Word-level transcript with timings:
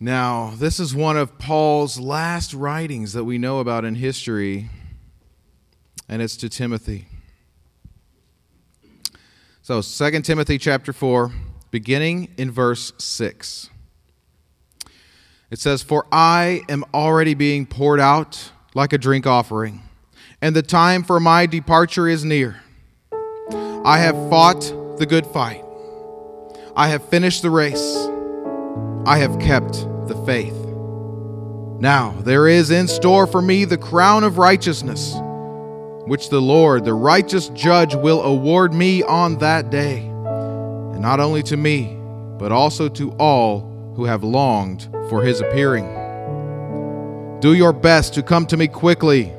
Now, 0.00 0.52
this 0.56 0.78
is 0.78 0.94
one 0.94 1.16
of 1.16 1.38
Paul's 1.38 1.98
last 1.98 2.54
writings 2.54 3.14
that 3.14 3.24
we 3.24 3.36
know 3.36 3.58
about 3.58 3.84
in 3.84 3.96
history, 3.96 4.70
and 6.08 6.22
it's 6.22 6.36
to 6.36 6.48
Timothy. 6.48 7.08
So, 9.60 9.82
2 9.82 10.22
Timothy 10.22 10.56
chapter 10.56 10.92
4, 10.92 11.32
beginning 11.72 12.32
in 12.36 12.52
verse 12.52 12.92
6. 12.98 13.70
It 15.50 15.58
says, 15.58 15.82
For 15.82 16.06
I 16.12 16.62
am 16.68 16.84
already 16.94 17.34
being 17.34 17.66
poured 17.66 17.98
out 17.98 18.52
like 18.74 18.92
a 18.92 18.98
drink 18.98 19.26
offering, 19.26 19.82
and 20.40 20.54
the 20.54 20.62
time 20.62 21.02
for 21.02 21.18
my 21.18 21.46
departure 21.46 22.06
is 22.06 22.24
near. 22.24 22.62
I 23.84 23.98
have 23.98 24.14
fought 24.30 24.60
the 24.98 25.06
good 25.06 25.26
fight, 25.26 25.64
I 26.76 26.86
have 26.86 27.04
finished 27.08 27.42
the 27.42 27.50
race. 27.50 28.08
I 29.08 29.16
have 29.20 29.38
kept 29.38 29.86
the 30.08 30.16
faith. 30.24 30.54
Now 31.80 32.16
there 32.22 32.48
is 32.48 32.70
in 32.70 32.88
store 32.88 33.26
for 33.26 33.40
me 33.40 33.64
the 33.64 33.78
crown 33.78 34.24
of 34.24 34.38
righteousness, 34.38 35.14
which 36.06 36.28
the 36.30 36.40
Lord, 36.40 36.84
the 36.84 36.94
righteous 36.94 37.48
judge, 37.50 37.94
will 37.94 38.22
award 38.22 38.72
me 38.72 39.02
on 39.02 39.38
that 39.38 39.70
day, 39.70 39.98
and 39.98 41.00
not 41.00 41.20
only 41.20 41.42
to 41.44 41.56
me, 41.56 41.96
but 42.38 42.50
also 42.50 42.88
to 42.88 43.12
all 43.12 43.92
who 43.94 44.04
have 44.06 44.24
longed 44.24 44.88
for 45.08 45.22
his 45.22 45.40
appearing. 45.40 45.86
Do 47.40 47.54
your 47.54 47.72
best 47.72 48.14
to 48.14 48.22
come 48.22 48.46
to 48.46 48.56
me 48.56 48.66
quickly, 48.66 49.32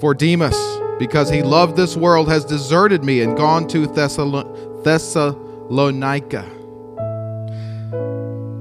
for 0.00 0.12
Demas, 0.12 0.58
because 0.98 1.30
he 1.30 1.42
loved 1.42 1.76
this 1.76 1.96
world, 1.96 2.28
has 2.28 2.44
deserted 2.44 3.04
me 3.04 3.22
and 3.22 3.36
gone 3.36 3.66
to 3.68 3.86
Thessalonica. 4.82 5.38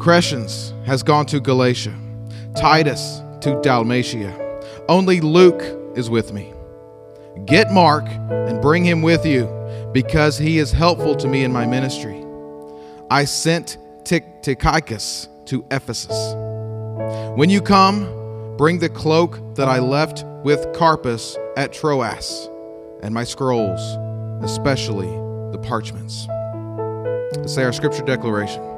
Crescens 0.07 0.71
has 0.85 1.03
gone 1.03 1.25
to 1.25 1.41
Galatia, 1.41 1.93
Titus 2.55 3.21
to 3.41 3.59
Dalmatia. 3.61 4.33
Only 4.87 5.19
Luke 5.19 5.61
is 5.97 6.09
with 6.09 6.31
me. 6.31 6.53
Get 7.43 7.73
Mark 7.73 8.07
and 8.07 8.61
bring 8.61 8.85
him 8.85 9.01
with 9.01 9.25
you, 9.25 9.47
because 9.91 10.37
he 10.37 10.59
is 10.59 10.71
helpful 10.71 11.13
to 11.17 11.27
me 11.27 11.43
in 11.43 11.51
my 11.51 11.65
ministry. 11.65 12.25
I 13.11 13.25
sent 13.25 13.79
Tychicus 14.05 15.27
to 15.47 15.65
Ephesus. 15.71 16.33
When 17.35 17.49
you 17.49 17.61
come, 17.61 18.55
bring 18.55 18.79
the 18.79 18.87
cloak 18.87 19.55
that 19.55 19.67
I 19.67 19.79
left 19.79 20.23
with 20.41 20.71
Carpus 20.71 21.35
at 21.57 21.73
Troas, 21.73 22.49
and 23.03 23.13
my 23.13 23.25
scrolls, 23.25 23.81
especially 24.41 25.11
the 25.51 25.59
parchments. 25.61 26.27
Let's 27.35 27.53
say 27.53 27.65
our 27.65 27.73
scripture 27.73 28.03
declaration. 28.03 28.76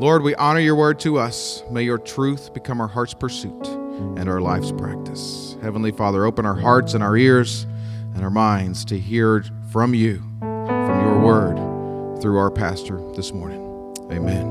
Lord, 0.00 0.22
we 0.22 0.32
honor 0.36 0.60
your 0.60 0.76
word 0.76 1.00
to 1.00 1.18
us. 1.18 1.64
May 1.72 1.82
your 1.82 1.98
truth 1.98 2.54
become 2.54 2.80
our 2.80 2.86
heart's 2.86 3.14
pursuit 3.14 3.66
and 3.66 4.28
our 4.28 4.40
life's 4.40 4.70
practice. 4.70 5.56
Heavenly 5.60 5.90
Father, 5.90 6.24
open 6.24 6.46
our 6.46 6.54
hearts 6.54 6.94
and 6.94 7.02
our 7.02 7.16
ears 7.16 7.66
and 8.14 8.22
our 8.22 8.30
minds 8.30 8.84
to 8.84 8.98
hear 8.98 9.44
from 9.72 9.94
you, 9.94 10.22
from 10.38 11.00
your 11.04 11.18
word, 11.18 12.22
through 12.22 12.38
our 12.38 12.48
pastor 12.48 13.00
this 13.16 13.32
morning. 13.32 13.60
Amen. 14.12 14.46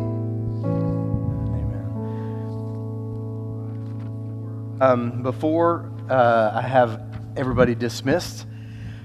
Um, 4.82 5.24
before 5.24 5.90
uh, 6.10 6.52
I 6.56 6.62
have 6.62 7.02
everybody 7.38 7.74
dismissed, 7.74 8.46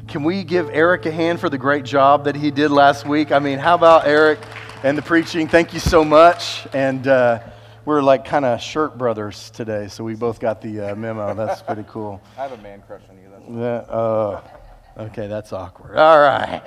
can 0.09 0.25
we 0.25 0.43
give 0.43 0.69
Eric 0.71 1.07
a 1.07 1.13
hand 1.13 1.39
for 1.39 1.49
the 1.49 1.57
great 1.57 1.85
job 1.85 2.25
that 2.25 2.35
he 2.35 2.51
did 2.51 2.73
last 2.73 3.07
week? 3.07 3.31
I 3.31 3.39
mean, 3.39 3.61
how 3.61 3.77
about 3.77 4.09
Eric? 4.09 4.41
And 4.83 4.99
the 4.99 5.03
preaching. 5.03 5.47
Thank 5.47 5.73
you 5.73 5.81
so 5.81 6.05
much. 6.05 6.67
And 6.73 7.07
uh, 7.07 7.41
we're 7.85 8.03
like 8.03 8.25
kind 8.25 8.45
of 8.45 8.61
shirt 8.61 8.99
brothers 8.99 9.51
today, 9.51 9.89
so 9.89 10.03
we 10.03 10.15
both 10.15 10.41
got 10.41 10.61
the 10.61 10.81
uh, 10.93 10.95
memo. 10.97 11.35
That's 11.35 11.63
pretty 11.63 11.85
cool. 11.89 12.21
I 12.39 12.43
have 12.43 12.53
a 12.53 12.63
man 12.63 12.83
crush 12.87 13.03
on 13.09 13.17
you. 13.17 13.29
That's 13.31 13.87
that, 13.89 13.93
uh, 13.93 14.41
okay, 14.99 15.29
that's 15.29 15.53
awkward. 15.53 15.97
All 15.97 16.19
right. 16.19 16.63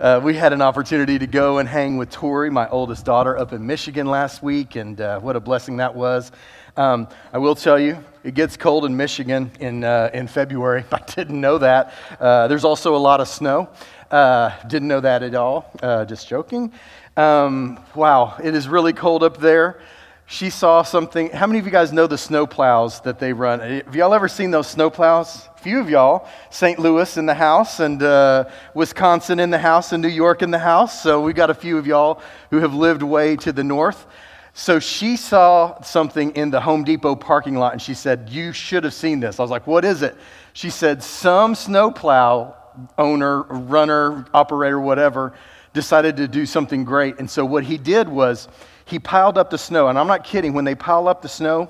Uh, 0.00 0.20
we 0.22 0.34
had 0.34 0.52
an 0.52 0.62
opportunity 0.62 1.18
to 1.18 1.26
go 1.26 1.58
and 1.58 1.68
hang 1.68 1.96
with 1.96 2.10
Tori, 2.10 2.50
my 2.50 2.68
oldest 2.68 3.04
daughter, 3.04 3.36
up 3.36 3.52
in 3.52 3.66
Michigan 3.66 4.06
last 4.06 4.42
week, 4.42 4.76
and 4.76 5.00
uh, 5.00 5.18
what 5.18 5.34
a 5.34 5.40
blessing 5.40 5.78
that 5.78 5.94
was. 5.94 6.30
Um, 6.76 7.08
I 7.32 7.38
will 7.38 7.56
tell 7.56 7.80
you, 7.80 8.04
it 8.22 8.34
gets 8.34 8.56
cold 8.56 8.84
in 8.84 8.96
Michigan 8.96 9.50
in, 9.58 9.82
uh, 9.82 10.10
in 10.14 10.28
February. 10.28 10.84
I 10.92 11.00
didn't 11.00 11.40
know 11.40 11.58
that. 11.58 11.92
Uh, 12.20 12.46
there's 12.46 12.64
also 12.64 12.94
a 12.94 12.98
lot 12.98 13.20
of 13.20 13.26
snow. 13.26 13.70
Uh, 14.10 14.50
didn't 14.66 14.88
know 14.88 15.00
that 15.00 15.22
at 15.22 15.34
all. 15.34 15.70
Uh, 15.82 16.04
just 16.04 16.28
joking. 16.28 16.72
Um, 17.16 17.78
wow, 17.94 18.36
it 18.42 18.54
is 18.54 18.68
really 18.68 18.92
cold 18.94 19.22
up 19.22 19.38
there. 19.38 19.80
She 20.26 20.50
saw 20.50 20.82
something. 20.82 21.30
How 21.30 21.46
many 21.46 21.58
of 21.58 21.66
you 21.66 21.72
guys 21.72 21.92
know 21.92 22.06
the 22.06 22.18
snow 22.18 22.46
plows 22.46 23.00
that 23.00 23.18
they 23.18 23.32
run? 23.32 23.60
Have 23.60 23.94
y'all 23.94 24.14
ever 24.14 24.28
seen 24.28 24.50
those 24.50 24.66
snow 24.66 24.90
plows? 24.90 25.48
A 25.56 25.58
few 25.58 25.80
of 25.80 25.90
y'all. 25.90 26.28
St. 26.50 26.78
Louis 26.78 27.16
in 27.16 27.26
the 27.26 27.34
house, 27.34 27.80
and 27.80 28.02
uh, 28.02 28.44
Wisconsin 28.74 29.40
in 29.40 29.50
the 29.50 29.58
house, 29.58 29.92
and 29.92 30.02
New 30.02 30.08
York 30.08 30.42
in 30.42 30.50
the 30.50 30.58
house. 30.58 31.02
So 31.02 31.22
we 31.22 31.32
got 31.32 31.50
a 31.50 31.54
few 31.54 31.76
of 31.78 31.86
y'all 31.86 32.20
who 32.50 32.58
have 32.58 32.74
lived 32.74 33.02
way 33.02 33.36
to 33.36 33.52
the 33.52 33.64
north. 33.64 34.06
So 34.52 34.78
she 34.80 35.16
saw 35.16 35.80
something 35.82 36.32
in 36.32 36.50
the 36.50 36.60
Home 36.60 36.84
Depot 36.84 37.16
parking 37.16 37.56
lot, 37.56 37.72
and 37.72 37.80
she 37.80 37.94
said, 37.94 38.28
You 38.28 38.52
should 38.52 38.84
have 38.84 38.94
seen 38.94 39.20
this. 39.20 39.38
I 39.38 39.42
was 39.42 39.50
like, 39.50 39.66
What 39.66 39.84
is 39.84 40.02
it? 40.02 40.16
She 40.52 40.68
said, 40.68 41.02
Some 41.02 41.54
snowplow 41.54 42.54
owner, 42.96 43.42
runner, 43.42 44.26
operator, 44.32 44.80
whatever, 44.80 45.34
decided 45.72 46.16
to 46.16 46.28
do 46.28 46.46
something 46.46 46.84
great. 46.84 47.18
And 47.18 47.30
so 47.30 47.44
what 47.44 47.64
he 47.64 47.78
did 47.78 48.08
was 48.08 48.48
he 48.84 48.98
piled 48.98 49.38
up 49.38 49.50
the 49.50 49.58
snow. 49.58 49.88
And 49.88 49.98
I'm 49.98 50.06
not 50.06 50.24
kidding, 50.24 50.52
when 50.52 50.64
they 50.64 50.74
pile 50.74 51.08
up 51.08 51.22
the 51.22 51.28
snow, 51.28 51.68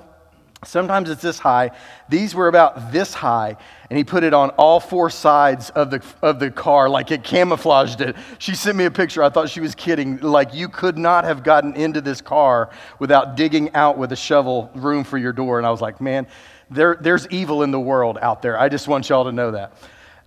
sometimes 0.63 1.09
it's 1.09 1.21
this 1.21 1.39
high. 1.39 1.71
These 2.09 2.33
were 2.35 2.47
about 2.47 2.91
this 2.91 3.13
high. 3.13 3.57
And 3.89 3.97
he 3.97 4.03
put 4.03 4.23
it 4.23 4.33
on 4.33 4.49
all 4.51 4.79
four 4.79 5.09
sides 5.09 5.69
of 5.71 5.89
the, 5.91 6.03
of 6.21 6.39
the 6.39 6.51
car, 6.51 6.89
like 6.89 7.11
it 7.11 7.23
camouflaged 7.23 8.01
it. 8.01 8.15
She 8.39 8.55
sent 8.55 8.77
me 8.77 8.85
a 8.85 8.91
picture. 8.91 9.23
I 9.23 9.29
thought 9.29 9.49
she 9.49 9.61
was 9.61 9.75
kidding. 9.75 10.17
Like 10.17 10.53
you 10.53 10.69
could 10.69 10.97
not 10.97 11.25
have 11.25 11.43
gotten 11.43 11.75
into 11.75 12.01
this 12.01 12.21
car 12.21 12.69
without 12.99 13.35
digging 13.35 13.73
out 13.73 13.97
with 13.97 14.11
a 14.11 14.17
shovel 14.17 14.71
room 14.75 15.03
for 15.03 15.17
your 15.17 15.33
door. 15.33 15.57
And 15.57 15.67
I 15.67 15.71
was 15.71 15.81
like, 15.81 16.01
man, 16.01 16.27
there, 16.69 16.97
there's 17.01 17.27
evil 17.27 17.63
in 17.63 17.71
the 17.71 17.79
world 17.79 18.17
out 18.21 18.41
there. 18.41 18.59
I 18.59 18.69
just 18.69 18.87
want 18.87 19.09
y'all 19.09 19.25
to 19.25 19.31
know 19.31 19.51
that. 19.51 19.73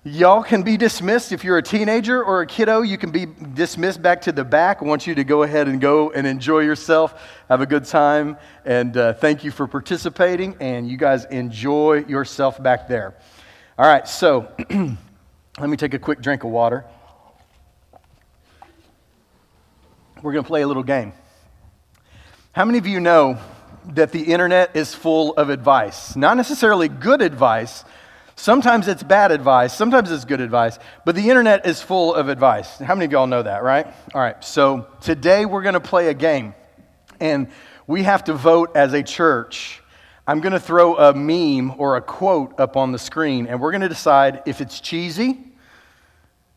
Y'all 0.05 0.43
can 0.43 0.63
be 0.63 0.77
dismissed. 0.77 1.31
If 1.31 1.45
you're 1.45 1.59
a 1.59 1.63
teenager 1.63 2.25
or 2.25 2.41
a 2.41 2.47
kiddo, 2.47 2.83
you 2.83 2.99
can 2.99 3.13
be 3.13 3.25
dismissed 3.25 4.03
back 4.03 4.23
to 4.23 4.33
the 4.33 4.43
back. 4.43 4.83
I 4.83 4.85
want 4.85 5.07
you 5.07 5.15
to 5.15 5.23
go 5.23 5.45
ahead 5.45 5.69
and 5.69 5.81
go 5.81 6.11
and 6.11 6.27
enjoy 6.27 6.61
yourself. 6.61 7.15
Have 7.49 7.61
a 7.61 7.67
good 7.67 7.85
time. 7.85 8.37
And 8.65 8.97
uh, 8.97 9.13
thank 9.13 9.45
you 9.45 9.53
for 9.53 9.69
participating. 9.69 10.57
And 10.59 10.89
you 10.89 10.97
guys 10.97 11.25
enjoy 11.27 12.05
yourself 12.09 12.61
back 12.61 12.89
there. 12.89 13.15
All 13.79 13.87
right, 13.87 14.09
so 14.09 14.49
let 15.61 15.71
me 15.71 15.77
take 15.77 15.95
a 15.95 16.01
quick 16.01 16.21
drink 16.21 16.43
of 16.43 16.51
water. 16.51 16.85
We're 20.21 20.33
going 20.33 20.43
to 20.43 20.49
play 20.49 20.63
a 20.63 20.67
little 20.67 20.83
game. 20.83 21.13
How 22.51 22.65
many 22.65 22.79
of 22.79 22.89
you 22.89 22.99
know 22.99 23.39
that 23.95 24.11
the 24.11 24.23
internet 24.25 24.75
is 24.75 24.97
full 24.97 25.35
of 25.35 25.49
advice? 25.49 26.17
Not 26.17 26.37
necessarily 26.37 26.89
good 26.89 27.23
advice 27.23 27.85
Sometimes 28.43 28.89
it's 28.89 29.05
bad 29.05 29.31
advice, 29.31 29.73
sometimes 29.73 30.11
it's 30.11 30.25
good 30.25 30.41
advice, 30.41 30.77
but 31.05 31.15
the 31.15 31.31
internet 31.31 31.65
is 31.65 31.81
full 31.81 32.13
of 32.13 32.29
advice. 32.29 32.77
How 32.79 32.97
many 32.97 33.05
of 33.05 33.13
y'all 33.13 33.29
know 33.29 33.45
that, 33.45 33.63
right? 33.63 33.87
All 34.13 34.21
right, 34.21 34.43
so 34.43 34.89
today 35.01 35.47
we're 35.47 35.63
going 35.63 35.75
to 35.75 35.81
play 35.81 36.09
a 36.09 36.15
game, 36.15 36.53
and 37.21 37.47
we 37.87 38.03
have 38.03 38.25
to 38.25 38.35
vote 38.35 38.73
as 38.75 38.95
a 38.95 39.03
church. 39.05 39.81
I'm 40.27 40.41
going 40.41 40.55
to 40.55 40.59
throw 40.59 40.97
a 40.97 41.15
meme 41.15 41.77
or 41.79 41.95
a 41.95 42.03
quote 42.03 42.59
up 42.59 42.77
on 42.77 42.91
the 42.91 42.99
screen, 42.99 43.47
and 43.47 43.61
we're 43.61 43.71
going 43.71 43.83
to 43.83 43.89
decide 43.89 44.43
if 44.45 44.61
it's 44.61 44.81
cheesy, 44.81 45.39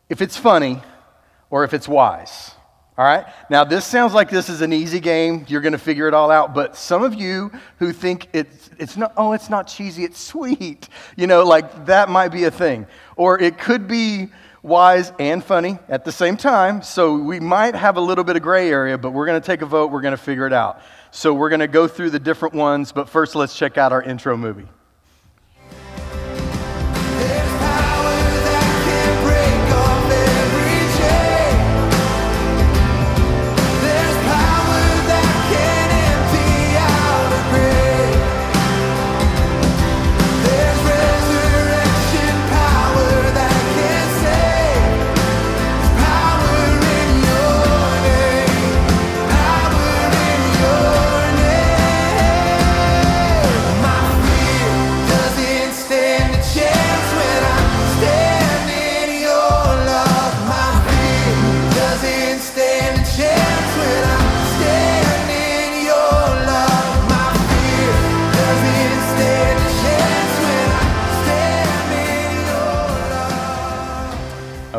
if 0.08 0.20
it's 0.20 0.36
funny, 0.36 0.82
or 1.50 1.62
if 1.62 1.72
it's 1.72 1.86
wise. 1.86 2.55
All 2.98 3.04
right? 3.04 3.26
Now, 3.50 3.64
this 3.64 3.84
sounds 3.84 4.14
like 4.14 4.30
this 4.30 4.48
is 4.48 4.62
an 4.62 4.72
easy 4.72 5.00
game. 5.00 5.44
You're 5.48 5.60
going 5.60 5.72
to 5.72 5.78
figure 5.78 6.08
it 6.08 6.14
all 6.14 6.30
out. 6.30 6.54
But 6.54 6.76
some 6.76 7.02
of 7.02 7.14
you 7.14 7.52
who 7.78 7.92
think 7.92 8.28
it's, 8.32 8.70
it's 8.78 8.96
not, 8.96 9.12
oh, 9.18 9.32
it's 9.32 9.50
not 9.50 9.66
cheesy, 9.66 10.04
it's 10.04 10.18
sweet, 10.18 10.88
you 11.16 11.26
know, 11.26 11.44
like 11.44 11.86
that 11.86 12.08
might 12.08 12.28
be 12.28 12.44
a 12.44 12.50
thing. 12.50 12.86
Or 13.16 13.38
it 13.38 13.58
could 13.58 13.86
be 13.86 14.28
wise 14.62 15.12
and 15.18 15.44
funny 15.44 15.78
at 15.88 16.04
the 16.04 16.12
same 16.12 16.36
time. 16.38 16.80
So 16.82 17.16
we 17.16 17.38
might 17.38 17.74
have 17.74 17.98
a 17.98 18.00
little 18.00 18.24
bit 18.24 18.36
of 18.36 18.42
gray 18.42 18.70
area, 18.70 18.96
but 18.96 19.10
we're 19.10 19.26
going 19.26 19.40
to 19.40 19.46
take 19.46 19.62
a 19.62 19.66
vote. 19.66 19.90
We're 19.92 20.00
going 20.00 20.16
to 20.16 20.22
figure 20.22 20.46
it 20.46 20.52
out. 20.54 20.80
So 21.10 21.34
we're 21.34 21.50
going 21.50 21.60
to 21.60 21.68
go 21.68 21.86
through 21.86 22.10
the 22.10 22.18
different 22.18 22.54
ones. 22.54 22.92
But 22.92 23.08
first, 23.10 23.34
let's 23.34 23.56
check 23.56 23.76
out 23.76 23.92
our 23.92 24.02
intro 24.02 24.36
movie. 24.36 24.66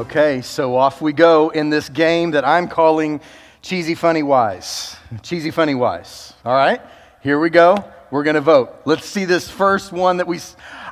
Okay, 0.10 0.42
so 0.42 0.78
off 0.78 1.02
we 1.02 1.12
go 1.12 1.50
in 1.50 1.70
this 1.70 1.90
game 1.90 2.32
that 2.32 2.46
I'm 2.46 2.70
calling 2.70 3.20
Cheesy 3.62 3.94
Funny 3.94 4.24
Wise. 4.24 4.96
Cheesy 5.22 5.52
Funny 5.52 5.76
Wise. 5.76 6.34
All 6.46 6.54
right, 6.54 6.80
here 7.20 7.38
we 7.38 7.50
go. 7.50 7.84
We're 8.10 8.24
going 8.24 8.36
to 8.36 8.42
vote. 8.42 8.84
Let's 8.86 9.06
see 9.06 9.26
this 9.26 9.50
first 9.50 9.92
one 9.92 10.16
that 10.18 10.26
we. 10.26 10.40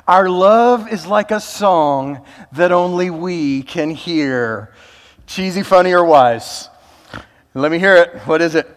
Our 0.06 0.28
love 0.28 0.92
is 0.92 1.06
like 1.06 1.30
a 1.30 1.40
song 1.40 2.26
that 2.52 2.72
only 2.72 3.08
we 3.08 3.62
can 3.62 3.88
hear. 3.88 4.74
Cheesy, 5.26 5.62
funny, 5.62 5.94
or 5.94 6.04
wise? 6.04 6.68
Let 7.54 7.72
me 7.72 7.78
hear 7.78 7.96
it. 7.96 8.16
What 8.26 8.42
is 8.42 8.54
it? 8.54 8.68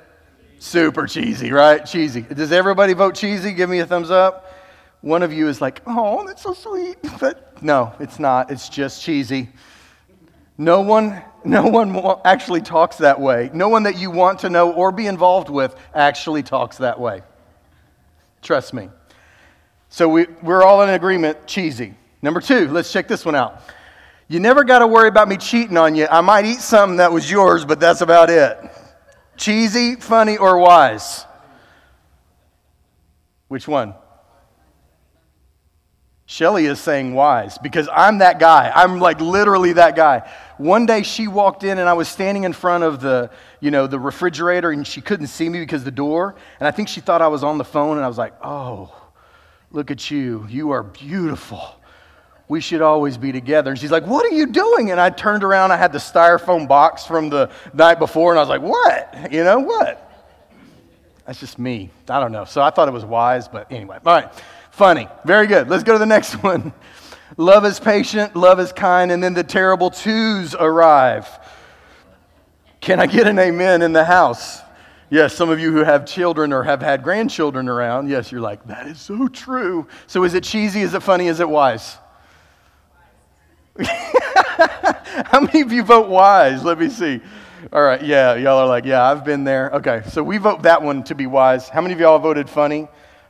Super 0.59 1.05
cheesy, 1.05 1.51
right? 1.51 1.85
Cheesy. 1.85 2.21
Does 2.21 2.53
everybody 2.53 2.93
vote 2.93 3.13
cheesy? 3.13 3.51
Give 3.51 3.69
me 3.69 3.79
a 3.79 3.85
thumbs 3.85 4.09
up. 4.09 4.53
One 5.01 5.21
of 5.21 5.33
you 5.33 5.49
is 5.49 5.59
like, 5.59 5.81
oh, 5.85 6.25
that's 6.25 6.43
so 6.43 6.53
sweet. 6.53 6.95
But 7.19 7.61
no, 7.61 7.93
it's 7.99 8.19
not. 8.19 8.51
It's 8.51 8.69
just 8.69 9.03
cheesy. 9.03 9.49
No 10.59 10.81
one, 10.81 11.23
no 11.45 11.67
one 11.67 12.19
actually 12.25 12.59
talks 12.59 12.97
that 12.97 13.17
way. 13.17 13.49
No 13.53 13.69
one 13.69 13.83
that 13.83 13.97
you 13.97 14.11
want 14.11 14.39
to 14.39 14.49
know 14.49 14.73
or 14.73 14.91
be 14.91 15.07
involved 15.07 15.49
with 15.49 15.73
actually 15.95 16.43
talks 16.43 16.79
that 16.79 16.99
way. 16.99 17.21
Trust 18.41 18.73
me. 18.73 18.89
So 19.87 20.09
we, 20.09 20.27
we're 20.43 20.61
all 20.63 20.81
in 20.81 20.89
agreement 20.89 21.47
cheesy. 21.47 21.95
Number 22.21 22.41
two, 22.41 22.67
let's 22.67 22.91
check 22.91 23.07
this 23.07 23.23
one 23.23 23.35
out. 23.35 23.61
You 24.27 24.41
never 24.41 24.65
got 24.65 24.79
to 24.79 24.87
worry 24.87 25.07
about 25.07 25.29
me 25.29 25.37
cheating 25.37 25.77
on 25.77 25.95
you. 25.95 26.07
I 26.11 26.19
might 26.19 26.43
eat 26.43 26.59
something 26.59 26.97
that 26.97 27.13
was 27.13 27.31
yours, 27.31 27.63
but 27.63 27.79
that's 27.79 28.01
about 28.01 28.29
it. 28.29 28.59
Cheesy, 29.37 29.95
funny, 29.95 30.35
or 30.35 30.57
wise? 30.57 31.25
Which 33.47 33.65
one? 33.65 33.95
Shelly 36.31 36.67
is 36.67 36.79
saying 36.79 37.15
wise 37.15 37.57
because 37.57 37.89
I'm 37.91 38.19
that 38.19 38.37
guy. 38.37 38.71
I'm 38.75 38.99
like 38.99 39.19
literally 39.19 39.73
that 39.73 39.95
guy. 39.95 40.29
One 40.59 40.85
day 40.85 41.01
she 41.01 41.27
walked 41.27 41.63
in 41.63 41.79
and 41.79 41.89
I 41.89 41.93
was 41.93 42.07
standing 42.07 42.43
in 42.43 42.53
front 42.53 42.83
of 42.83 43.01
the, 43.01 43.31
you 43.59 43.71
know, 43.71 43.87
the 43.87 43.99
refrigerator 43.99 44.69
and 44.69 44.85
she 44.85 45.01
couldn't 45.01 45.25
see 45.25 45.49
me 45.49 45.59
because 45.59 45.83
the 45.83 45.89
door. 45.89 46.35
And 46.59 46.67
I 46.67 46.71
think 46.71 46.87
she 46.87 47.01
thought 47.01 47.23
I 47.23 47.29
was 47.29 47.43
on 47.43 47.57
the 47.57 47.63
phone 47.63 47.97
and 47.97 48.05
I 48.05 48.07
was 48.07 48.19
like, 48.19 48.35
oh, 48.43 48.93
look 49.71 49.89
at 49.89 50.11
you. 50.11 50.45
You 50.47 50.69
are 50.69 50.83
beautiful. 50.83 51.63
We 52.47 52.61
should 52.61 52.83
always 52.83 53.17
be 53.17 53.31
together. 53.31 53.71
And 53.71 53.79
she's 53.79 53.89
like, 53.89 54.05
What 54.05 54.23
are 54.31 54.35
you 54.35 54.45
doing? 54.45 54.91
And 54.91 55.01
I 55.01 55.09
turned 55.09 55.43
around. 55.43 55.71
I 55.71 55.77
had 55.77 55.91
the 55.91 55.97
styrofoam 55.97 56.67
box 56.67 57.07
from 57.07 57.31
the 57.31 57.49
night 57.73 57.97
before. 57.97 58.31
And 58.31 58.39
I 58.39 58.43
was 58.43 58.49
like, 58.49 58.61
What? 58.61 59.31
You 59.31 59.43
know, 59.43 59.57
what? 59.57 60.05
That's 61.25 61.39
just 61.39 61.57
me. 61.57 61.89
I 62.07 62.19
don't 62.19 62.31
know. 62.31 62.45
So 62.45 62.61
I 62.61 62.69
thought 62.69 62.87
it 62.87 62.93
was 62.93 63.05
wise, 63.05 63.47
but 63.47 63.71
anyway. 63.71 63.97
All 64.05 64.13
right. 64.13 64.31
Funny. 64.79 65.09
Very 65.25 65.45
good. 65.45 65.67
Let's 65.67 65.83
go 65.83 65.91
to 65.91 65.99
the 65.99 66.05
next 66.05 66.35
one. 66.41 66.71
Love 67.35 67.65
is 67.65 67.81
patient, 67.81 68.33
love 68.33 68.61
is 68.61 68.71
kind, 68.71 69.11
and 69.11 69.21
then 69.21 69.33
the 69.33 69.43
terrible 69.43 69.89
twos 69.89 70.55
arrive. 70.55 71.27
Can 72.79 73.01
I 73.01 73.05
get 73.05 73.27
an 73.27 73.37
amen 73.39 73.81
in 73.81 73.91
the 73.91 74.05
house? 74.05 74.61
Yes, 75.09 75.35
some 75.35 75.49
of 75.49 75.59
you 75.59 75.73
who 75.73 75.83
have 75.83 76.05
children 76.05 76.53
or 76.53 76.63
have 76.63 76.81
had 76.81 77.03
grandchildren 77.03 77.67
around, 77.67 78.07
yes, 78.07 78.31
you're 78.31 78.39
like, 78.39 78.65
that 78.67 78.87
is 78.87 79.01
so 79.01 79.27
true. 79.27 79.85
So 80.07 80.23
is 80.23 80.33
it 80.33 80.45
cheesy? 80.45 80.79
Is 80.79 80.93
it 80.93 81.03
funny? 81.03 81.27
Is 81.27 81.41
it 81.41 81.49
wise? 81.49 81.97
How 83.83 85.41
many 85.41 85.59
of 85.59 85.73
you 85.73 85.83
vote 85.83 86.07
wise? 86.07 86.63
Let 86.63 86.79
me 86.79 86.87
see. 86.87 87.19
All 87.73 87.83
right, 87.83 88.01
yeah, 88.01 88.35
y'all 88.35 88.59
are 88.59 88.67
like, 88.67 88.85
yeah, 88.85 89.03
I've 89.03 89.25
been 89.25 89.43
there. 89.43 89.71
Okay, 89.71 90.03
so 90.07 90.23
we 90.23 90.37
vote 90.37 90.61
that 90.61 90.81
one 90.81 91.03
to 91.03 91.15
be 91.15 91.27
wise. 91.27 91.67
How 91.67 91.81
many 91.81 91.93
of 91.93 91.99
y'all 91.99 92.17
voted 92.17 92.49
funny? 92.49 92.87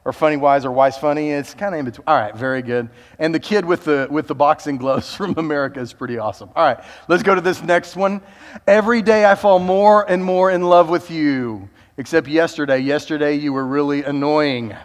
Or 0.10 0.14
funny 0.14 0.38
wise 0.38 0.66
or 0.66 0.72
wise 0.72 0.98
funny? 0.98 1.30
It's 1.30 1.54
kind 1.54 1.76
of 1.76 1.80
in 1.80 1.86
between. 1.86 2.04
All 2.08 2.16
right, 2.16 2.36
very 2.36 2.64
good. 2.64 2.90
And 3.20 3.32
the 3.32 3.40
kid 3.40 3.64
with 3.64 3.84
the 3.84 4.08
with 4.10 4.26
the 4.26 4.34
boxing 4.34 4.78
gloves 4.78 5.14
from 5.16 5.36
America 5.38 5.80
is 5.80 5.94
pretty 5.94 6.18
awesome. 6.18 6.50
All 6.56 6.66
right, 6.66 6.84
let's 7.08 7.22
go 7.22 7.36
to 7.36 7.42
this 7.42 7.62
next 7.62 7.96
one. 7.96 8.20
Every 8.66 9.04
day 9.04 9.30
I 9.30 9.36
fall 9.36 9.60
more 9.60 10.10
and 10.10 10.26
more 10.26 10.50
in 10.50 10.64
love 10.64 10.90
with 10.90 11.12
you. 11.12 11.70
Except 11.98 12.28
yesterday. 12.28 12.80
Yesterday 12.80 13.36
you 13.36 13.54
were 13.54 13.68
really 13.68 14.02
annoying. 14.02 14.76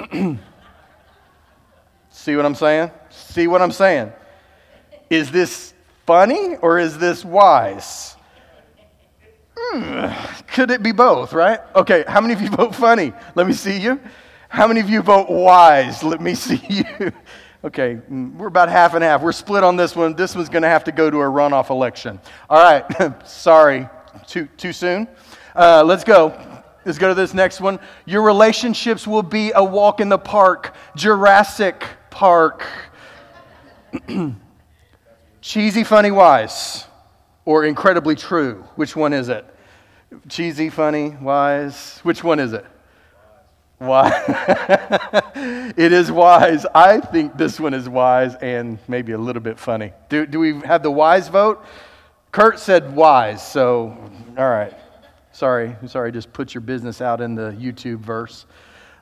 See 2.08 2.34
what 2.34 2.46
I'm 2.46 2.54
saying? 2.54 2.92
See 3.10 3.46
what 3.46 3.60
I'm 3.60 3.72
saying? 3.72 4.10
Is 5.10 5.30
this 5.32 5.74
funny 6.06 6.56
or 6.56 6.78
is 6.78 6.96
this 6.96 7.26
wise? 7.26 8.16
Could 10.48 10.70
it 10.70 10.82
be 10.82 10.92
both, 10.92 11.32
right? 11.32 11.60
Okay, 11.74 12.04
how 12.06 12.20
many 12.20 12.34
of 12.34 12.40
you 12.40 12.48
vote 12.56 12.74
funny? 12.74 13.12
Let 13.34 13.46
me 13.46 13.52
see 13.52 13.78
you. 13.78 14.00
How 14.48 14.68
many 14.68 14.80
of 14.80 14.88
you 14.88 15.02
vote 15.02 15.28
wise? 15.28 16.02
Let 16.02 16.20
me 16.20 16.34
see 16.36 16.60
you. 16.68 17.12
Okay, 17.64 17.98
mm, 18.10 18.34
we're 18.34 18.48
about 18.48 18.68
half 18.68 18.94
and 18.94 19.02
half. 19.02 19.22
We're 19.22 19.32
split 19.32 19.64
on 19.64 19.76
this 19.76 19.96
one. 19.96 20.14
This 20.14 20.36
one's 20.36 20.50
going 20.50 20.62
to 20.64 20.68
have 20.68 20.84
to 20.84 20.92
go 20.92 21.10
to 21.10 21.16
a 21.16 21.24
runoff 21.24 21.70
election. 21.70 22.20
All 22.50 22.62
right, 22.62 23.26
sorry, 23.26 23.88
too, 24.26 24.48
too 24.58 24.72
soon. 24.72 25.08
Uh, 25.56 25.82
let's 25.84 26.04
go. 26.04 26.38
Let's 26.84 26.98
go 26.98 27.08
to 27.08 27.14
this 27.14 27.32
next 27.32 27.62
one. 27.62 27.80
Your 28.04 28.20
relationships 28.20 29.06
will 29.06 29.22
be 29.22 29.52
a 29.54 29.64
walk 29.64 30.00
in 30.00 30.10
the 30.10 30.18
park, 30.18 30.74
Jurassic 30.94 31.82
Park. 32.10 32.66
Cheesy, 35.40 35.84
funny, 35.84 36.10
wise, 36.10 36.84
or 37.44 37.64
incredibly 37.64 38.14
true? 38.14 38.64
Which 38.76 38.96
one 38.96 39.12
is 39.12 39.28
it? 39.28 39.44
Cheesy, 40.28 40.70
funny, 40.70 41.10
wise? 41.10 41.98
Which 42.02 42.22
one 42.22 42.40
is 42.40 42.52
it? 42.52 42.64
Wise. 43.80 44.12
it 45.76 45.92
is 45.92 46.10
wise. 46.10 46.64
I 46.74 47.00
think 47.00 47.36
this 47.36 47.58
one 47.58 47.74
is 47.74 47.88
wise 47.88 48.34
and 48.36 48.78
maybe 48.88 49.12
a 49.12 49.18
little 49.18 49.42
bit 49.42 49.58
funny. 49.58 49.92
Do, 50.08 50.26
do 50.26 50.38
we 50.38 50.60
have 50.60 50.82
the 50.82 50.90
wise 50.90 51.28
vote? 51.28 51.64
Kurt 52.30 52.58
said 52.58 52.94
wise, 52.94 53.46
so 53.46 53.96
all 54.36 54.48
right. 54.48 54.72
Sorry, 55.32 55.76
sorry, 55.86 56.12
just 56.12 56.32
put 56.32 56.54
your 56.54 56.60
business 56.60 57.00
out 57.00 57.20
in 57.20 57.34
the 57.34 57.50
YouTube 57.52 57.98
verse. 57.98 58.46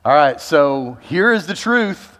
All 0.03 0.13
right, 0.13 0.41
so 0.41 0.97
here 1.01 1.31
is 1.31 1.45
the 1.45 1.53
truth. 1.53 2.17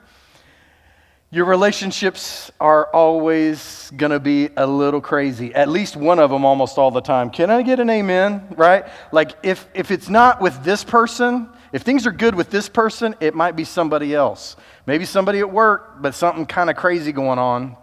Your 1.34 1.46
relationships 1.46 2.52
are 2.60 2.94
always 2.94 3.92
going 3.98 4.12
to 4.12 4.20
be 4.20 4.50
a 4.56 4.68
little 4.68 5.02
crazy. 5.02 5.52
At 5.56 5.68
least 5.68 5.96
one 5.96 6.20
of 6.20 6.30
them 6.30 6.46
almost 6.46 6.78
all 6.78 6.92
the 6.92 7.02
time. 7.02 7.32
Can 7.32 7.50
I 7.50 7.63
get 7.63 7.80
an 7.80 7.90
amen? 7.90 8.50
Right? 8.56 8.86
Like 9.12 9.32
if 9.42 9.68
if 9.74 9.90
it's 9.90 10.10
not 10.10 10.42
with 10.42 10.63
this 10.63 10.84
person, 10.84 11.50
if 11.72 11.82
things 11.82 12.06
are 12.06 12.12
good 12.12 12.36
with 12.36 12.52
this 12.52 12.70
person, 12.70 13.16
it 13.20 13.34
might 13.34 13.56
be 13.56 13.63
somebody 13.63 14.13
else. 14.13 14.58
Maybe 14.86 15.06
somebody 15.06 15.40
at 15.40 15.52
work, 15.52 16.04
but 16.04 16.13
something 16.13 16.46
kind 16.46 16.70
of 16.70 16.75
crazy 16.75 17.12
going 17.12 17.40
on. 17.40 17.78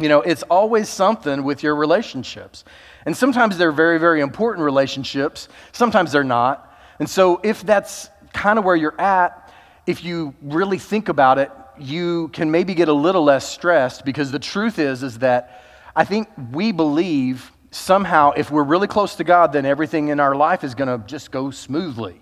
You 0.00 0.08
know, 0.08 0.22
it's 0.22 0.42
always 0.42 0.88
something 0.88 1.44
with 1.44 1.62
your 1.62 1.76
relationships. 1.76 2.64
And 3.06 3.16
sometimes 3.16 3.58
they're 3.58 3.70
very 3.70 4.00
very 4.00 4.22
important 4.22 4.64
relationships, 4.64 5.48
sometimes 5.70 6.10
they're 6.10 6.24
not. 6.24 6.68
And 6.98 7.08
so 7.08 7.40
if 7.44 7.62
that's 7.62 8.10
kind 8.32 8.58
of 8.58 8.64
where 8.64 8.74
you're 8.74 9.00
at, 9.00 9.52
if 9.86 10.02
you 10.02 10.34
really 10.42 10.78
think 10.78 11.08
about 11.08 11.38
it, 11.38 11.52
you 11.80 12.28
can 12.28 12.50
maybe 12.50 12.74
get 12.74 12.88
a 12.88 12.92
little 12.92 13.24
less 13.24 13.48
stressed 13.48 14.04
because 14.04 14.30
the 14.30 14.38
truth 14.38 14.78
is 14.78 15.02
is 15.02 15.18
that 15.18 15.62
I 15.94 16.04
think 16.04 16.28
we 16.52 16.72
believe 16.72 17.52
somehow 17.70 18.32
if 18.32 18.50
we're 18.50 18.64
really 18.64 18.86
close 18.86 19.16
to 19.16 19.24
God 19.24 19.52
then 19.52 19.66
everything 19.66 20.08
in 20.08 20.20
our 20.20 20.34
life 20.34 20.64
is 20.64 20.74
going 20.74 20.88
to 20.88 21.06
just 21.06 21.30
go 21.30 21.50
smoothly. 21.50 22.20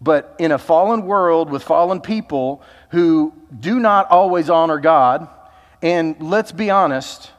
But 0.00 0.34
in 0.38 0.52
a 0.52 0.58
fallen 0.58 1.04
world 1.04 1.50
with 1.50 1.62
fallen 1.62 2.00
people 2.00 2.62
who 2.90 3.34
do 3.58 3.78
not 3.78 4.10
always 4.10 4.48
honor 4.48 4.78
God, 4.78 5.28
and 5.82 6.20
let's 6.22 6.52
be 6.52 6.70
honest, 6.70 7.30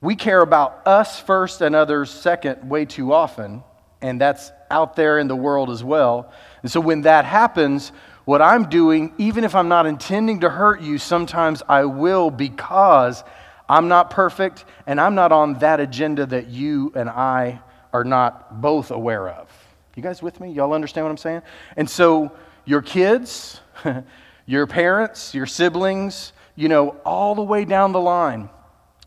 we 0.00 0.16
care 0.16 0.40
about 0.40 0.86
us 0.86 1.20
first 1.20 1.60
and 1.60 1.74
others 1.74 2.10
second 2.10 2.68
way 2.68 2.84
too 2.84 3.12
often, 3.12 3.62
and 4.00 4.20
that's 4.20 4.50
out 4.70 4.96
there 4.96 5.18
in 5.18 5.28
the 5.28 5.36
world 5.36 5.70
as 5.70 5.84
well. 5.84 6.32
And 6.62 6.70
so 6.70 6.80
when 6.80 7.02
that 7.02 7.24
happens, 7.24 7.92
what 8.24 8.40
I'm 8.40 8.68
doing, 8.68 9.12
even 9.18 9.44
if 9.44 9.54
I'm 9.54 9.68
not 9.68 9.86
intending 9.86 10.40
to 10.40 10.50
hurt 10.50 10.80
you, 10.80 10.98
sometimes 10.98 11.62
I 11.68 11.84
will 11.84 12.30
because 12.30 13.22
I'm 13.68 13.88
not 13.88 14.10
perfect 14.10 14.64
and 14.86 15.00
I'm 15.00 15.14
not 15.14 15.32
on 15.32 15.54
that 15.54 15.80
agenda 15.80 16.26
that 16.26 16.48
you 16.48 16.92
and 16.94 17.08
I 17.08 17.60
are 17.92 18.04
not 18.04 18.60
both 18.60 18.90
aware 18.90 19.28
of. 19.28 19.48
You 19.94 20.02
guys 20.02 20.22
with 20.22 20.40
me? 20.40 20.50
Y'all 20.52 20.72
understand 20.72 21.04
what 21.04 21.10
I'm 21.10 21.16
saying? 21.16 21.42
And 21.76 21.88
so, 21.88 22.32
your 22.64 22.82
kids, 22.82 23.60
your 24.46 24.66
parents, 24.66 25.34
your 25.34 25.46
siblings, 25.46 26.32
you 26.56 26.68
know, 26.68 26.96
all 27.04 27.34
the 27.34 27.42
way 27.42 27.64
down 27.64 27.92
the 27.92 28.00
line, 28.00 28.48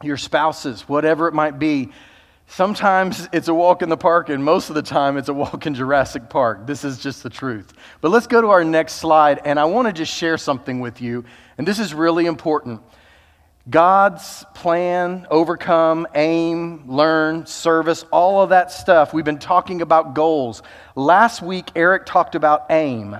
your 0.03 0.17
spouses, 0.17 0.87
whatever 0.87 1.27
it 1.27 1.33
might 1.33 1.59
be, 1.59 1.89
Sometimes 2.49 3.27
it's 3.33 3.49
a 3.49 3.53
walk 3.53 3.81
in 3.81 3.89
the 3.89 3.97
park, 3.97 4.29
and 4.29 4.43
most 4.43 4.69
of 4.69 4.75
the 4.75 4.81
time 4.81 5.17
it's 5.17 5.27
a 5.27 5.33
walk 5.33 5.65
in 5.67 5.75
Jurassic 5.75 6.29
Park. 6.29 6.65
This 6.65 6.85
is 6.85 6.97
just 6.97 7.21
the 7.21 7.29
truth. 7.29 7.73
But 7.99 8.09
let's 8.09 8.25
go 8.25 8.41
to 8.41 8.47
our 8.47 8.63
next 8.63 8.93
slide, 8.93 9.41
and 9.43 9.59
I 9.59 9.65
want 9.65 9.87
to 9.87 9.93
just 9.93 10.13
share 10.13 10.37
something 10.37 10.79
with 10.79 11.01
you, 11.01 11.25
and 11.57 11.67
this 11.67 11.77
is 11.77 11.93
really 11.93 12.25
important. 12.25 12.81
God's 13.69 14.45
plan, 14.53 15.27
overcome, 15.29 16.07
aim, 16.15 16.89
learn, 16.89 17.45
service, 17.45 18.05
all 18.11 18.41
of 18.41 18.49
that 18.49 18.71
stuff. 18.71 19.13
We've 19.13 19.25
been 19.25 19.39
talking 19.39 19.81
about 19.81 20.15
goals. 20.15 20.63
Last 20.95 21.41
week, 21.41 21.69
Eric 21.75 22.05
talked 22.05 22.33
about 22.33 22.67
aim. 22.69 23.17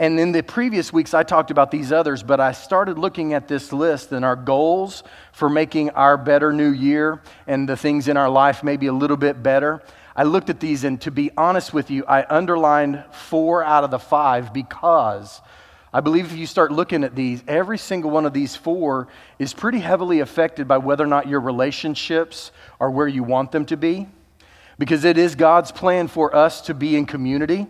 And 0.00 0.20
in 0.20 0.30
the 0.30 0.42
previous 0.44 0.92
weeks, 0.92 1.12
I 1.12 1.24
talked 1.24 1.50
about 1.50 1.72
these 1.72 1.90
others, 1.90 2.22
but 2.22 2.38
I 2.38 2.52
started 2.52 2.98
looking 2.98 3.34
at 3.34 3.48
this 3.48 3.72
list 3.72 4.12
and 4.12 4.24
our 4.24 4.36
goals 4.36 5.02
for 5.32 5.48
making 5.48 5.90
our 5.90 6.16
better 6.16 6.52
new 6.52 6.70
year 6.70 7.20
and 7.48 7.68
the 7.68 7.76
things 7.76 8.06
in 8.06 8.16
our 8.16 8.30
life 8.30 8.62
maybe 8.62 8.86
a 8.86 8.92
little 8.92 9.16
bit 9.16 9.42
better. 9.42 9.82
I 10.14 10.22
looked 10.22 10.50
at 10.50 10.60
these, 10.60 10.84
and 10.84 11.00
to 11.00 11.10
be 11.10 11.32
honest 11.36 11.72
with 11.72 11.90
you, 11.90 12.04
I 12.06 12.24
underlined 12.28 13.04
four 13.10 13.64
out 13.64 13.82
of 13.82 13.90
the 13.90 13.98
five 13.98 14.52
because 14.52 15.40
I 15.92 16.00
believe 16.00 16.26
if 16.26 16.38
you 16.38 16.46
start 16.46 16.70
looking 16.70 17.02
at 17.02 17.16
these, 17.16 17.42
every 17.48 17.78
single 17.78 18.10
one 18.10 18.26
of 18.26 18.32
these 18.32 18.54
four 18.54 19.08
is 19.38 19.54
pretty 19.54 19.78
heavily 19.78 20.20
affected 20.20 20.68
by 20.68 20.78
whether 20.78 21.02
or 21.02 21.08
not 21.08 21.26
your 21.26 21.40
relationships 21.40 22.52
are 22.78 22.90
where 22.90 23.08
you 23.08 23.24
want 23.24 23.50
them 23.50 23.64
to 23.66 23.76
be. 23.76 24.06
Because 24.78 25.04
it 25.04 25.18
is 25.18 25.34
God's 25.34 25.72
plan 25.72 26.06
for 26.06 26.34
us 26.36 26.60
to 26.62 26.74
be 26.74 26.94
in 26.94 27.04
community. 27.04 27.66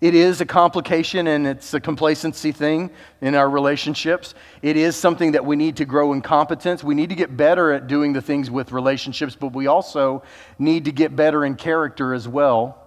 It 0.00 0.14
is 0.14 0.40
a 0.40 0.46
complication 0.46 1.26
and 1.26 1.46
it's 1.46 1.72
a 1.72 1.80
complacency 1.80 2.52
thing 2.52 2.90
in 3.20 3.34
our 3.34 3.48
relationships. 3.48 4.34
It 4.60 4.76
is 4.76 4.94
something 4.94 5.32
that 5.32 5.44
we 5.44 5.56
need 5.56 5.76
to 5.76 5.84
grow 5.84 6.12
in 6.12 6.20
competence. 6.20 6.84
We 6.84 6.94
need 6.94 7.08
to 7.08 7.14
get 7.14 7.36
better 7.36 7.72
at 7.72 7.86
doing 7.86 8.12
the 8.12 8.20
things 8.20 8.50
with 8.50 8.72
relationships, 8.72 9.36
but 9.36 9.54
we 9.54 9.66
also 9.66 10.22
need 10.58 10.84
to 10.84 10.92
get 10.92 11.16
better 11.16 11.44
in 11.44 11.56
character 11.56 12.12
as 12.12 12.28
well. 12.28 12.82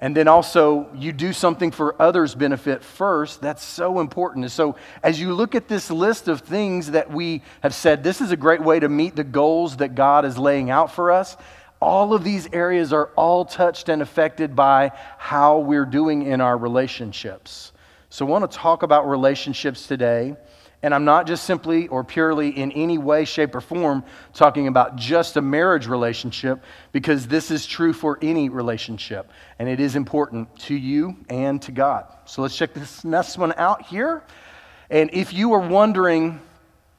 And 0.00 0.14
then 0.16 0.26
also, 0.26 0.90
you 0.94 1.12
do 1.12 1.32
something 1.32 1.70
for 1.70 2.00
others' 2.02 2.34
benefit 2.34 2.82
first. 2.82 3.40
That's 3.40 3.62
so 3.62 4.00
important. 4.00 4.50
So, 4.50 4.76
as 5.02 5.20
you 5.20 5.32
look 5.32 5.54
at 5.54 5.68
this 5.68 5.90
list 5.90 6.28
of 6.28 6.40
things 6.40 6.90
that 6.90 7.10
we 7.10 7.42
have 7.62 7.74
said, 7.74 8.02
this 8.02 8.20
is 8.20 8.30
a 8.30 8.36
great 8.36 8.60
way 8.60 8.80
to 8.80 8.88
meet 8.88 9.16
the 9.16 9.24
goals 9.24 9.76
that 9.76 9.94
God 9.94 10.24
is 10.24 10.36
laying 10.36 10.68
out 10.68 10.92
for 10.92 11.12
us 11.12 11.36
all 11.84 12.14
of 12.14 12.24
these 12.24 12.48
areas 12.52 12.92
are 12.92 13.10
all 13.16 13.44
touched 13.44 13.88
and 13.88 14.02
affected 14.02 14.56
by 14.56 14.92
how 15.18 15.58
we're 15.58 15.84
doing 15.84 16.22
in 16.22 16.40
our 16.40 16.56
relationships. 16.56 17.72
So, 18.08 18.26
I 18.26 18.30
want 18.30 18.50
to 18.50 18.56
talk 18.56 18.82
about 18.82 19.08
relationships 19.08 19.86
today. 19.86 20.36
And 20.84 20.94
I'm 20.94 21.06
not 21.06 21.26
just 21.26 21.44
simply 21.44 21.88
or 21.88 22.04
purely 22.04 22.50
in 22.50 22.70
any 22.72 22.98
way, 22.98 23.24
shape, 23.24 23.54
or 23.54 23.62
form 23.62 24.04
talking 24.34 24.68
about 24.68 24.96
just 24.96 25.38
a 25.38 25.40
marriage 25.40 25.86
relationship, 25.86 26.62
because 26.92 27.26
this 27.26 27.50
is 27.50 27.64
true 27.64 27.94
for 27.94 28.18
any 28.20 28.50
relationship. 28.50 29.30
And 29.58 29.66
it 29.66 29.80
is 29.80 29.96
important 29.96 30.54
to 30.60 30.74
you 30.74 31.16
and 31.30 31.62
to 31.62 31.72
God. 31.72 32.04
So 32.26 32.42
let's 32.42 32.54
check 32.54 32.74
this 32.74 33.02
next 33.02 33.38
one 33.38 33.54
out 33.56 33.86
here. 33.86 34.22
And 34.90 35.08
if 35.14 35.32
you 35.32 35.54
are 35.54 35.66
wondering, 35.66 36.38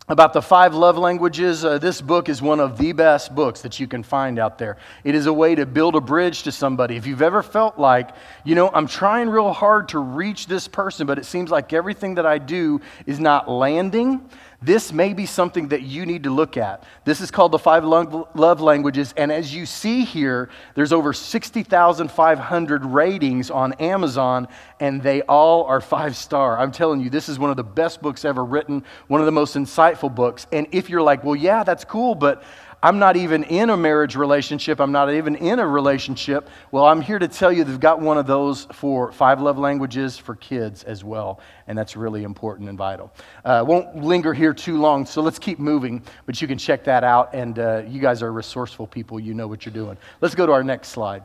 about 0.07 0.33
the 0.33 0.41
five 0.41 0.75
love 0.75 0.97
languages. 0.97 1.65
Uh, 1.65 1.79
this 1.79 1.99
book 1.99 2.29
is 2.29 2.39
one 2.39 2.59
of 2.59 2.77
the 2.77 2.91
best 2.91 3.33
books 3.33 3.61
that 3.61 3.79
you 3.79 3.87
can 3.87 4.03
find 4.03 4.37
out 4.37 4.59
there. 4.59 4.77
It 5.03 5.15
is 5.15 5.25
a 5.25 5.33
way 5.33 5.55
to 5.55 5.65
build 5.65 5.95
a 5.95 6.01
bridge 6.01 6.43
to 6.43 6.51
somebody. 6.51 6.95
If 6.95 7.07
you've 7.07 7.23
ever 7.23 7.41
felt 7.41 7.79
like, 7.79 8.11
you 8.43 8.53
know, 8.53 8.69
I'm 8.71 8.85
trying 8.85 9.29
real 9.29 9.51
hard 9.51 9.89
to 9.89 9.99
reach 9.99 10.45
this 10.45 10.67
person, 10.67 11.07
but 11.07 11.17
it 11.17 11.25
seems 11.25 11.49
like 11.49 11.73
everything 11.73 12.15
that 12.15 12.25
I 12.25 12.37
do 12.37 12.81
is 13.07 13.19
not 13.19 13.49
landing, 13.49 14.29
this 14.65 14.91
may 14.91 15.13
be 15.13 15.25
something 15.25 15.67
that 15.69 15.83
you 15.83 16.05
need 16.05 16.23
to 16.23 16.29
look 16.29 16.57
at. 16.57 16.83
This 17.03 17.21
is 17.21 17.29
called 17.29 17.51
the 17.51 17.59
Five 17.59 17.85
Love 17.85 18.61
Languages, 18.61 19.13
and 19.15 19.31
as 19.31 19.53
you 19.53 19.65
see 19.65 20.03
here, 20.03 20.49
there's 20.73 20.91
over 20.91 21.13
60,500 21.13 22.85
ratings 22.85 23.51
on 23.51 23.73
Amazon, 23.73 24.47
and 24.79 25.01
they 25.01 25.21
all 25.23 25.65
are 25.65 25.81
five 25.81 26.15
star. 26.15 26.57
I'm 26.57 26.71
telling 26.71 27.01
you, 27.01 27.09
this 27.09 27.29
is 27.29 27.37
one 27.37 27.51
of 27.51 27.57
the 27.57 27.63
best 27.63 28.01
books 28.01 28.25
ever 28.25 28.43
written, 28.43 28.83
one 29.07 29.21
of 29.21 29.25
the 29.25 29.31
most 29.31 29.55
insightful 29.55 30.13
books. 30.13 30.47
And 30.51 30.67
if 30.71 30.89
you're 30.89 31.01
like, 31.01 31.23
well, 31.23 31.35
yeah, 31.35 31.63
that's 31.63 31.85
cool, 31.85 32.15
but 32.15 32.43
I'm 32.85 32.99
not 32.99 33.17
even 33.17 33.43
in 33.45 33.71
a 33.71 33.77
marriage 33.77 34.15
relationship. 34.15 34.79
I'm 34.79 34.91
not 34.91 35.11
even 35.11 35.35
in 35.37 35.57
a 35.57 35.67
relationship. 35.67 36.47
Well, 36.69 36.85
I'm 36.85 37.01
here 37.01 37.17
to 37.17 37.27
tell 37.27 37.51
you 37.51 37.63
they've 37.63 37.79
got 37.79 37.99
one 37.99 38.19
of 38.19 38.27
those 38.27 38.65
for 38.73 39.11
five 39.11 39.41
love 39.41 39.57
languages 39.57 40.19
for 40.19 40.35
kids 40.35 40.83
as 40.83 41.03
well. 41.03 41.39
And 41.65 41.75
that's 41.75 41.95
really 41.95 42.21
important 42.21 42.69
and 42.69 42.77
vital. 42.77 43.11
Uh, 43.43 43.65
won't 43.67 44.03
linger 44.03 44.35
here 44.35 44.53
too 44.53 44.77
long, 44.77 45.07
so 45.07 45.23
let's 45.23 45.39
keep 45.39 45.57
moving. 45.57 46.03
But 46.27 46.39
you 46.39 46.47
can 46.47 46.59
check 46.59 46.83
that 46.83 47.03
out. 47.03 47.33
And 47.33 47.57
uh, 47.57 47.81
you 47.87 47.99
guys 47.99 48.21
are 48.21 48.31
resourceful 48.31 48.85
people. 48.85 49.19
You 49.19 49.33
know 49.33 49.47
what 49.47 49.65
you're 49.65 49.73
doing. 49.73 49.97
Let's 50.21 50.35
go 50.35 50.45
to 50.45 50.51
our 50.51 50.63
next 50.63 50.89
slide. 50.89 51.23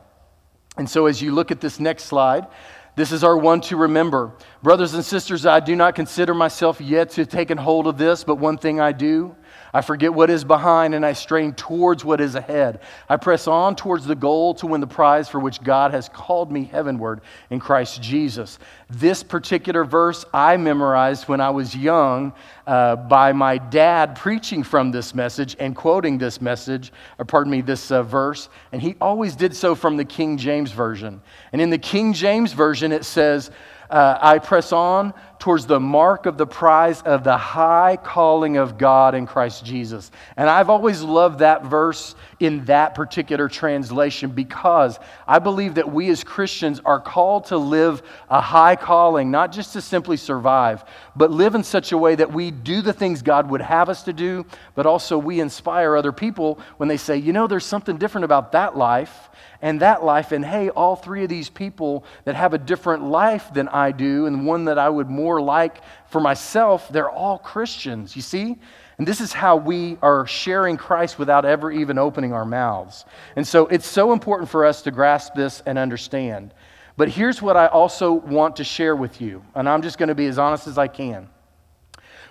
And 0.77 0.89
so 0.89 1.05
as 1.05 1.21
you 1.21 1.31
look 1.31 1.51
at 1.51 1.61
this 1.61 1.79
next 1.79 2.05
slide, 2.05 2.47
this 2.95 3.11
is 3.11 3.23
our 3.23 3.37
one 3.37 3.61
to 3.61 3.77
remember. 3.77 4.33
Brothers 4.63 4.95
and 4.95 5.05
sisters, 5.05 5.45
I 5.45 5.59
do 5.59 5.75
not 5.75 5.93
consider 5.93 6.33
myself 6.33 6.81
yet 6.81 7.11
to 7.11 7.21
have 7.21 7.29
taken 7.29 7.59
hold 7.59 7.85
of 7.85 7.99
this, 7.99 8.23
but 8.23 8.37
one 8.37 8.57
thing 8.57 8.79
I 8.79 8.93
do 8.93 9.35
I 9.73 9.81
forget 9.81 10.13
what 10.13 10.29
is 10.29 10.43
behind 10.43 10.93
and 10.93 11.05
I 11.05 11.13
strain 11.13 11.53
towards 11.53 12.03
what 12.03 12.19
is 12.19 12.35
ahead. 12.35 12.81
I 13.07 13.17
press 13.17 13.47
on 13.47 13.75
towards 13.75 14.05
the 14.05 14.15
goal 14.15 14.53
to 14.55 14.67
win 14.67 14.81
the 14.81 14.87
prize 14.87 15.29
for 15.29 15.39
which 15.39 15.63
God 15.63 15.91
has 15.91 16.09
called 16.09 16.51
me 16.51 16.65
heavenward 16.65 17.21
in 17.49 17.59
Christ 17.59 18.01
Jesus. 18.01 18.59
This 18.89 19.23
particular 19.23 19.85
verse 19.85 20.25
I 20.33 20.57
memorized 20.57 21.27
when 21.27 21.39
I 21.39 21.51
was 21.51 21.75
young 21.75 22.33
uh, 22.67 22.97
by 22.97 23.31
my 23.31 23.57
dad 23.57 24.15
preaching 24.15 24.63
from 24.63 24.91
this 24.91 25.15
message 25.15 25.55
and 25.59 25.75
quoting 25.75 26.17
this 26.17 26.41
message, 26.41 26.91
or 27.17 27.25
pardon 27.25 27.51
me, 27.51 27.61
this 27.61 27.91
uh, 27.91 28.03
verse. 28.03 28.49
And 28.71 28.81
he 28.81 28.95
always 28.99 29.35
did 29.35 29.55
so 29.55 29.75
from 29.75 29.97
the 29.97 30.05
King 30.05 30.37
James 30.37 30.71
Version. 30.71 31.21
And 31.53 31.61
in 31.61 31.69
the 31.69 31.77
King 31.77 32.13
James 32.13 32.53
Version, 32.53 32.91
it 32.91 33.05
says, 33.05 33.51
uh, 33.89 34.17
I 34.21 34.39
press 34.39 34.71
on 34.71 35.13
towards 35.41 35.65
the 35.65 35.79
mark 35.79 36.27
of 36.27 36.37
the 36.37 36.45
prize 36.45 37.01
of 37.01 37.23
the 37.23 37.35
high 37.35 37.97
calling 37.97 38.57
of 38.57 38.77
God 38.77 39.15
in 39.15 39.25
Christ 39.25 39.65
Jesus. 39.65 40.11
And 40.37 40.47
I've 40.47 40.69
always 40.69 41.01
loved 41.01 41.39
that 41.39 41.65
verse 41.65 42.13
in 42.39 42.63
that 42.65 42.93
particular 42.93 43.49
translation 43.49 44.29
because 44.29 44.99
I 45.27 45.39
believe 45.39 45.75
that 45.75 45.91
we 45.91 46.11
as 46.11 46.23
Christians 46.23 46.79
are 46.85 46.99
called 46.99 47.45
to 47.45 47.57
live 47.57 48.03
a 48.29 48.39
high 48.39 48.75
calling, 48.75 49.31
not 49.31 49.51
just 49.51 49.73
to 49.73 49.81
simply 49.81 50.15
survive, 50.15 50.85
but 51.15 51.31
live 51.31 51.55
in 51.55 51.63
such 51.63 51.91
a 51.91 51.97
way 51.97 52.13
that 52.13 52.31
we 52.31 52.51
do 52.51 52.83
the 52.83 52.93
things 52.93 53.23
God 53.23 53.49
would 53.49 53.61
have 53.61 53.89
us 53.89 54.03
to 54.03 54.13
do, 54.13 54.45
but 54.75 54.85
also 54.85 55.17
we 55.17 55.39
inspire 55.39 55.95
other 55.95 56.11
people 56.11 56.59
when 56.77 56.87
they 56.87 56.97
say, 56.97 57.17
you 57.17 57.33
know, 57.33 57.47
there's 57.47 57.65
something 57.65 57.97
different 57.97 58.25
about 58.25 58.51
that 58.51 58.77
life 58.77 59.29
and 59.61 59.79
that 59.81 60.03
life. 60.03 60.31
And 60.31 60.43
hey, 60.43 60.69
all 60.69 60.95
three 60.95 61.23
of 61.23 61.29
these 61.29 61.49
people 61.49 62.03
that 62.25 62.35
have 62.35 62.53
a 62.53 62.57
different 62.57 63.03
life 63.03 63.53
than 63.53 63.67
I 63.67 63.91
do, 63.91 64.25
and 64.25 64.45
one 64.45 64.65
that 64.65 64.77
I 64.77 64.89
would 64.89 65.09
more 65.09 65.41
like 65.41 65.81
for 66.09 66.19
myself, 66.19 66.89
they're 66.89 67.09
all 67.09 67.37
Christians, 67.37 68.15
you 68.15 68.21
see? 68.21 68.57
And 68.97 69.07
this 69.07 69.21
is 69.21 69.33
how 69.33 69.55
we 69.55 69.97
are 70.01 70.27
sharing 70.27 70.77
Christ 70.77 71.17
without 71.17 71.43
ever 71.43 71.71
even 71.71 71.97
opening 71.97 72.33
our 72.33 72.45
mouths. 72.45 73.05
And 73.35 73.47
so 73.47 73.65
it's 73.67 73.87
so 73.87 74.13
important 74.13 74.49
for 74.49 74.65
us 74.65 74.83
to 74.83 74.91
grasp 74.91 75.33
this 75.33 75.63
and 75.65 75.79
understand. 75.79 76.53
But 76.97 77.09
here's 77.09 77.41
what 77.41 77.57
I 77.57 77.67
also 77.67 78.13
want 78.13 78.57
to 78.57 78.63
share 78.63 78.95
with 78.95 79.21
you, 79.21 79.43
and 79.55 79.67
I'm 79.67 79.81
just 79.81 79.97
going 79.97 80.09
to 80.09 80.15
be 80.15 80.27
as 80.27 80.37
honest 80.37 80.67
as 80.67 80.77
I 80.77 80.87
can. 80.87 81.29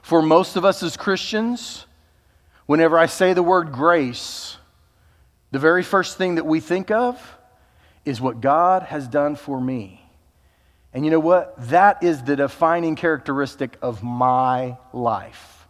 For 0.02 0.22
most 0.22 0.56
of 0.56 0.64
us 0.64 0.82
as 0.82 0.96
Christians, 0.96 1.86
whenever 2.66 2.98
I 2.98 3.06
say 3.06 3.32
the 3.32 3.42
word 3.42 3.72
grace, 3.72 4.56
the 5.50 5.58
very 5.58 5.82
first 5.82 6.16
thing 6.16 6.36
that 6.36 6.46
we 6.46 6.60
think 6.60 6.90
of 6.90 7.20
is 8.04 8.20
what 8.20 8.40
God 8.40 8.84
has 8.84 9.08
done 9.08 9.36
for 9.36 9.60
me. 9.60 10.02
And 10.92 11.04
you 11.04 11.10
know 11.10 11.20
what? 11.20 11.54
That 11.68 12.02
is 12.02 12.22
the 12.22 12.36
defining 12.36 12.96
characteristic 12.96 13.76
of 13.82 14.02
my 14.02 14.76
life. 14.92 15.60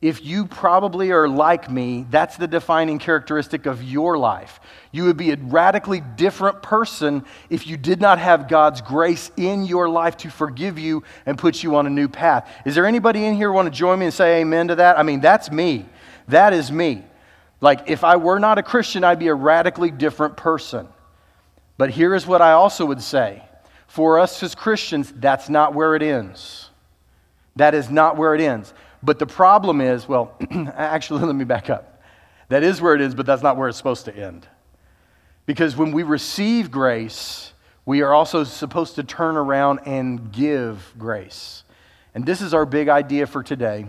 If 0.00 0.22
you 0.22 0.44
probably 0.44 1.12
are 1.12 1.26
like 1.26 1.70
me, 1.70 2.06
that's 2.10 2.36
the 2.36 2.46
defining 2.46 2.98
characteristic 2.98 3.64
of 3.64 3.82
your 3.82 4.18
life. 4.18 4.60
You 4.92 5.04
would 5.04 5.16
be 5.16 5.30
a 5.30 5.36
radically 5.36 6.00
different 6.00 6.62
person 6.62 7.24
if 7.48 7.66
you 7.66 7.78
did 7.78 8.02
not 8.02 8.18
have 8.18 8.46
God's 8.46 8.82
grace 8.82 9.30
in 9.38 9.64
your 9.64 9.88
life 9.88 10.18
to 10.18 10.30
forgive 10.30 10.78
you 10.78 11.04
and 11.24 11.38
put 11.38 11.62
you 11.62 11.76
on 11.76 11.86
a 11.86 11.90
new 11.90 12.08
path. 12.08 12.50
Is 12.66 12.74
there 12.74 12.84
anybody 12.84 13.24
in 13.24 13.34
here 13.34 13.50
want 13.50 13.64
to 13.64 13.70
join 13.70 13.98
me 13.98 14.04
and 14.04 14.14
say 14.14 14.42
amen 14.42 14.68
to 14.68 14.74
that? 14.74 14.98
I 14.98 15.04
mean, 15.04 15.20
that's 15.20 15.50
me. 15.50 15.86
That 16.28 16.52
is 16.52 16.70
me. 16.70 17.04
Like, 17.64 17.88
if 17.88 18.04
I 18.04 18.16
were 18.16 18.38
not 18.38 18.58
a 18.58 18.62
Christian, 18.62 19.04
I'd 19.04 19.18
be 19.18 19.28
a 19.28 19.34
radically 19.34 19.90
different 19.90 20.36
person. 20.36 20.86
But 21.78 21.88
here 21.88 22.14
is 22.14 22.26
what 22.26 22.42
I 22.42 22.52
also 22.52 22.84
would 22.84 23.00
say 23.00 23.42
for 23.86 24.18
us 24.18 24.42
as 24.42 24.54
Christians, 24.54 25.10
that's 25.16 25.48
not 25.48 25.72
where 25.72 25.96
it 25.96 26.02
ends. 26.02 26.68
That 27.56 27.74
is 27.74 27.88
not 27.88 28.18
where 28.18 28.34
it 28.34 28.42
ends. 28.42 28.74
But 29.02 29.18
the 29.18 29.26
problem 29.26 29.80
is, 29.80 30.06
well, 30.06 30.36
actually, 30.76 31.22
let 31.24 31.34
me 31.34 31.46
back 31.46 31.70
up. 31.70 32.02
That 32.50 32.62
is 32.62 32.82
where 32.82 32.94
it 32.94 33.00
is, 33.00 33.14
but 33.14 33.24
that's 33.24 33.42
not 33.42 33.56
where 33.56 33.70
it's 33.70 33.78
supposed 33.78 34.04
to 34.04 34.14
end. 34.14 34.46
Because 35.46 35.74
when 35.74 35.90
we 35.90 36.02
receive 36.02 36.70
grace, 36.70 37.54
we 37.86 38.02
are 38.02 38.12
also 38.12 38.44
supposed 38.44 38.96
to 38.96 39.04
turn 39.04 39.38
around 39.38 39.80
and 39.86 40.30
give 40.30 40.92
grace. 40.98 41.64
And 42.14 42.26
this 42.26 42.42
is 42.42 42.52
our 42.52 42.66
big 42.66 42.90
idea 42.90 43.26
for 43.26 43.42
today 43.42 43.86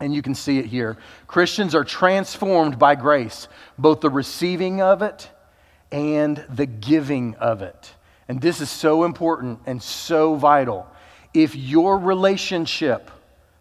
and 0.00 0.14
you 0.14 0.22
can 0.22 0.34
see 0.34 0.58
it 0.58 0.66
here. 0.66 0.96
Christians 1.26 1.74
are 1.74 1.84
transformed 1.84 2.78
by 2.78 2.94
grace, 2.94 3.48
both 3.78 4.00
the 4.00 4.10
receiving 4.10 4.80
of 4.80 5.02
it 5.02 5.30
and 5.92 6.44
the 6.48 6.66
giving 6.66 7.34
of 7.36 7.62
it. 7.62 7.94
And 8.28 8.40
this 8.40 8.60
is 8.60 8.70
so 8.70 9.04
important 9.04 9.60
and 9.66 9.82
so 9.82 10.34
vital. 10.34 10.86
If 11.34 11.54
your 11.54 11.98
relationship 11.98 13.10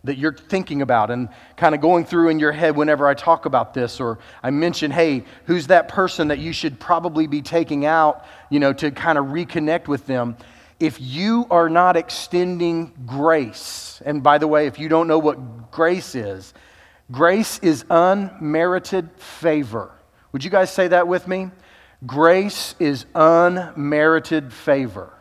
that 0.06 0.18
you're 0.18 0.34
thinking 0.34 0.82
about 0.82 1.12
and 1.12 1.28
kind 1.58 1.76
of 1.76 1.82
going 1.82 2.06
through 2.06 2.30
in 2.30 2.40
your 2.40 2.54
head 2.54 2.76
whenever 2.76 3.06
I 3.06 3.14
talk 3.14 3.46
about 3.46 3.74
this, 3.74 4.00
or 4.00 4.20
I 4.42 4.50
mention, 4.50 4.92
hey, 4.92 5.26
who's 5.46 5.68
that 5.68 5.90
person 5.90 6.30
that 6.30 6.40
you 6.40 6.54
should 6.54 6.80
probably 6.80 7.28
be 7.28 7.42
taking 7.42 7.86
out, 7.86 8.26
you 8.50 8.60
know, 8.60 8.72
to 8.74 8.92
kind 8.92 9.18
of 9.18 9.26
reconnect 9.26 9.88
with 9.88 10.06
them? 10.06 10.38
If 10.80 11.00
you 11.02 11.46
are 11.50 11.70
not 11.70 11.98
extending 11.98 12.94
grace, 13.06 14.02
and 14.06 14.24
by 14.24 14.38
the 14.38 14.48
way, 14.48 14.68
if 14.68 14.80
you 14.80 14.88
don't 14.88 15.08
know 15.08 15.20
what 15.20 15.72
grace 15.72 16.16
is, 16.16 16.54
grace 17.12 17.60
is 17.60 17.84
unmerited 17.90 19.10
favor. 19.18 19.92
Would 20.32 20.44
you 20.44 20.50
guys 20.50 20.72
say 20.72 20.88
that 20.88 21.08
with 21.08 21.28
me? 21.28 21.52
Grace 22.06 22.76
is 22.80 23.06
unmerited 23.14 24.54
favor. 24.54 25.12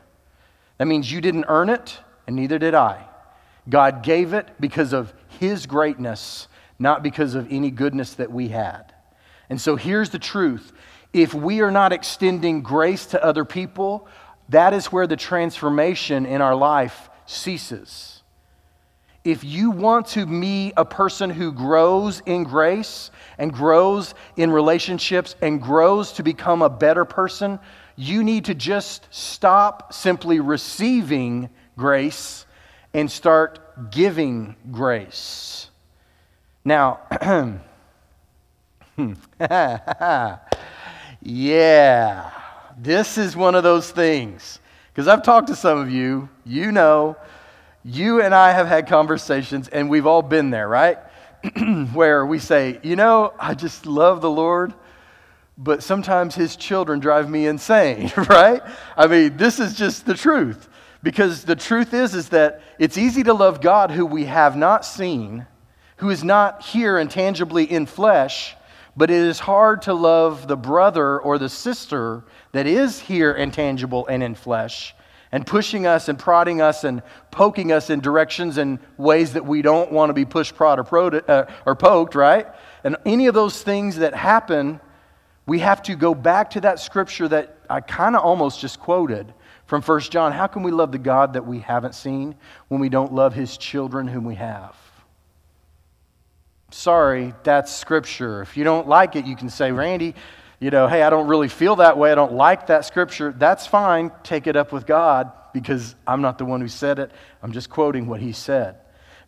That 0.78 0.86
means 0.86 1.10
you 1.10 1.20
didn't 1.20 1.46
earn 1.48 1.70
it, 1.70 1.98
and 2.26 2.36
neither 2.36 2.58
did 2.58 2.74
I. 2.74 3.04
God 3.68 4.02
gave 4.02 4.32
it 4.32 4.48
because 4.60 4.92
of 4.92 5.12
His 5.40 5.66
greatness, 5.66 6.46
not 6.78 7.02
because 7.02 7.34
of 7.34 7.48
any 7.50 7.72
goodness 7.72 8.14
that 8.14 8.30
we 8.30 8.48
had. 8.48 8.94
And 9.50 9.60
so 9.60 9.74
here's 9.76 10.10
the 10.10 10.18
truth 10.18 10.72
if 11.12 11.32
we 11.34 11.62
are 11.62 11.70
not 11.70 11.92
extending 11.92 12.62
grace 12.62 13.06
to 13.06 13.24
other 13.24 13.44
people, 13.44 14.06
that 14.48 14.72
is 14.72 14.86
where 14.86 15.06
the 15.06 15.16
transformation 15.16 16.26
in 16.26 16.40
our 16.40 16.54
life 16.54 17.10
ceases. 17.26 18.22
If 19.24 19.44
you 19.44 19.70
want 19.70 20.06
to 20.08 20.24
be 20.24 20.72
a 20.76 20.84
person 20.84 21.28
who 21.28 21.52
grows 21.52 22.22
in 22.24 22.44
grace 22.44 23.10
and 23.36 23.52
grows 23.52 24.14
in 24.36 24.50
relationships 24.50 25.36
and 25.42 25.60
grows 25.60 26.12
to 26.12 26.22
become 26.22 26.62
a 26.62 26.70
better 26.70 27.04
person, 27.04 27.58
you 27.96 28.24
need 28.24 28.46
to 28.46 28.54
just 28.54 29.06
stop 29.10 29.92
simply 29.92 30.40
receiving 30.40 31.50
grace 31.76 32.46
and 32.94 33.10
start 33.10 33.90
giving 33.90 34.56
grace. 34.70 35.68
Now, 36.64 37.00
yeah. 41.20 42.30
This 42.80 43.18
is 43.18 43.36
one 43.36 43.56
of 43.56 43.64
those 43.64 43.90
things. 43.90 44.60
Because 44.92 45.08
I've 45.08 45.24
talked 45.24 45.48
to 45.48 45.56
some 45.56 45.78
of 45.78 45.90
you, 45.90 46.28
you 46.46 46.70
know, 46.70 47.16
you 47.84 48.22
and 48.22 48.32
I 48.32 48.52
have 48.52 48.68
had 48.68 48.86
conversations, 48.86 49.66
and 49.66 49.90
we've 49.90 50.06
all 50.06 50.22
been 50.22 50.50
there, 50.50 50.68
right? 50.68 50.98
Where 51.92 52.24
we 52.24 52.38
say, 52.38 52.78
you 52.84 52.94
know, 52.94 53.32
I 53.38 53.54
just 53.54 53.84
love 53.84 54.20
the 54.20 54.30
Lord, 54.30 54.74
but 55.56 55.82
sometimes 55.82 56.36
his 56.36 56.54
children 56.54 57.00
drive 57.00 57.28
me 57.28 57.48
insane, 57.48 58.12
right? 58.16 58.62
I 58.96 59.08
mean, 59.08 59.36
this 59.36 59.58
is 59.58 59.74
just 59.74 60.06
the 60.06 60.14
truth. 60.14 60.68
Because 61.02 61.44
the 61.44 61.56
truth 61.56 61.94
is, 61.94 62.14
is 62.14 62.28
that 62.28 62.60
it's 62.78 62.98
easy 62.98 63.24
to 63.24 63.34
love 63.34 63.60
God 63.60 63.90
who 63.90 64.06
we 64.06 64.26
have 64.26 64.56
not 64.56 64.84
seen, 64.84 65.46
who 65.96 66.10
is 66.10 66.22
not 66.22 66.62
here 66.62 66.98
and 66.98 67.10
tangibly 67.10 67.64
in 67.64 67.86
flesh, 67.86 68.56
but 68.96 69.10
it 69.10 69.16
is 69.16 69.38
hard 69.38 69.82
to 69.82 69.94
love 69.94 70.48
the 70.48 70.56
brother 70.56 71.20
or 71.20 71.38
the 71.38 71.48
sister 71.48 72.24
that 72.52 72.66
is 72.66 72.98
here 72.98 73.32
and 73.32 73.52
tangible 73.52 74.06
and 74.06 74.22
in 74.22 74.34
flesh 74.34 74.94
and 75.32 75.46
pushing 75.46 75.86
us 75.86 76.08
and 76.08 76.18
prodding 76.18 76.60
us 76.60 76.84
and 76.84 77.02
poking 77.30 77.72
us 77.72 77.90
in 77.90 78.00
directions 78.00 78.58
and 78.58 78.78
ways 78.96 79.34
that 79.34 79.44
we 79.44 79.62
don't 79.62 79.92
want 79.92 80.10
to 80.10 80.14
be 80.14 80.24
pushed, 80.24 80.54
prod, 80.54 80.78
or, 80.78 80.84
prod, 80.84 81.28
uh, 81.28 81.44
or 81.66 81.76
poked, 81.76 82.14
right? 82.14 82.46
And 82.84 82.96
any 83.04 83.26
of 83.26 83.34
those 83.34 83.62
things 83.62 83.96
that 83.96 84.14
happen, 84.14 84.80
we 85.46 85.58
have 85.58 85.82
to 85.82 85.96
go 85.96 86.14
back 86.14 86.50
to 86.50 86.62
that 86.62 86.80
scripture 86.80 87.28
that 87.28 87.58
I 87.68 87.80
kind 87.80 88.16
of 88.16 88.22
almost 88.22 88.60
just 88.60 88.80
quoted 88.80 89.32
from 89.66 89.82
1 89.82 90.00
John. 90.00 90.32
How 90.32 90.46
can 90.46 90.62
we 90.62 90.70
love 90.70 90.92
the 90.92 90.98
God 90.98 91.34
that 91.34 91.46
we 91.46 91.58
haven't 91.58 91.94
seen 91.94 92.34
when 92.68 92.80
we 92.80 92.88
don't 92.88 93.12
love 93.12 93.34
his 93.34 93.58
children 93.58 94.08
whom 94.08 94.24
we 94.24 94.36
have? 94.36 94.74
Sorry, 96.70 97.34
that's 97.44 97.74
scripture. 97.74 98.42
If 98.42 98.56
you 98.56 98.64
don't 98.64 98.88
like 98.88 99.16
it, 99.16 99.24
you 99.24 99.36
can 99.36 99.48
say, 99.48 99.72
Randy, 99.72 100.14
you 100.60 100.70
know, 100.70 100.88
hey, 100.88 101.02
I 101.02 101.10
don't 101.10 101.28
really 101.28 101.48
feel 101.48 101.76
that 101.76 101.98
way. 101.98 102.10
I 102.10 102.16
don't 102.16 102.32
like 102.32 102.66
that 102.66 102.84
scripture. 102.84 103.32
That's 103.36 103.66
fine. 103.66 104.10
Take 104.24 104.46
it 104.46 104.56
up 104.56 104.72
with 104.72 104.86
God 104.86 105.30
because 105.52 105.94
I'm 106.06 106.20
not 106.20 106.38
the 106.38 106.44
one 106.44 106.60
who 106.60 106.68
said 106.68 106.98
it. 106.98 107.12
I'm 107.42 107.52
just 107.52 107.70
quoting 107.70 108.06
what 108.06 108.20
he 108.20 108.32
said. 108.32 108.76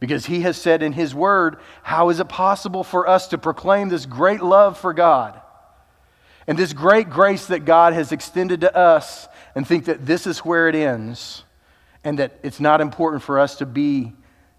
Because 0.00 0.26
he 0.26 0.40
has 0.40 0.56
said 0.56 0.82
in 0.82 0.92
his 0.92 1.14
word, 1.14 1.58
how 1.82 2.08
is 2.08 2.20
it 2.20 2.28
possible 2.28 2.82
for 2.82 3.06
us 3.06 3.28
to 3.28 3.38
proclaim 3.38 3.90
this 3.90 4.06
great 4.06 4.42
love 4.42 4.78
for 4.78 4.92
God 4.92 5.40
and 6.46 6.58
this 6.58 6.72
great 6.72 7.10
grace 7.10 7.46
that 7.46 7.64
God 7.64 7.92
has 7.92 8.10
extended 8.10 8.62
to 8.62 8.74
us 8.74 9.28
and 9.54 9.66
think 9.66 9.84
that 9.84 10.06
this 10.06 10.26
is 10.26 10.38
where 10.38 10.68
it 10.68 10.74
ends 10.74 11.44
and 12.02 12.18
that 12.18 12.40
it's 12.42 12.60
not 12.60 12.80
important 12.80 13.22
for 13.22 13.38
us 13.38 13.56
to 13.56 13.66
be 13.66 14.14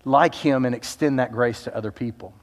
like 0.06 0.36
him 0.36 0.64
and 0.64 0.76
extend 0.76 1.20
that 1.20 1.32
grace 1.32 1.64
to 1.64 1.76
other 1.76 1.92
people? 1.92 2.34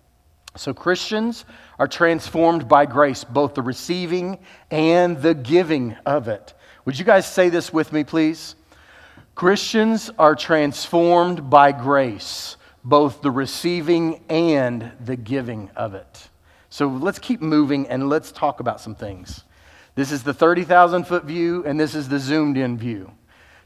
So, 0.57 0.75
Christians 0.75 1.45
are 1.79 1.87
transformed 1.87 2.69
by 2.69 2.87
grace, 2.87 3.23
both 3.23 3.55
the 3.55 3.63
receiving 3.63 4.39
and 4.71 5.21
the 5.21 5.35
giving 5.35 5.95
of 6.07 6.27
it. 6.29 6.55
Would 6.85 6.99
you 6.99 7.05
guys 7.05 7.31
say 7.31 7.49
this 7.49 7.73
with 7.73 7.93
me, 7.93 8.03
please? 8.03 8.57
Christians 9.35 10.11
are 10.19 10.35
transformed 10.35 11.49
by 11.49 11.71
grace, 11.73 12.57
both 12.83 13.23
the 13.23 13.31
receiving 13.31 14.25
and 14.29 14.91
the 14.99 15.17
giving 15.17 15.71
of 15.77 15.95
it. 15.95 16.29
So, 16.71 16.89
let's 16.89 17.19
keep 17.19 17.41
moving 17.41 17.87
and 17.87 18.09
let's 18.09 18.33
talk 18.33 18.61
about 18.61 18.81
some 18.81 18.95
things. 18.95 19.45
This 19.95 20.13
is 20.13 20.23
the 20.23 20.35
30,000 20.35 21.05
foot 21.05 21.25
view, 21.25 21.65
and 21.67 21.79
this 21.79 21.95
is 21.95 22.09
the 22.09 22.19
zoomed 22.19 22.57
in 22.57 22.79
view. 22.79 23.13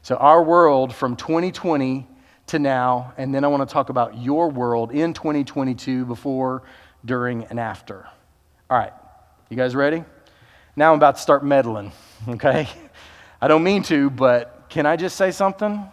So, 0.03 0.15
our 0.17 0.43
world 0.43 0.93
from 0.93 1.15
2020 1.15 2.07
to 2.47 2.59
now, 2.59 3.13
and 3.17 3.33
then 3.33 3.43
I 3.43 3.47
want 3.47 3.67
to 3.67 3.71
talk 3.71 3.89
about 3.89 4.17
your 4.17 4.49
world 4.49 4.91
in 4.91 5.13
2022 5.13 6.05
before 6.05 6.63
during, 7.05 7.45
and 7.45 7.59
after. 7.59 8.07
All 8.69 8.77
right, 8.77 8.93
you 9.49 9.57
guys 9.57 9.75
ready? 9.75 10.03
Now 10.75 10.91
I'm 10.91 10.97
about 10.97 11.15
to 11.15 11.21
start 11.21 11.45
meddling, 11.45 11.91
okay? 12.27 12.67
I 13.41 13.47
don't 13.47 13.63
mean 13.63 13.83
to, 13.83 14.09
but 14.09 14.65
can 14.69 14.85
I 14.85 14.95
just 14.95 15.15
say 15.15 15.31
something? 15.31 15.83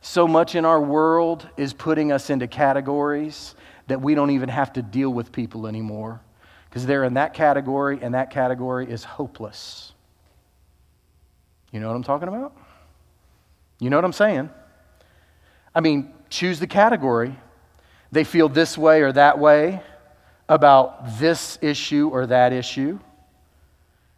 So 0.00 0.28
much 0.28 0.54
in 0.54 0.64
our 0.64 0.80
world 0.80 1.48
is 1.56 1.72
putting 1.72 2.12
us 2.12 2.30
into 2.30 2.46
categories 2.46 3.54
that 3.86 4.00
we 4.00 4.14
don't 4.14 4.30
even 4.30 4.48
have 4.48 4.72
to 4.74 4.82
deal 4.82 5.10
with 5.10 5.32
people 5.32 5.66
anymore 5.66 6.20
because 6.68 6.86
they're 6.86 7.04
in 7.04 7.14
that 7.14 7.34
category, 7.34 8.00
and 8.02 8.14
that 8.14 8.30
category 8.30 8.90
is 8.90 9.04
hopeless. 9.04 9.92
You 11.70 11.80
know 11.80 11.88
what 11.88 11.94
I'm 11.94 12.02
talking 12.02 12.28
about? 12.28 12.56
You 13.78 13.90
know 13.90 13.96
what 13.96 14.04
I'm 14.04 14.12
saying? 14.12 14.50
I 15.74 15.80
mean, 15.80 16.12
choose 16.30 16.60
the 16.60 16.66
category. 16.66 17.36
They 18.12 18.24
feel 18.24 18.48
this 18.48 18.78
way 18.78 19.02
or 19.02 19.12
that 19.12 19.38
way 19.38 19.82
about 20.48 21.18
this 21.18 21.58
issue 21.62 22.10
or 22.12 22.26
that 22.26 22.52
issue. 22.52 22.98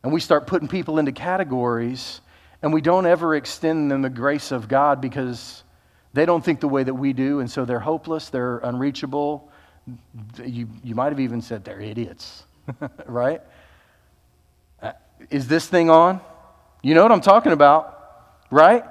And 0.02 0.12
we 0.12 0.20
start 0.20 0.46
putting 0.46 0.68
people 0.68 0.98
into 0.98 1.12
categories, 1.12 2.20
and 2.62 2.72
we 2.72 2.80
don't 2.80 3.06
ever 3.06 3.34
extend 3.34 3.90
them 3.90 4.02
the 4.02 4.10
grace 4.10 4.52
of 4.52 4.68
God 4.68 5.00
because 5.00 5.64
they 6.12 6.26
don't 6.26 6.44
think 6.44 6.60
the 6.60 6.68
way 6.68 6.82
that 6.82 6.94
we 6.94 7.12
do, 7.12 7.40
and 7.40 7.50
so 7.50 7.64
they're 7.64 7.80
hopeless, 7.80 8.28
they're 8.28 8.58
unreachable. 8.58 9.50
You, 10.44 10.68
you 10.84 10.94
might 10.94 11.10
have 11.10 11.20
even 11.20 11.40
said 11.40 11.64
they're 11.64 11.80
idiots, 11.80 12.44
right? 13.06 13.40
Uh, 14.82 14.92
is 15.30 15.48
this 15.48 15.66
thing 15.66 15.90
on? 15.90 16.20
You 16.82 16.94
know 16.94 17.02
what 17.02 17.12
I'm 17.12 17.20
talking 17.20 17.52
about, 17.52 18.44
right? 18.50 18.84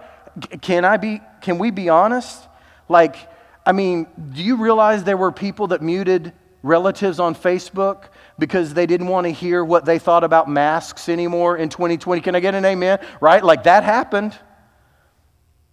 Can 0.62 0.84
I 0.84 0.98
be 0.98 1.22
can 1.42 1.60
we 1.60 1.70
be 1.70 1.90
honest? 1.90 2.42
Like, 2.88 3.30
I 3.66 3.72
mean, 3.72 4.08
do 4.34 4.44
you 4.44 4.58
realize 4.58 5.04
there 5.04 5.18
were 5.18 5.32
people 5.32 5.68
that 5.68 5.82
muted 5.82 6.34
relatives 6.66 7.20
on 7.20 7.36
Facebook 7.36 8.06
because 8.40 8.74
they 8.74 8.88
didn't 8.88 9.08
want 9.08 9.26
to 9.26 9.32
hear 9.32 9.64
what 9.64 9.86
they 9.86 10.00
thought 10.00 10.24
about 10.24 10.50
masks 10.50 11.08
anymore 11.08 11.58
in 11.58 11.70
2020. 11.70 12.22
Can 12.22 12.36
I 12.36 12.40
get 12.40 12.56
an 12.56 12.66
amen? 12.66 13.00
Right? 13.22 13.44
Like 13.44 13.64
that 13.64 13.84
happened. 13.84 14.38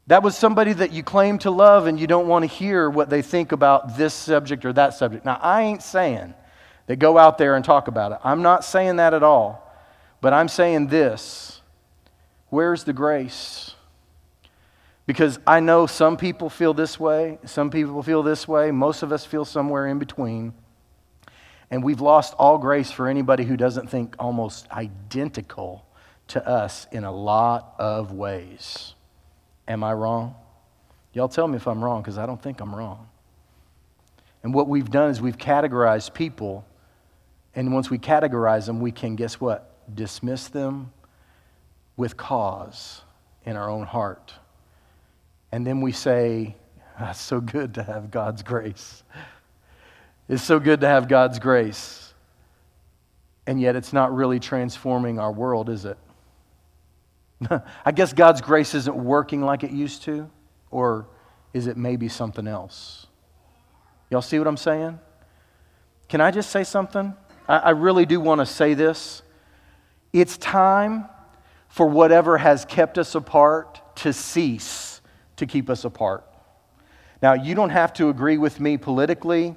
That 0.09 0.23
was 0.23 0.37
somebody 0.37 0.75
that 0.75 0.93
you 0.93 1.03
claim 1.03 1.39
to 1.39 1.51
love 1.51 1.87
and 1.87 1.99
you 1.99 2.07
don't 2.07 2.29
want 2.29 2.43
to 2.43 2.47
hear 2.47 2.91
what 2.91 3.09
they 3.09 3.23
think 3.23 3.53
about 3.53 3.97
this 3.97 4.13
subject 4.13 4.65
or 4.67 4.73
that 4.75 4.95
subject. 4.95 5.25
Now, 5.25 5.39
I 5.41 5.63
ain't 5.63 5.83
saying 5.83 6.35
that 6.87 6.97
go 6.99 7.17
out 7.17 7.39
there 7.39 7.57
and 7.57 7.65
talk 7.65 7.89
about 7.89 8.13
it. 8.13 8.19
I'm 8.23 8.43
not 8.43 8.63
saying 8.63 8.97
that 8.97 9.15
at 9.15 9.23
all. 9.23 9.61
But 10.21 10.33
I'm 10.33 10.49
saying 10.49 10.89
this 10.89 11.63
where's 12.51 12.85
the 12.85 12.93
grace? 12.93 13.75
Because 15.07 15.39
I 15.47 15.61
know 15.61 15.87
some 15.87 16.17
people 16.17 16.49
feel 16.49 16.75
this 16.75 16.99
way, 16.99 17.39
some 17.45 17.71
people 17.71 18.03
feel 18.03 18.23
this 18.23 18.47
way, 18.47 18.71
most 18.71 19.03
of 19.03 19.13
us 19.13 19.25
feel 19.25 19.45
somewhere 19.45 19.87
in 19.87 19.99
between. 19.99 20.55
And 21.71 21.83
we've 21.83 22.01
lost 22.01 22.35
all 22.39 22.59
grace 22.59 22.91
for 22.91 23.09
anybody 23.09 23.45
who 23.45 23.57
doesn't 23.57 23.91
think 23.91 24.15
almost 24.19 24.71
identical 24.71 25.87
to 26.29 26.47
us 26.47 26.87
in 26.93 27.05
a 27.05 27.13
lot 27.13 27.75
of 27.79 28.13
ways. 28.13 28.95
Am 29.67 29.83
I 29.83 29.93
wrong? 29.93 30.35
Y'all 31.13 31.29
tell 31.29 31.49
me 31.49 31.57
if 31.57 31.67
I'm 31.67 31.83
wrong 31.83 32.01
because 32.01 32.19
I 32.19 32.27
don't 32.27 32.41
think 32.41 32.61
I'm 32.61 32.75
wrong. 32.75 33.09
And 34.43 34.55
what 34.55 34.69
we've 34.69 34.91
done 34.91 35.11
is 35.11 35.21
we've 35.21 35.39
categorized 35.39 36.15
people, 36.15 36.65
and 37.55 37.73
once 37.73 37.91
we 37.91 37.99
categorize 37.99 38.67
them, 38.67 38.81
we 38.81 38.93
can, 38.93 39.15
guess 39.15 39.41
what? 39.41 39.95
Dismiss 39.95 40.49
them 40.49 40.93
with 41.97 42.17
cause 42.17 43.03
in 43.45 43.57
our 43.57 43.69
own 43.69 43.85
heart. 43.85 44.35
And 45.53 45.67
then 45.67 45.83
we 45.83 45.93
say, 45.93 46.57
That's 46.99 47.21
so 47.21 47.41
good 47.41 47.75
to 47.75 47.83
have 47.83 48.11
God's 48.11 48.43
grace. 48.43 49.05
It's 50.29 50.43
so 50.43 50.59
good 50.59 50.81
to 50.81 50.89
have 50.89 51.09
God's 51.09 51.39
grace. 51.39 52.15
And 53.47 53.61
yet 53.61 53.77
it's 53.77 53.93
not 53.93 54.15
really 54.15 54.41
transforming 54.41 55.19
our 55.19 55.31
world, 55.31 55.69
is 55.69 55.85
it? 55.85 55.99
I 57.85 57.93
guess 57.93 58.13
God's 58.13 58.41
grace 58.41 58.75
isn't 58.75 58.97
working 58.97 59.43
like 59.43 59.65
it 59.65 59.73
used 59.73 60.03
to, 60.05 60.31
or 60.71 61.07
is 61.53 61.67
it 61.67 61.77
maybe 61.77 62.09
something 62.09 62.47
else? 62.47 63.07
Y'all 64.11 64.23
see 64.23 64.39
what 64.39 64.47
I'm 64.47 64.57
saying? 64.57 64.99
Can 66.09 66.21
I 66.21 66.31
just 66.31 66.51
say 66.51 66.65
something? 66.65 67.15
I, 67.49 67.59
I 67.59 67.71
really 67.71 68.07
do 68.07 68.21
want 68.21 68.41
to 68.41 68.47
say 68.47 68.75
this. 68.75 69.23
It's 70.13 70.37
time 70.37 71.09
for 71.69 71.87
whatever 71.87 72.39
has 72.39 72.65
kept 72.65 72.97
us 72.97 73.15
apart 73.15 73.81
to 73.97 74.13
cease 74.13 74.92
to 75.43 75.47
keep 75.47 75.69
us 75.69 75.85
apart. 75.85 76.25
Now, 77.21 77.35
you 77.35 77.55
don't 77.55 77.71
have 77.71 77.93
to 77.95 78.09
agree 78.09 78.39
with 78.39 78.61
me 78.61 78.77
politically. 78.77 79.57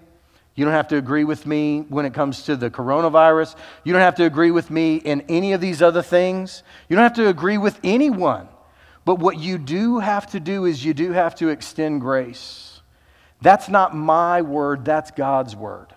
You 0.56 0.66
don't 0.66 0.74
have 0.74 0.88
to 0.90 0.98
agree 0.98 1.24
with 1.24 1.46
me 1.46 1.82
when 1.90 2.06
it 2.06 2.14
comes 2.14 2.44
to 2.44 2.56
the 2.56 2.70
coronavirus. 2.70 3.56
You 3.84 3.94
don't 3.94 4.02
have 4.02 4.16
to 4.16 4.26
agree 4.26 4.52
with 4.52 4.72
me 4.72 4.96
in 4.96 5.22
any 5.30 5.54
of 5.54 5.62
these 5.62 5.82
other 5.82 6.02
things. 6.02 6.64
You 6.90 6.96
don't 6.96 7.04
have 7.04 7.14
to 7.16 7.28
agree 7.28 7.58
with 7.58 7.80
anyone. 7.84 8.48
But 9.04 9.20
what 9.20 9.38
you 9.38 9.60
do 9.60 10.00
have 10.00 10.28
to 10.32 10.40
do 10.40 10.66
is 10.66 10.84
you 10.84 10.94
do 10.94 11.12
have 11.12 11.36
to 11.36 11.50
extend 11.50 12.02
grace. 12.02 12.82
That's 13.42 13.70
not 13.70 13.96
my 13.96 14.42
word, 14.42 14.86
that's 14.86 15.12
God's 15.12 15.56
word. 15.56 15.94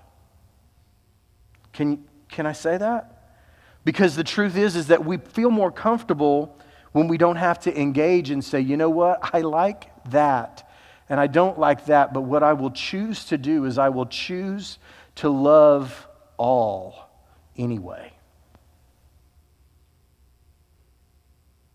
Can, 1.72 2.04
can 2.28 2.44
I 2.44 2.52
say 2.52 2.76
that? 2.76 3.38
Because 3.84 4.16
the 4.16 4.24
truth 4.24 4.56
is, 4.56 4.76
is 4.76 4.88
that 4.88 5.06
we 5.06 5.16
feel 5.16 5.50
more 5.50 5.72
comfortable 5.72 6.57
when 6.98 7.06
we 7.06 7.16
don't 7.16 7.36
have 7.36 7.60
to 7.60 7.80
engage 7.80 8.30
and 8.30 8.44
say, 8.44 8.60
you 8.60 8.76
know 8.76 8.90
what, 8.90 9.32
I 9.32 9.42
like 9.42 9.92
that 10.10 10.68
and 11.08 11.20
I 11.20 11.28
don't 11.28 11.56
like 11.56 11.86
that, 11.86 12.12
but 12.12 12.22
what 12.22 12.42
I 12.42 12.54
will 12.54 12.72
choose 12.72 13.26
to 13.26 13.38
do 13.38 13.66
is 13.66 13.78
I 13.78 13.90
will 13.90 14.06
choose 14.06 14.80
to 15.14 15.28
love 15.28 16.08
all 16.38 17.08
anyway. 17.56 18.12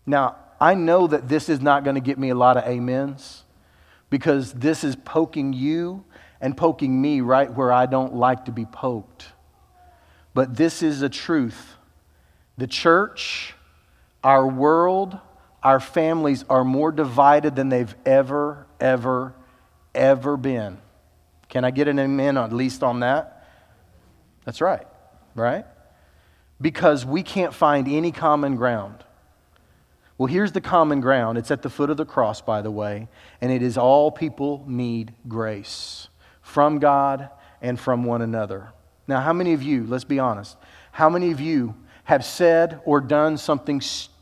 Now, 0.04 0.36
I 0.60 0.74
know 0.74 1.06
that 1.06 1.26
this 1.26 1.48
is 1.48 1.62
not 1.62 1.84
going 1.84 1.94
to 1.94 2.02
get 2.02 2.18
me 2.18 2.28
a 2.28 2.34
lot 2.34 2.58
of 2.58 2.64
amens 2.64 3.44
because 4.10 4.52
this 4.52 4.84
is 4.84 4.94
poking 4.94 5.54
you 5.54 6.04
and 6.42 6.54
poking 6.54 7.00
me 7.00 7.22
right 7.22 7.50
where 7.50 7.72
I 7.72 7.86
don't 7.86 8.14
like 8.14 8.44
to 8.44 8.52
be 8.52 8.66
poked. 8.66 9.24
But 10.34 10.54
this 10.54 10.82
is 10.82 11.00
a 11.00 11.08
truth 11.08 11.76
the 12.58 12.66
church, 12.66 13.54
our 14.24 14.46
world, 14.46 15.18
our 15.62 15.78
families 15.78 16.44
are 16.48 16.64
more 16.64 16.90
divided 16.90 17.54
than 17.54 17.68
they've 17.68 17.94
ever, 18.06 18.66
ever, 18.80 19.34
ever 19.94 20.36
been. 20.38 20.78
Can 21.50 21.64
I 21.64 21.70
get 21.70 21.86
an 21.86 21.98
amen 21.98 22.38
at 22.38 22.52
least 22.52 22.82
on 22.82 23.00
that? 23.00 23.46
That's 24.46 24.62
right, 24.62 24.86
right? 25.34 25.66
Because 26.60 27.04
we 27.04 27.22
can't 27.22 27.52
find 27.52 27.86
any 27.86 28.10
common 28.10 28.56
ground. 28.56 29.04
Well, 30.16 30.26
here's 30.26 30.52
the 30.52 30.60
common 30.60 31.00
ground. 31.00 31.36
It's 31.36 31.50
at 31.50 31.62
the 31.62 31.70
foot 31.70 31.90
of 31.90 31.98
the 31.98 32.06
cross, 32.06 32.40
by 32.40 32.62
the 32.62 32.70
way, 32.70 33.08
and 33.40 33.52
it 33.52 33.62
is 33.62 33.76
all 33.76 34.10
people 34.10 34.64
need 34.66 35.12
grace 35.28 36.08
from 36.40 36.78
God 36.78 37.28
and 37.60 37.78
from 37.78 38.04
one 38.04 38.22
another. 38.22 38.72
Now, 39.06 39.20
how 39.20 39.32
many 39.34 39.52
of 39.52 39.62
you, 39.62 39.84
let's 39.86 40.04
be 40.04 40.18
honest, 40.18 40.56
how 40.92 41.10
many 41.10 41.30
of 41.30 41.40
you 41.40 41.74
have 42.04 42.24
said 42.24 42.80
or 42.84 43.00
done 43.00 43.36
something 43.36 43.80
stupid. 43.80 44.13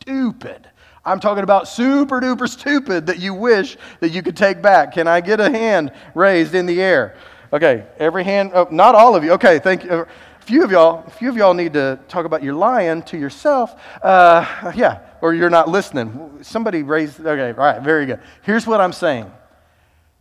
I'm 1.05 1.19
talking 1.19 1.43
about 1.43 1.67
super 1.67 2.21
duper 2.21 2.49
stupid 2.49 3.07
that 3.07 3.19
you 3.19 3.35
wish 3.35 3.77
that 4.01 4.11
you 4.11 4.23
could 4.23 4.37
take 4.37 4.63
back. 4.63 4.93
Can 4.93 5.09
I 5.09 5.21
get 5.21 5.41
a 5.41 5.51
hand 5.51 5.93
raised 6.15 6.55
in 6.55 6.67
the 6.67 6.81
air? 6.81 7.17
Okay, 7.53 7.85
every 7.99 8.25
hand, 8.25 8.53
oh, 8.55 8.69
not 8.71 8.95
all 8.95 9.17
of 9.17 9.25
you. 9.25 9.33
Okay, 9.33 9.59
thank 9.59 9.85
you. 9.85 9.91
A 9.91 10.07
few 10.41 10.65
of 10.65 10.71
y'all, 10.71 11.05
a 11.07 11.11
few 11.11 11.29
of 11.29 11.37
y'all 11.37 11.55
need 11.55 11.73
to 11.75 11.99
talk 12.09 12.25
about 12.25 12.43
your 12.43 12.55
lying 12.55 13.03
to 13.05 13.19
yourself. 13.19 13.81
Uh, 14.03 14.73
yeah, 14.75 15.01
or 15.21 15.35
you're 15.35 15.51
not 15.51 15.69
listening. 15.69 16.39
Somebody 16.43 16.83
raised, 16.83 17.21
okay, 17.21 17.51
all 17.51 17.65
right, 17.65 17.83
very 17.83 18.07
good. 18.07 18.21
Here's 18.43 18.67
what 18.67 18.81
I'm 18.81 18.93
saying. 18.93 19.31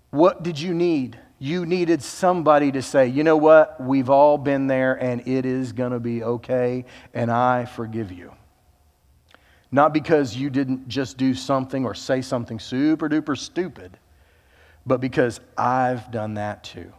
What 0.10 0.44
did 0.44 0.60
you 0.60 0.74
need? 0.74 1.17
you 1.41 1.65
needed 1.65 2.04
somebody 2.04 2.72
to 2.72 2.84
say, 2.84 3.08
you 3.08 3.24
know 3.24 3.36
what, 3.36 3.82
we've 3.82 4.12
all 4.12 4.38
been 4.38 4.67
there 4.67 4.94
and 4.94 5.28
it 5.28 5.44
is 5.44 5.74
going 5.74 5.91
to 5.91 6.00
be 6.00 6.22
okay 6.22 6.86
and 7.15 7.32
I 7.32 7.65
forgive 7.65 8.12
you. 8.12 8.32
Not 9.72 9.94
because 9.94 10.36
you 10.36 10.50
didn't 10.50 10.88
just 10.88 11.18
do 11.18 11.34
something 11.34 11.86
or 11.86 11.94
say 11.94 12.22
something 12.22 12.60
super 12.60 13.08
duper 13.08 13.38
stupid, 13.38 13.98
but 14.86 15.00
because 15.00 15.40
I've 15.58 16.12
done 16.12 16.34
that 16.34 16.64
too. 16.64 16.92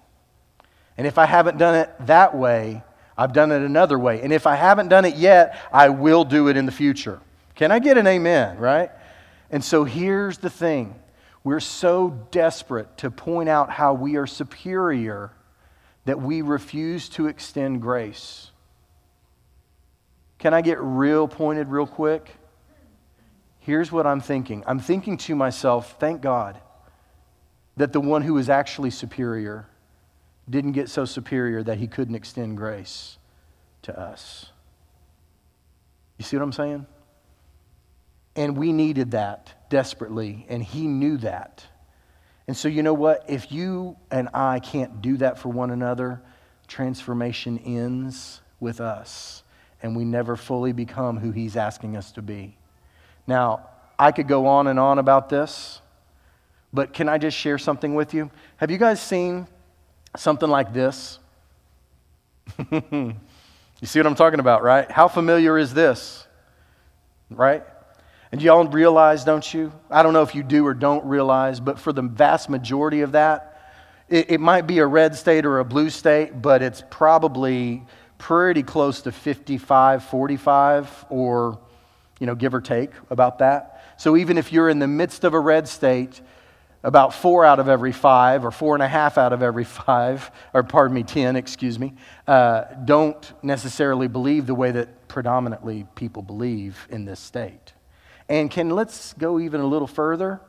And 0.97 1.07
if 1.07 1.19
I 1.19 1.27
haven't 1.27 1.59
done 1.59 1.75
it 1.75 1.91
that 2.07 2.35
way, 2.35 2.83
I've 3.17 3.33
done 3.33 3.53
it 3.53 3.63
another 3.63 3.99
way. 3.99 4.23
And 4.23 4.33
if 4.33 4.47
I 4.47 4.57
haven't 4.57 4.89
done 4.89 5.05
it 5.05 5.17
yet, 5.17 5.61
I 5.73 5.91
will 5.91 6.25
do 6.25 6.49
it 6.49 6.57
in 6.57 6.65
the 6.65 6.73
future. 6.73 7.21
Can 7.55 7.71
I 7.71 7.79
get 7.79 7.99
an 7.99 8.07
amen, 8.07 8.59
right? 8.59 8.91
And 9.51 9.63
so 9.63 9.85
here's 9.85 10.39
the 10.39 10.51
thing 10.51 10.95
we're 11.45 11.61
so 11.61 12.27
desperate 12.31 12.97
to 12.99 13.11
point 13.11 13.49
out 13.49 13.71
how 13.71 13.95
we 13.95 14.17
are 14.17 14.27
superior 14.27 15.33
that 16.05 16.21
we 16.21 16.41
refuse 16.43 17.09
to 17.11 17.27
extend 17.27 17.83
grace. 17.83 18.51
Can 20.39 20.55
I 20.55 20.63
get 20.63 20.81
real 20.81 21.29
pointed 21.29 21.69
real 21.69 21.87
quick? 21.87 22.31
Here's 23.65 23.93
what 23.93 24.09
I'm 24.09 24.21
thinking 24.21 24.65
I'm 24.67 24.81
thinking 24.81 25.17
to 25.19 25.37
myself, 25.37 25.97
thank 26.01 26.21
God 26.21 26.61
that 27.77 27.93
the 27.93 28.01
one 28.01 28.23
who 28.23 28.37
is 28.39 28.51
actually 28.51 28.91
superior 28.91 29.69
didn't 30.51 30.73
get 30.73 30.89
so 30.89 31.05
superior 31.05 31.63
that 31.63 31.79
he 31.79 31.87
couldn't 31.87 32.17
extend 32.17 32.57
grace 32.57 33.19
to 33.83 33.99
us. 33.99 34.47
You 36.19 36.25
see 36.25 36.37
what 36.37 36.43
I'm 36.43 36.53
saying? 36.53 36.87
And 38.35 38.57
we 38.57 38.73
needed 38.73 39.13
that 39.13 39.55
desperately, 39.71 40.45
and 40.49 40.63
he 40.63 40.89
knew 40.89 41.17
that. 41.19 41.65
And 42.49 42.57
so, 42.57 42.67
you 42.67 42.83
know 42.83 42.95
what? 42.95 43.25
If 43.29 43.53
you 43.53 43.97
and 44.11 44.29
I 44.35 44.59
can't 44.59 45.01
do 45.01 45.19
that 45.19 45.39
for 45.39 45.51
one 45.51 45.71
another, 45.71 46.21
transformation 46.67 47.59
ends 47.59 48.41
with 48.59 48.81
us, 48.81 49.45
and 49.83 49.95
we 49.97 50.05
never 50.05 50.35
fully 50.35 50.73
become 50.73 51.19
who 51.19 51.31
he's 51.31 51.57
asking 51.57 51.97
us 51.97 52.11
to 52.13 52.23
be. 52.23 52.57
Now, 53.27 53.69
I 53.99 54.13
could 54.13 54.29
go 54.29 54.47
on 54.47 54.67
and 54.67 54.79
on 54.79 54.99
about 54.99 55.29
this, 55.29 55.81
but 56.73 56.93
can 56.93 57.09
I 57.09 57.19
just 57.19 57.37
share 57.37 57.59
something 57.59 57.95
with 57.95 58.15
you? 58.15 58.31
Have 58.57 58.71
you 58.71 58.79
guys 58.79 59.01
seen 59.01 59.47
something 60.17 60.49
like 60.49 60.73
this? 60.73 61.19
you 62.71 63.15
see 63.83 63.99
what 63.99 64.07
I'm 64.07 64.15
talking 64.15 64.41
about, 64.41 64.63
right? 64.63 64.91
How 64.91 65.09
familiar 65.09 65.59
is 65.59 65.73
this? 65.75 66.27
Right? 67.31 67.63
And 68.33 68.41
y'all 68.41 68.67
realize, 68.67 69.25
don't 69.25 69.53
you? 69.53 69.73
I 69.91 70.03
don't 70.03 70.15
know 70.15 70.23
if 70.23 70.35
you 70.35 70.43
do 70.43 70.67
or 70.67 70.73
don't 70.73 71.05
realize, 71.05 71.61
but 71.61 71.79
for 71.79 71.93
the 71.93 72.03
vast 72.03 72.49
majority 72.49 73.03
of 73.03 73.13
that, 73.13 73.53
it, 74.09 74.33
it 74.33 74.41
might 74.41 74.67
be 74.67 74.79
a 74.79 74.87
red 74.87 75.15
state 75.15 75.45
or 75.45 75.59
a 75.59 75.65
blue 75.65 75.91
state, 75.91 76.41
but 76.41 76.63
it's 76.63 76.83
probably 76.91 77.83
pretty 78.17 78.63
close 78.63 79.03
to 79.03 79.13
55, 79.13 80.05
45, 80.05 81.07
or, 81.11 81.59
you 82.23 82.27
know, 82.27 82.37
give 82.37 82.55
or 82.55 82.61
take 82.61 82.93
about 83.11 83.41
that. 83.41 83.83
So 83.97 84.17
even 84.17 84.39
if 84.39 84.53
you're 84.53 84.69
in 84.69 84.79
the 84.79 84.87
midst 84.87 85.25
of 85.25 85.35
a 85.35 85.41
red 85.41 85.67
state, 85.67 86.21
about 86.85 87.13
four 87.13 87.45
out 87.45 87.59
of 87.59 87.69
every 87.69 87.91
five, 87.91 88.45
or 88.45 88.53
four 88.53 88.77
and 88.77 88.83
a 88.83 88.87
half 88.87 89.19
out 89.19 89.33
of 89.33 89.43
every 89.43 89.65
five, 89.65 90.31
or 90.55 90.63
pardon 90.63 90.95
me, 90.95 91.03
10, 91.03 91.35
excuse 91.35 91.81
me, 91.81 91.95
uh, 92.29 92.63
don't 92.85 93.33
necessarily 93.43 94.07
believe 94.07 94.47
the 94.47 94.55
way 94.55 94.71
that 94.71 95.09
predominantly 95.09 95.85
people 95.97 96.23
believe 96.23 96.87
in 96.91 97.07
this 97.07 97.19
state. 97.19 97.73
And 98.29 98.49
can 98.49 98.71
let's 98.71 99.15
go 99.15 99.41
even 99.41 99.61
a 99.61 99.67
little 99.67 99.89
further? 99.89 100.41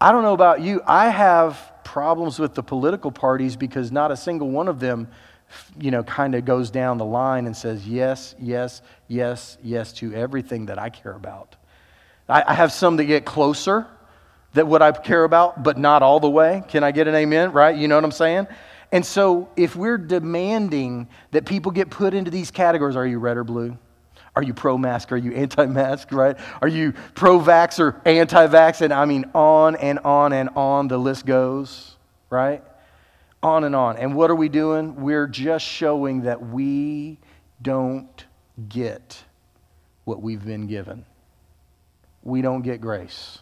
I 0.00 0.12
don't 0.12 0.22
know 0.22 0.32
about 0.32 0.62
you. 0.62 0.80
I 0.86 1.10
have 1.10 1.74
problems 1.84 2.38
with 2.38 2.54
the 2.54 2.62
political 2.62 3.12
parties 3.12 3.54
because 3.54 3.92
not 3.92 4.10
a 4.10 4.16
single 4.16 4.48
one 4.48 4.66
of 4.66 4.80
them, 4.80 5.08
you 5.78 5.90
know, 5.90 6.02
kind 6.02 6.34
of 6.34 6.44
goes 6.44 6.70
down 6.70 6.98
the 6.98 7.04
line 7.04 7.46
and 7.46 7.56
says 7.56 7.86
yes, 7.86 8.34
yes, 8.38 8.82
yes, 9.08 9.58
yes 9.62 9.92
to 9.94 10.14
everything 10.14 10.66
that 10.66 10.78
I 10.78 10.90
care 10.90 11.12
about. 11.12 11.56
I, 12.28 12.44
I 12.46 12.54
have 12.54 12.72
some 12.72 12.96
that 12.96 13.04
get 13.04 13.24
closer 13.24 13.86
that 14.54 14.66
what 14.66 14.82
I 14.82 14.92
care 14.92 15.24
about, 15.24 15.62
but 15.62 15.78
not 15.78 16.02
all 16.02 16.20
the 16.20 16.30
way. 16.30 16.62
Can 16.68 16.82
I 16.82 16.90
get 16.90 17.08
an 17.08 17.14
amen? 17.14 17.52
Right? 17.52 17.76
You 17.76 17.88
know 17.88 17.94
what 17.96 18.04
I'm 18.04 18.12
saying? 18.12 18.46
And 18.92 19.06
so 19.06 19.48
if 19.56 19.76
we're 19.76 19.98
demanding 19.98 21.08
that 21.30 21.46
people 21.46 21.70
get 21.70 21.90
put 21.90 22.14
into 22.14 22.30
these 22.30 22.50
categories, 22.50 22.96
are 22.96 23.06
you 23.06 23.18
red 23.18 23.36
or 23.36 23.44
blue? 23.44 23.78
Are 24.34 24.42
you 24.42 24.54
pro 24.54 24.78
mask? 24.78 25.12
Are 25.12 25.16
you 25.16 25.32
anti 25.32 25.66
mask, 25.66 26.12
right? 26.12 26.36
Are 26.62 26.68
you 26.68 26.92
pro 27.14 27.38
vax 27.40 27.78
or 27.78 28.00
anti 28.04 28.46
vax? 28.46 28.80
And 28.80 28.92
I 28.92 29.04
mean, 29.04 29.26
on 29.34 29.76
and 29.76 29.98
on 30.00 30.32
and 30.32 30.50
on 30.50 30.88
the 30.88 30.98
list 30.98 31.26
goes, 31.26 31.96
right? 32.30 32.62
On 33.42 33.64
and 33.64 33.74
on. 33.74 33.96
And 33.96 34.14
what 34.14 34.30
are 34.30 34.34
we 34.34 34.48
doing? 34.48 34.96
We're 34.96 35.26
just 35.26 35.64
showing 35.64 36.22
that 36.22 36.48
we 36.48 37.18
don't 37.62 38.24
get 38.68 39.22
what 40.04 40.20
we've 40.20 40.44
been 40.44 40.66
given. 40.66 41.06
We 42.22 42.42
don't 42.42 42.62
get 42.62 42.80
grace 42.80 43.38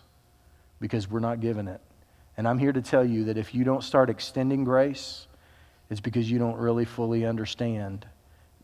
because 0.80 1.10
we're 1.10 1.20
not 1.20 1.40
given 1.40 1.66
it. 1.66 1.80
And 2.36 2.46
I'm 2.46 2.58
here 2.58 2.72
to 2.72 2.80
tell 2.80 3.04
you 3.04 3.24
that 3.24 3.36
if 3.36 3.54
you 3.54 3.64
don't 3.64 3.82
start 3.82 4.08
extending 4.10 4.62
grace, 4.62 5.26
it's 5.90 6.00
because 6.00 6.30
you 6.30 6.38
don't 6.38 6.56
really 6.56 6.84
fully 6.84 7.24
understand 7.24 8.06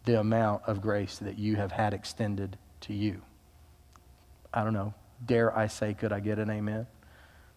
the 0.04 0.20
amount 0.20 0.62
of 0.66 0.80
grace 0.80 1.18
that 1.18 1.38
you 1.38 1.56
have 1.56 1.72
had 1.72 1.94
extended 1.94 2.56
to 2.82 2.92
you. 2.92 3.22
I 4.52 4.62
don't 4.62 4.74
know. 4.74 4.94
dare 5.24 5.56
I 5.56 5.66
say, 5.66 5.94
could 5.94 6.12
I 6.12 6.20
get 6.20 6.38
an 6.38 6.50
amen? 6.50 6.86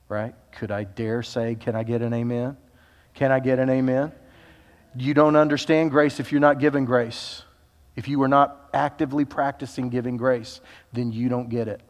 Right? 0.10 0.34
Could 0.54 0.72
I 0.72 0.86
dare 0.86 1.22
say, 1.22 1.56
can 1.56 1.76
I 1.76 1.84
get 1.84 2.02
an 2.02 2.14
amen? 2.14 2.58
Can 3.18 3.32
I 3.32 3.40
get 3.40 3.58
an 3.58 3.68
amen? 3.68 4.12
You 4.96 5.16
don't 5.16 5.36
understand 5.36 5.90
grace 5.90 6.20
if 6.20 6.32
you're 6.32 6.40
not 6.40 6.60
giving 6.60 6.86
grace. 6.86 7.42
If 7.96 8.08
you 8.08 8.22
are 8.22 8.28
not 8.28 8.70
actively 8.76 9.26
practicing 9.26 9.90
giving 9.90 10.18
grace, 10.18 10.62
then 10.94 11.12
you 11.12 11.28
don't 11.28 11.50
get 11.50 11.68
it. 11.68 11.82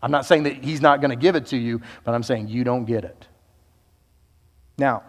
I'm 0.00 0.12
not 0.12 0.24
saying 0.24 0.44
that 0.44 0.62
he's 0.62 0.80
not 0.80 1.00
going 1.00 1.10
to 1.10 1.16
give 1.16 1.34
it 1.34 1.46
to 1.46 1.56
you, 1.56 1.80
but 2.04 2.14
I'm 2.14 2.22
saying 2.22 2.46
you 2.46 2.62
don't 2.62 2.84
get 2.84 3.02
it. 3.02 3.26
Now, 4.78 5.02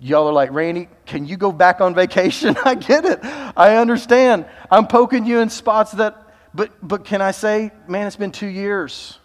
y'all 0.00 0.26
are 0.26 0.32
like, 0.32 0.50
Randy, 0.52 0.88
can 1.04 1.26
you 1.26 1.36
go 1.36 1.52
back 1.52 1.82
on 1.82 1.94
vacation? 1.94 2.56
I 2.64 2.76
get 2.76 3.04
it. 3.04 3.22
I 3.22 3.76
understand. 3.76 4.46
I'm 4.70 4.86
poking 4.86 5.26
you 5.26 5.40
in 5.40 5.50
spots 5.50 5.92
that, 5.92 6.16
but, 6.54 6.70
but 6.80 7.04
can 7.04 7.20
I 7.20 7.32
say, 7.32 7.72
man, 7.86 8.06
it's 8.06 8.16
been 8.16 8.32
two 8.32 8.46
years. 8.46 9.18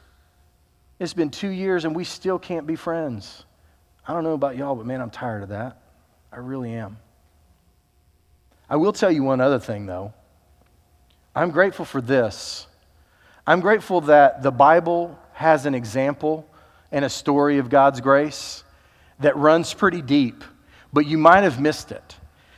It's 1.00 1.14
been 1.14 1.30
two 1.30 1.52
years 1.52 1.86
and 1.86 1.96
we 1.96 2.04
still 2.04 2.38
can't 2.38 2.68
be 2.68 2.76
friends. 2.76 3.46
I 4.08 4.14
don't 4.14 4.24
know 4.24 4.34
about 4.34 4.58
y'all, 4.58 4.76
but 4.76 4.86
man, 4.86 5.02
I'm 5.02 5.10
tired 5.10 5.44
of 5.44 5.50
that. 5.50 5.82
I 6.32 6.38
really 6.38 6.74
am. 6.74 6.98
I 8.70 8.78
will 8.78 8.94
tell 8.94 9.12
you 9.12 9.24
one 9.24 9.42
other 9.42 9.60
thing, 9.60 9.86
though. 9.86 10.14
I'm 11.36 11.52
grateful 11.52 11.86
for 11.86 12.02
this. 12.02 12.68
I'm 13.46 13.60
grateful 13.60 14.02
that 14.02 14.44
the 14.44 14.52
Bible 14.52 15.18
has 15.34 15.66
an 15.66 15.76
example 15.76 16.48
and 16.92 17.06
a 17.06 17.10
story 17.10 17.58
of 17.58 17.70
God's 17.70 18.02
grace 18.02 18.64
that 19.20 19.36
runs 19.38 19.74
pretty 19.74 20.02
deep, 20.02 20.44
but 20.92 21.06
you 21.06 21.18
might 21.18 21.44
have 21.44 21.60
missed 21.60 21.92
it. 21.92 22.16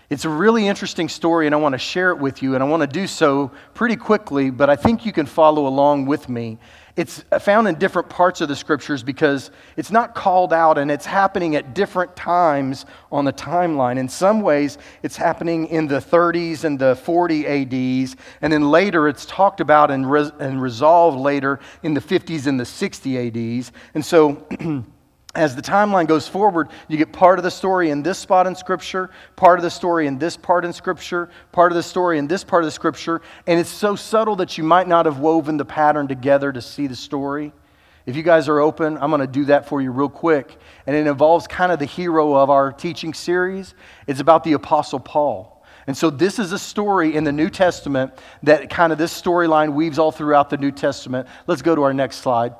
It's 0.09 0.25
a 0.25 0.29
really 0.29 0.67
interesting 0.67 1.09
story, 1.09 1.45
and 1.45 1.55
I 1.55 1.57
want 1.57 1.73
to 1.73 1.79
share 1.79 2.11
it 2.11 2.17
with 2.17 2.43
you, 2.43 2.53
and 2.55 2.63
I 2.63 2.67
want 2.67 2.81
to 2.81 2.87
do 2.87 3.07
so 3.07 3.51
pretty 3.73 3.95
quickly, 3.95 4.49
but 4.49 4.69
I 4.69 4.75
think 4.75 5.05
you 5.05 5.11
can 5.11 5.25
follow 5.25 5.65
along 5.65 6.05
with 6.05 6.29
me. 6.29 6.59
It's 6.95 7.23
found 7.39 7.67
in 7.67 7.75
different 7.75 8.07
parts 8.07 8.39
of 8.41 8.49
the 8.49 8.55
scriptures 8.55 9.01
because 9.01 9.49
it's 9.77 9.89
not 9.89 10.13
called 10.13 10.53
out 10.53 10.77
and 10.77 10.91
it's 10.91 11.07
happening 11.07 11.55
at 11.55 11.73
different 11.73 12.15
times 12.15 12.85
on 13.11 13.25
the 13.25 13.33
timeline. 13.33 13.97
In 13.97 14.07
some 14.07 14.41
ways, 14.41 14.77
it's 15.01 15.15
happening 15.15 15.65
in 15.67 15.87
the 15.87 15.99
30s 15.99 16.63
and 16.63 16.77
the 16.77 16.95
40 16.97 17.47
ADs, 17.47 18.15
and 18.41 18.53
then 18.53 18.69
later 18.69 19.07
it's 19.07 19.25
talked 19.25 19.59
about 19.59 19.89
and, 19.89 20.09
res- 20.09 20.31
and 20.39 20.61
resolved 20.61 21.17
later 21.17 21.59
in 21.81 21.95
the 21.95 22.01
50s 22.01 22.45
and 22.45 22.59
the 22.59 22.65
60 22.65 23.57
ADs. 23.57 23.71
And 23.95 24.05
so, 24.05 24.45
as 25.35 25.55
the 25.55 25.61
timeline 25.61 26.07
goes 26.07 26.27
forward, 26.27 26.69
you 26.87 26.97
get 26.97 27.11
part 27.11 27.39
of 27.39 27.43
the 27.43 27.51
story 27.51 27.89
in 27.89 28.03
this 28.03 28.19
spot 28.19 28.45
in 28.45 28.55
Scripture, 28.55 29.09
part 29.35 29.57
of 29.57 29.63
the 29.63 29.71
story 29.71 30.05
in 30.05 30.19
this 30.19 30.37
part 30.37 30.63
in 30.63 30.71
Scripture, 30.71 31.29
part 31.51 31.71
of 31.71 31.75
the 31.75 31.83
story 31.83 32.19
in 32.19 32.27
this 32.27 32.43
part 32.43 32.63
of 32.63 32.67
the 32.67 32.71
Scripture, 32.71 33.21
and 33.47 33.59
it's 33.59 33.69
so 33.69 33.95
subtle 33.95 34.35
that 34.35 34.57
you 34.57 34.63
might 34.63 34.87
not 34.87 35.07
have 35.07 35.17
woven 35.17 35.57
the 35.57 35.65
pattern 35.65 36.07
together 36.07 36.51
to 36.51 36.61
see 36.61 36.85
the 36.85 36.95
story. 36.95 37.51
If 38.05 38.15
you 38.15 38.21
guys 38.21 38.47
are 38.47 38.59
open, 38.59 38.97
I'm 38.97 39.09
going 39.09 39.21
to 39.21 39.27
do 39.27 39.45
that 39.45 39.67
for 39.67 39.81
you 39.81 39.91
real 39.91 40.09
quick. 40.09 40.57
And 40.85 40.95
it 40.95 41.07
involves 41.07 41.47
kind 41.47 41.71
of 41.71 41.79
the 41.79 41.85
hero 41.85 42.35
of 42.35 42.49
our 42.49 42.71
teaching 42.71 43.13
series. 43.13 43.73
It's 44.07 44.19
about 44.19 44.43
the 44.43 44.53
Apostle 44.53 44.99
Paul. 44.99 45.63
And 45.87 45.97
so, 45.97 46.09
this 46.09 46.39
is 46.39 46.51
a 46.51 46.59
story 46.59 47.15
in 47.15 47.23
the 47.23 47.31
New 47.31 47.49
Testament 47.49 48.13
that 48.43 48.69
kind 48.69 48.93
of 48.93 48.97
this 48.97 49.19
storyline 49.19 49.73
weaves 49.73 49.99
all 49.99 50.11
throughout 50.11 50.49
the 50.49 50.57
New 50.57 50.71
Testament. 50.71 51.27
Let's 51.47 51.61
go 51.61 51.75
to 51.75 51.83
our 51.83 51.93
next 51.93 52.17
slide. 52.17 52.53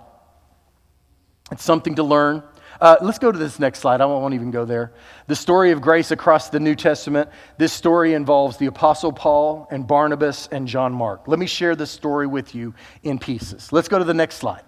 It's 1.52 1.64
something 1.64 1.96
to 1.96 2.04
learn. 2.04 2.44
Uh, 2.84 2.98
let's 3.00 3.18
go 3.18 3.32
to 3.32 3.40
this 3.40 3.60
next 3.60 3.80
slide. 3.80 4.02
I 4.02 4.06
won't 4.06 4.34
even 4.34 4.52
go 4.52 4.66
there. 4.66 4.92
The 5.28 5.38
story 5.38 5.72
of 5.72 5.80
grace 5.80 6.12
across 6.12 6.50
the 6.50 6.60
New 6.60 6.76
Testament. 6.76 7.30
This 7.58 7.72
story 7.72 8.14
involves 8.14 8.58
the 8.58 8.66
Apostle 8.66 9.14
Paul 9.14 9.70
and 9.72 9.88
Barnabas 9.88 10.50
and 10.52 10.68
John 10.68 10.92
Mark. 10.92 11.26
Let 11.26 11.40
me 11.40 11.46
share 11.46 11.78
this 11.78 11.92
story 11.92 12.28
with 12.28 12.54
you 12.54 12.74
in 13.04 13.20
pieces. 13.20 13.72
Let's 13.72 13.88
go 13.88 14.00
to 14.00 14.04
the 14.04 14.14
next 14.14 14.36
slide. 14.36 14.64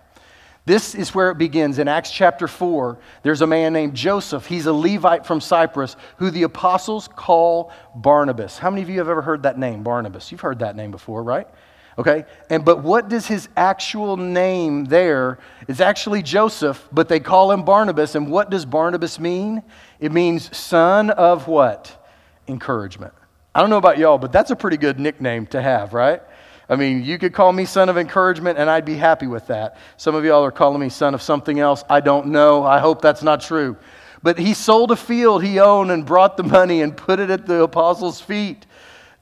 This 0.64 0.96
is 0.96 1.14
where 1.14 1.30
it 1.30 1.38
begins. 1.38 1.78
In 1.78 1.90
Acts 1.90 2.10
chapter 2.10 2.48
4, 2.48 2.98
there's 3.24 3.42
a 3.42 3.48
man 3.48 3.74
named 3.74 3.96
Joseph. 3.96 4.46
He's 4.46 4.66
a 4.66 4.74
Levite 4.74 5.26
from 5.26 5.42
Cyprus 5.42 5.98
who 6.16 6.32
the 6.32 6.44
apostles 6.44 7.10
call 7.10 7.74
Barnabas. 7.96 8.58
How 8.58 8.70
many 8.70 8.82
of 8.82 8.90
you 8.90 9.00
have 9.00 9.10
ever 9.10 9.24
heard 9.24 9.44
that 9.44 9.60
name, 9.60 9.84
Barnabas? 9.84 10.32
You've 10.32 10.40
heard 10.40 10.60
that 10.60 10.78
name 10.78 10.92
before, 10.92 11.22
right? 11.22 11.50
Okay? 11.98 12.26
And 12.50 12.66
but 12.66 12.84
what 12.84 13.08
does 13.08 13.26
his 13.26 13.48
actual 13.56 14.18
name 14.18 14.86
there 14.86 15.40
is 15.68 15.80
actually 15.82 16.22
Joseph, 16.22 16.88
but 16.92 17.08
they 17.08 17.20
call 17.20 17.52
him 17.52 17.64
Barnabas. 17.64 18.16
And 18.16 18.30
what 18.30 18.50
does 18.50 18.66
Barnabas 18.66 19.20
mean? 19.20 19.64
It 20.00 20.12
means 20.12 20.56
son 20.56 21.10
of 21.10 21.48
what? 21.48 22.06
Encouragement. 22.48 23.14
I 23.54 23.62
don't 23.62 23.70
know 23.70 23.78
about 23.78 23.98
y'all, 23.98 24.18
but 24.18 24.32
that's 24.32 24.52
a 24.52 24.56
pretty 24.56 24.78
good 24.78 25.00
nickname 25.00 25.48
to 25.48 25.62
have, 25.62 25.94
right? 25.94 26.22
I 26.68 26.76
mean, 26.76 27.04
you 27.04 27.18
could 27.18 27.34
call 27.34 27.54
me 27.54 27.66
son 27.66 27.90
of 27.90 27.98
encouragement, 27.98 28.58
and 28.58 28.70
I'd 28.70 28.86
be 28.86 28.96
happy 28.96 29.28
with 29.28 29.48
that. 29.48 29.78
Some 29.98 30.16
of 30.16 30.26
y'all 30.26 30.44
are 30.44 30.52
calling 30.52 30.82
me 30.82 30.90
son 30.90 31.14
of 31.14 31.22
something 31.22 31.60
else. 31.60 31.84
I 31.90 32.00
don't 32.02 32.28
know. 32.28 32.66
I 32.66 32.80
hope 32.80 33.02
that's 33.02 33.24
not 33.24 33.40
true. 33.40 33.78
But 34.24 34.40
he 34.40 34.56
sold 34.56 34.92
a 34.92 34.96
field 34.96 35.44
he 35.44 35.60
owned 35.60 35.92
and 35.92 36.06
brought 36.06 36.36
the 36.36 36.44
money 36.44 36.82
and 36.82 36.98
put 36.98 37.20
it 37.20 37.30
at 37.30 37.46
the 37.46 37.62
apostles' 37.62 38.20
feet. 38.20 38.66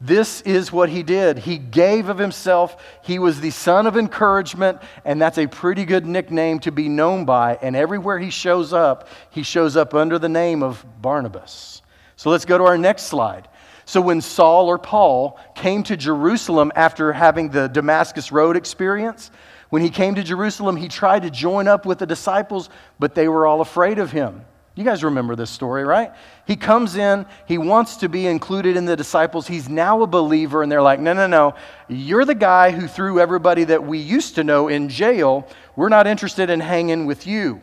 This 0.05 0.41
is 0.41 0.69
what 0.69 0.89
he 0.89 1.01
did. 1.01 1.37
He 1.37 1.57
gave 1.57 2.09
of 2.09 2.17
himself. 2.17 2.83
He 3.03 3.19
was 3.19 3.39
the 3.39 3.51
son 3.51 3.87
of 3.87 3.95
encouragement, 3.95 4.81
and 5.05 5.21
that's 5.21 5.37
a 5.37 5.47
pretty 5.47 5.85
good 5.85 6.05
nickname 6.05 6.59
to 6.59 6.73
be 6.73 6.89
known 6.89 7.23
by. 7.23 7.57
And 7.61 7.73
everywhere 7.73 8.19
he 8.19 8.29
shows 8.29 8.73
up, 8.73 9.07
he 9.29 9.43
shows 9.43 9.77
up 9.77 9.93
under 9.93 10.19
the 10.19 10.27
name 10.27 10.61
of 10.61 10.85
Barnabas. 11.01 11.81
So 12.17 12.29
let's 12.29 12.43
go 12.43 12.57
to 12.57 12.65
our 12.65 12.77
next 12.77 13.03
slide. 13.03 13.47
So 13.85 14.01
when 14.01 14.19
Saul 14.19 14.67
or 14.67 14.77
Paul 14.77 15.39
came 15.55 15.83
to 15.83 15.95
Jerusalem 15.95 16.73
after 16.75 17.13
having 17.13 17.47
the 17.47 17.67
Damascus 17.67 18.29
Road 18.29 18.57
experience, 18.57 19.31
when 19.69 19.81
he 19.81 19.89
came 19.89 20.15
to 20.15 20.23
Jerusalem, 20.23 20.75
he 20.75 20.89
tried 20.89 21.21
to 21.21 21.29
join 21.29 21.69
up 21.69 21.85
with 21.85 21.99
the 21.99 22.05
disciples, 22.05 22.69
but 22.99 23.15
they 23.15 23.29
were 23.29 23.47
all 23.47 23.61
afraid 23.61 23.99
of 23.99 24.11
him. 24.11 24.43
You 24.75 24.83
guys 24.83 25.03
remember 25.03 25.35
this 25.35 25.51
story, 25.51 25.83
right? 25.83 26.11
He 26.47 26.55
comes 26.55 26.95
in, 26.95 27.27
he 27.47 27.59
wants 27.59 27.97
to 27.97 28.09
be 28.09 28.25
included 28.25 28.75
in 28.75 28.85
the 28.85 28.95
disciples. 28.95 29.47
He's 29.47 29.69
now 29.69 30.01
a 30.01 30.07
believer, 30.07 30.63
and 30.63 30.71
they're 30.71 30.81
like, 30.81 30.99
no, 30.99 31.13
no, 31.13 31.27
no. 31.27 31.53
You're 31.87 32.25
the 32.25 32.33
guy 32.33 32.71
who 32.71 32.87
threw 32.87 33.19
everybody 33.19 33.65
that 33.65 33.83
we 33.83 33.99
used 33.99 34.35
to 34.35 34.43
know 34.43 34.69
in 34.69 34.89
jail. 34.89 35.47
We're 35.75 35.89
not 35.89 36.07
interested 36.07 36.49
in 36.49 36.59
hanging 36.59 37.05
with 37.05 37.27
you. 37.27 37.61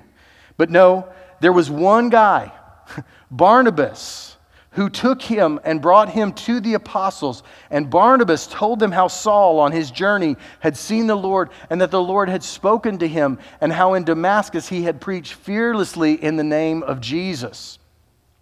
But 0.56 0.70
no, 0.70 1.12
there 1.40 1.52
was 1.52 1.68
one 1.68 2.10
guy, 2.10 2.52
Barnabas 3.30 4.29
who 4.72 4.88
took 4.88 5.20
him 5.20 5.58
and 5.64 5.82
brought 5.82 6.10
him 6.10 6.32
to 6.32 6.60
the 6.60 6.74
apostles. 6.74 7.42
And 7.70 7.90
Barnabas 7.90 8.46
told 8.46 8.78
them 8.78 8.92
how 8.92 9.08
Saul, 9.08 9.58
on 9.58 9.72
his 9.72 9.90
journey, 9.90 10.36
had 10.60 10.76
seen 10.76 11.06
the 11.06 11.16
Lord 11.16 11.50
and 11.70 11.80
that 11.80 11.90
the 11.90 12.02
Lord 12.02 12.28
had 12.28 12.42
spoken 12.42 12.98
to 12.98 13.08
him, 13.08 13.38
and 13.60 13.72
how 13.72 13.94
in 13.94 14.04
Damascus 14.04 14.68
he 14.68 14.82
had 14.82 15.00
preached 15.00 15.34
fearlessly 15.34 16.22
in 16.22 16.36
the 16.36 16.44
name 16.44 16.82
of 16.84 17.00
Jesus. 17.00 17.78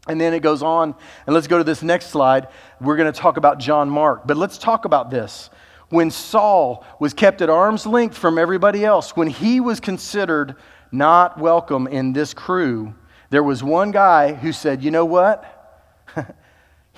And 0.07 0.21
then 0.21 0.35
it 0.35 0.41
goes 0.41 0.62
on, 0.62 0.95
and 1.27 1.35
let's 1.35 1.47
go 1.47 1.59
to 1.59 1.64
this 1.64 1.83
next 1.83 2.09
slide. 2.09 2.49
We're 2.81 2.97
going 2.97 3.12
to 3.12 3.19
talk 3.19 3.37
about 3.37 3.59
John 3.59 3.88
Mark, 3.88 4.27
but 4.27 4.37
let's 4.37 4.59
talk 4.59 4.85
about 4.85 5.11
this. 5.11 5.49
When 5.91 6.11
Saul 6.11 6.85
was 6.99 7.14
kept 7.14 7.41
at 7.41 7.49
arm's 7.49 7.87
length 7.87 8.17
from 8.17 8.38
everybody 8.38 8.85
else, 8.85 9.17
when 9.17 9.29
he 9.29 9.61
was 9.61 9.81
considered 9.81 10.57
not 10.93 11.38
welcome 11.38 11.87
in 11.87 12.12
this 12.12 12.35
crew, 12.35 12.95
there 13.31 13.43
was 13.43 13.62
one 13.62 13.91
guy 13.91 14.35
who 14.35 14.53
said, 14.53 14.83
You 14.83 14.91
know 14.91 15.07
what? 15.07 15.58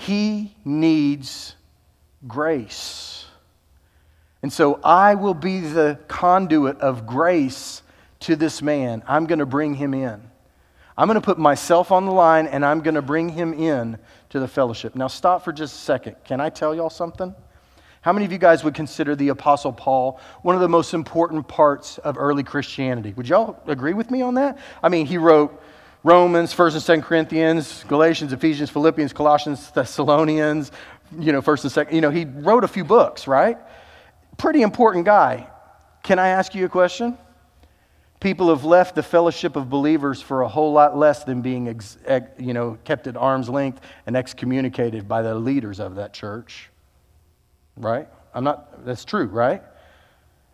He 0.01 0.55
needs 0.65 1.55
grace. 2.27 3.27
And 4.43 4.51
so 4.51 4.81
I 4.83 5.15
will 5.15 5.35
be 5.35 5.61
the 5.61 5.99
conduit 6.09 6.81
of 6.81 7.07
grace 7.07 7.83
to 8.21 8.35
this 8.35 8.63
man. 8.63 9.03
I'm 9.07 9.27
going 9.27 9.41
to 9.41 9.47
bring 9.47 9.75
him 9.75 9.93
in. 9.93 10.23
I'm 10.97 11.07
going 11.07 11.21
to 11.21 11.25
put 11.25 11.39
myself 11.39 11.93
on 11.93 12.07
the 12.07 12.13
line 12.13 12.47
and 12.47 12.65
I'm 12.65 12.81
going 12.81 12.95
to 12.95 13.03
bring 13.03 13.29
him 13.29 13.53
in 13.53 13.99
to 14.31 14.41
the 14.41 14.49
fellowship. 14.49 14.95
Now, 14.95 15.07
stop 15.07 15.45
for 15.45 15.53
just 15.53 15.75
a 15.75 15.79
second. 15.79 16.17
Can 16.25 16.41
I 16.41 16.49
tell 16.49 16.75
y'all 16.75 16.89
something? 16.89 17.35
How 18.01 18.15
many 18.15 18.25
of 18.25 18.33
you 18.33 18.39
guys 18.39 18.65
would 18.65 18.75
consider 18.75 19.15
the 19.15 19.29
Apostle 19.29 19.75
Paul 19.75 20.19
one 20.41 20.55
of 20.55 20.63
the 20.63 20.69
most 20.69 20.95
important 20.95 21.47
parts 21.47 21.99
of 21.99 22.17
early 22.17 22.43
Christianity? 22.43 23.13
Would 23.19 23.29
y'all 23.29 23.63
agree 23.67 23.93
with 23.93 24.11
me 24.11 24.23
on 24.23 24.35
that? 24.35 24.57
I 24.83 24.89
mean, 24.89 25.05
he 25.05 25.19
wrote 25.19 25.63
Romans, 26.03 26.55
1st 26.55 26.89
and 26.89 27.03
2nd 27.03 27.07
Corinthians, 27.07 27.85
Galatians, 27.87 28.33
Ephesians, 28.33 28.71
Philippians, 28.71 29.13
Colossians, 29.13 29.71
Thessalonians, 29.71 30.73
you 31.19 31.33
know, 31.33 31.43
1st 31.43 31.77
and 31.77 31.89
2nd. 31.89 31.93
You 31.93 32.01
know, 32.01 32.11
he 32.11 32.25
wrote 32.25 32.65
a 32.65 32.69
few 32.69 32.85
books, 32.85 33.27
right? 33.27 33.59
Pretty 34.39 34.63
important 34.63 35.05
guy. 35.05 35.47
Can 36.03 36.19
I 36.19 36.29
ask 36.29 36.55
you 36.55 36.65
a 36.65 36.69
question? 36.69 37.19
People 38.21 38.49
have 38.49 38.65
left 38.65 38.95
the 38.95 39.03
fellowship 39.03 39.57
of 39.57 39.69
believers 39.69 40.23
for 40.23 40.43
a 40.43 40.49
whole 40.49 40.73
lot 40.73 40.97
less 40.97 41.25
than 41.25 41.43
being, 41.43 41.69
ex, 41.69 41.99
you 42.39 42.55
know, 42.55 42.79
kept 42.85 43.07
at 43.07 43.17
arm's 43.17 43.49
length 43.49 43.81
and 44.07 44.17
excommunicated 44.17 45.09
by 45.09 45.23
the 45.23 45.35
leaders 45.35 45.81
of 45.81 45.97
that 45.97 46.13
church. 46.13 46.71
Right? 47.77 48.09
I'm 48.35 48.45
not, 48.45 48.85
that's 48.85 49.05
true, 49.05 49.27
right? 49.27 49.63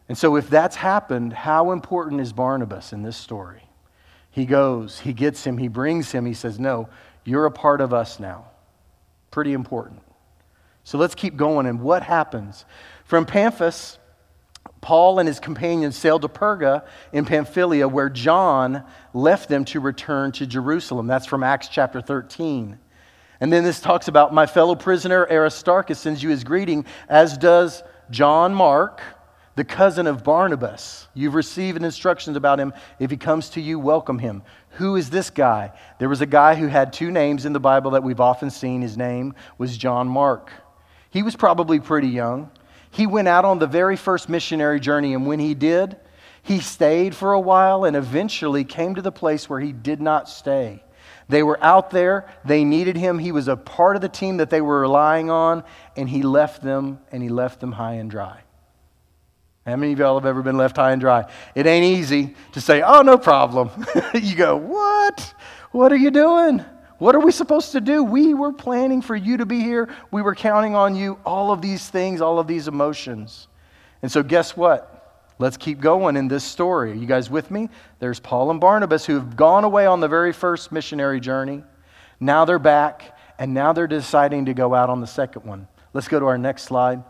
And 0.09 0.17
so 0.17 0.37
if 0.37 0.49
that's 0.49 0.77
happened, 0.77 1.33
how 1.33 1.73
important 1.73 2.21
is 2.21 2.33
Barnabas 2.33 2.93
in 2.93 3.03
this 3.03 3.17
story? 3.17 3.66
He 4.37 4.45
goes, 4.45 5.01
he 5.01 5.15
gets 5.15 5.45
him, 5.45 5.57
he 5.57 5.69
brings 5.69 6.13
him. 6.13 6.27
He 6.27 6.35
says, 6.35 6.61
No, 6.61 6.91
you're 7.25 7.47
a 7.47 7.51
part 7.51 7.81
of 7.81 7.95
us 7.95 8.21
now. 8.21 8.45
Pretty 9.31 9.55
important. 9.55 10.03
So 10.85 10.99
let's 10.99 11.15
keep 11.15 11.39
going. 11.39 11.65
And 11.65 11.81
what 11.81 12.03
happens? 12.03 12.67
From 13.07 13.25
Paphos, 13.25 13.99
Paul 14.83 15.21
and 15.21 15.27
his 15.27 15.41
companions 15.41 15.97
sailed 15.97 16.21
to 16.21 16.29
Perga 16.29 16.85
in 17.15 17.25
Pamphylia, 17.25 17.89
where 17.89 18.11
John 18.11 18.85
left 19.15 19.49
them 19.49 19.65
to 19.65 19.81
return 19.81 20.33
to 20.33 20.47
Jerusalem. 20.47 21.07
That's 21.07 21.25
from 21.25 21.43
Acts 21.43 21.69
chapter 21.69 22.03
13. 22.03 22.79
And 23.41 23.51
then 23.51 23.65
this 23.65 23.81
talks 23.81 24.07
about 24.07 24.35
my 24.35 24.45
fellow 24.45 24.75
prisoner 24.75 25.27
Aristarchus 25.31 25.99
sends 25.99 26.23
you 26.23 26.29
his 26.29 26.45
greeting, 26.45 26.85
as 27.09 27.39
does 27.39 27.83
John 28.11 28.53
Mark, 28.55 29.01
the 29.57 29.65
cousin 29.65 30.07
of 30.07 30.23
Barnabas. 30.23 31.09
You've 31.15 31.35
received 31.35 31.83
instructions 31.83 32.37
about 32.37 32.61
him. 32.61 32.73
If 33.01 33.11
he 33.11 33.17
comes 33.17 33.49
to 33.51 33.61
you, 33.61 33.79
welcome 33.79 34.19
him. 34.19 34.43
Who 34.73 34.97
is 34.97 35.09
this 35.11 35.31
guy? 35.31 35.73
There 35.99 36.11
was 36.11 36.21
a 36.21 36.27
guy 36.27 36.55
who 36.55 36.69
had 36.69 36.93
two 36.93 37.11
names 37.11 37.47
in 37.47 37.55
the 37.55 37.61
Bible 37.61 37.93
that 37.93 38.03
we've 38.03 38.21
often 38.21 38.51
seen. 38.51 38.83
His 38.83 38.99
name 38.99 39.35
was 39.57 39.77
John 39.77 40.09
Mark. 40.09 40.51
He 41.11 41.23
was 41.23 41.35
probably 41.35 41.81
pretty 41.81 42.09
young. 42.09 42.51
He 42.91 43.07
went 43.07 43.29
out 43.29 43.47
on 43.47 43.59
the 43.59 43.67
very 43.67 43.97
first 43.97 44.29
missionary 44.29 44.79
journey, 44.79 45.15
and 45.15 45.27
when 45.27 45.39
he 45.39 45.55
did, 45.55 45.97
he 46.43 46.61
stayed 46.61 47.15
for 47.15 47.33
a 47.33 47.41
while 47.41 47.85
and 47.85 47.97
eventually 47.97 48.63
came 48.63 48.95
to 48.95 49.03
the 49.03 49.11
place 49.11 49.49
where 49.49 49.61
he 49.61 49.73
did 49.73 50.01
not 50.03 50.29
stay. 50.29 50.83
They 51.29 51.43
were 51.43 51.63
out 51.65 51.91
there, 51.91 52.29
they 52.45 52.63
needed 52.63 52.97
him. 52.97 53.19
He 53.19 53.33
was 53.33 53.49
a 53.49 53.57
part 53.57 53.97
of 53.97 54.03
the 54.03 54.09
team 54.09 54.37
that 54.37 54.51
they 54.51 54.61
were 54.61 54.81
relying 54.81 55.31
on, 55.31 55.65
and 55.97 56.09
he 56.09 56.23
left 56.23 56.63
them, 56.63 57.01
and 57.11 57.23
he 57.23 57.31
left 57.31 57.61
them 57.61 57.73
high 57.73 57.95
and 57.95 58.11
dry. 58.11 58.43
How 59.67 59.75
many 59.75 59.93
of 59.93 59.99
y'all 59.99 60.17
have 60.17 60.27
ever 60.27 60.43
been 60.43 60.57
left 60.57 60.77
high 60.77 60.93
and 60.93 61.01
dry? 61.01 61.29
It 61.57 61.67
ain't 61.67 61.85
easy 61.85 62.37
to 62.53 62.61
say, 62.61 62.83
oh, 62.83 63.03
no 63.03 63.19
problem. 63.19 63.71
you 64.15 64.37
go, 64.37 64.57
what? 64.57 65.35
What 65.73 65.93
are 65.93 65.97
you 65.97 66.13
doing? 66.13 66.65
What 66.99 67.17
are 67.17 67.21
we 67.21 67.33
supposed 67.33 67.73
to 67.73 67.81
do? 67.81 68.05
We 68.05 68.33
were 68.33 68.53
planning 68.53 69.03
for 69.03 69.17
you 69.17 69.39
to 69.39 69.45
be 69.45 69.61
here. 69.61 69.93
We 70.13 70.23
were 70.23 70.37
counting 70.37 70.77
on 70.77 70.95
you. 70.95 71.19
All 71.27 71.51
of 71.51 71.61
these 71.61 71.89
things, 71.89 72.21
all 72.21 72.39
of 72.39 72.47
these 72.47 72.69
emotions. 72.69 73.49
And 74.03 74.11
so, 74.11 74.23
guess 74.23 74.57
what? 74.57 74.93
Let's 75.39 75.57
keep 75.57 75.81
going 75.81 76.17
in 76.17 76.29
this 76.29 76.45
story. 76.45 76.93
Are 76.93 76.95
you 76.95 77.07
guys 77.07 77.29
with 77.29 77.51
me? 77.51 77.69
There's 77.99 78.21
Paul 78.21 78.53
and 78.53 78.61
Barnabas 78.61 79.05
who 79.05 79.15
have 79.15 79.37
gone 79.37 79.65
away 79.65 79.85
on 79.85 79.99
the 79.99 80.09
very 80.09 80.33
first 80.33 80.71
missionary 80.71 81.21
journey. 81.21 81.65
Now 82.21 82.45
they're 82.45 82.59
back, 82.59 83.19
and 83.39 83.53
now 83.53 83.73
they're 83.73 83.87
deciding 83.87 84.47
to 84.47 84.55
go 84.55 84.75
out 84.75 84.89
on 84.91 85.01
the 85.01 85.07
second 85.07 85.45
one. 85.45 85.67
Let's 85.93 86.09
go 86.09 86.21
to 86.21 86.27
our 86.27 86.39
next 86.39 86.63
slide. 86.63 87.03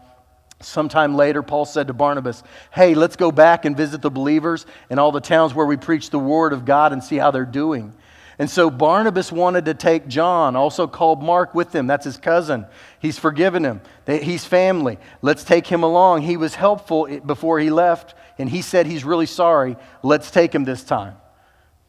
Sometime 0.60 1.16
later, 1.16 1.42
Paul 1.42 1.66
said 1.66 1.88
to 1.88 1.92
Barnabas, 1.92 2.42
Hey, 2.72 2.94
let's 2.94 3.16
go 3.16 3.30
back 3.30 3.64
and 3.64 3.76
visit 3.76 4.00
the 4.00 4.10
believers 4.10 4.64
in 4.88 4.98
all 4.98 5.12
the 5.12 5.20
towns 5.20 5.52
where 5.54 5.66
we 5.66 5.76
preach 5.76 6.10
the 6.10 6.18
word 6.18 6.52
of 6.52 6.64
God 6.64 6.92
and 6.92 7.04
see 7.04 7.16
how 7.16 7.30
they're 7.30 7.44
doing. 7.44 7.92
And 8.38 8.50
so 8.50 8.70
Barnabas 8.70 9.32
wanted 9.32 9.64
to 9.64 9.74
take 9.74 10.08
John, 10.08 10.56
also 10.56 10.86
called 10.86 11.22
Mark, 11.22 11.54
with 11.54 11.74
him. 11.74 11.86
That's 11.86 12.04
his 12.04 12.18
cousin. 12.18 12.66
He's 12.98 13.18
forgiven 13.18 13.64
him, 13.64 13.80
he's 14.06 14.44
family. 14.44 14.98
Let's 15.22 15.44
take 15.44 15.66
him 15.66 15.82
along. 15.82 16.22
He 16.22 16.36
was 16.36 16.54
helpful 16.54 17.06
before 17.20 17.58
he 17.60 17.70
left, 17.70 18.14
and 18.38 18.48
he 18.48 18.62
said 18.62 18.86
he's 18.86 19.04
really 19.04 19.26
sorry. 19.26 19.76
Let's 20.02 20.30
take 20.30 20.54
him 20.54 20.64
this 20.64 20.84
time. 20.84 21.16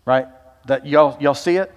Right? 0.06 0.28
That 0.68 0.86
y'all, 0.86 1.18
y'all 1.22 1.34
see 1.34 1.58
it? 1.58 1.72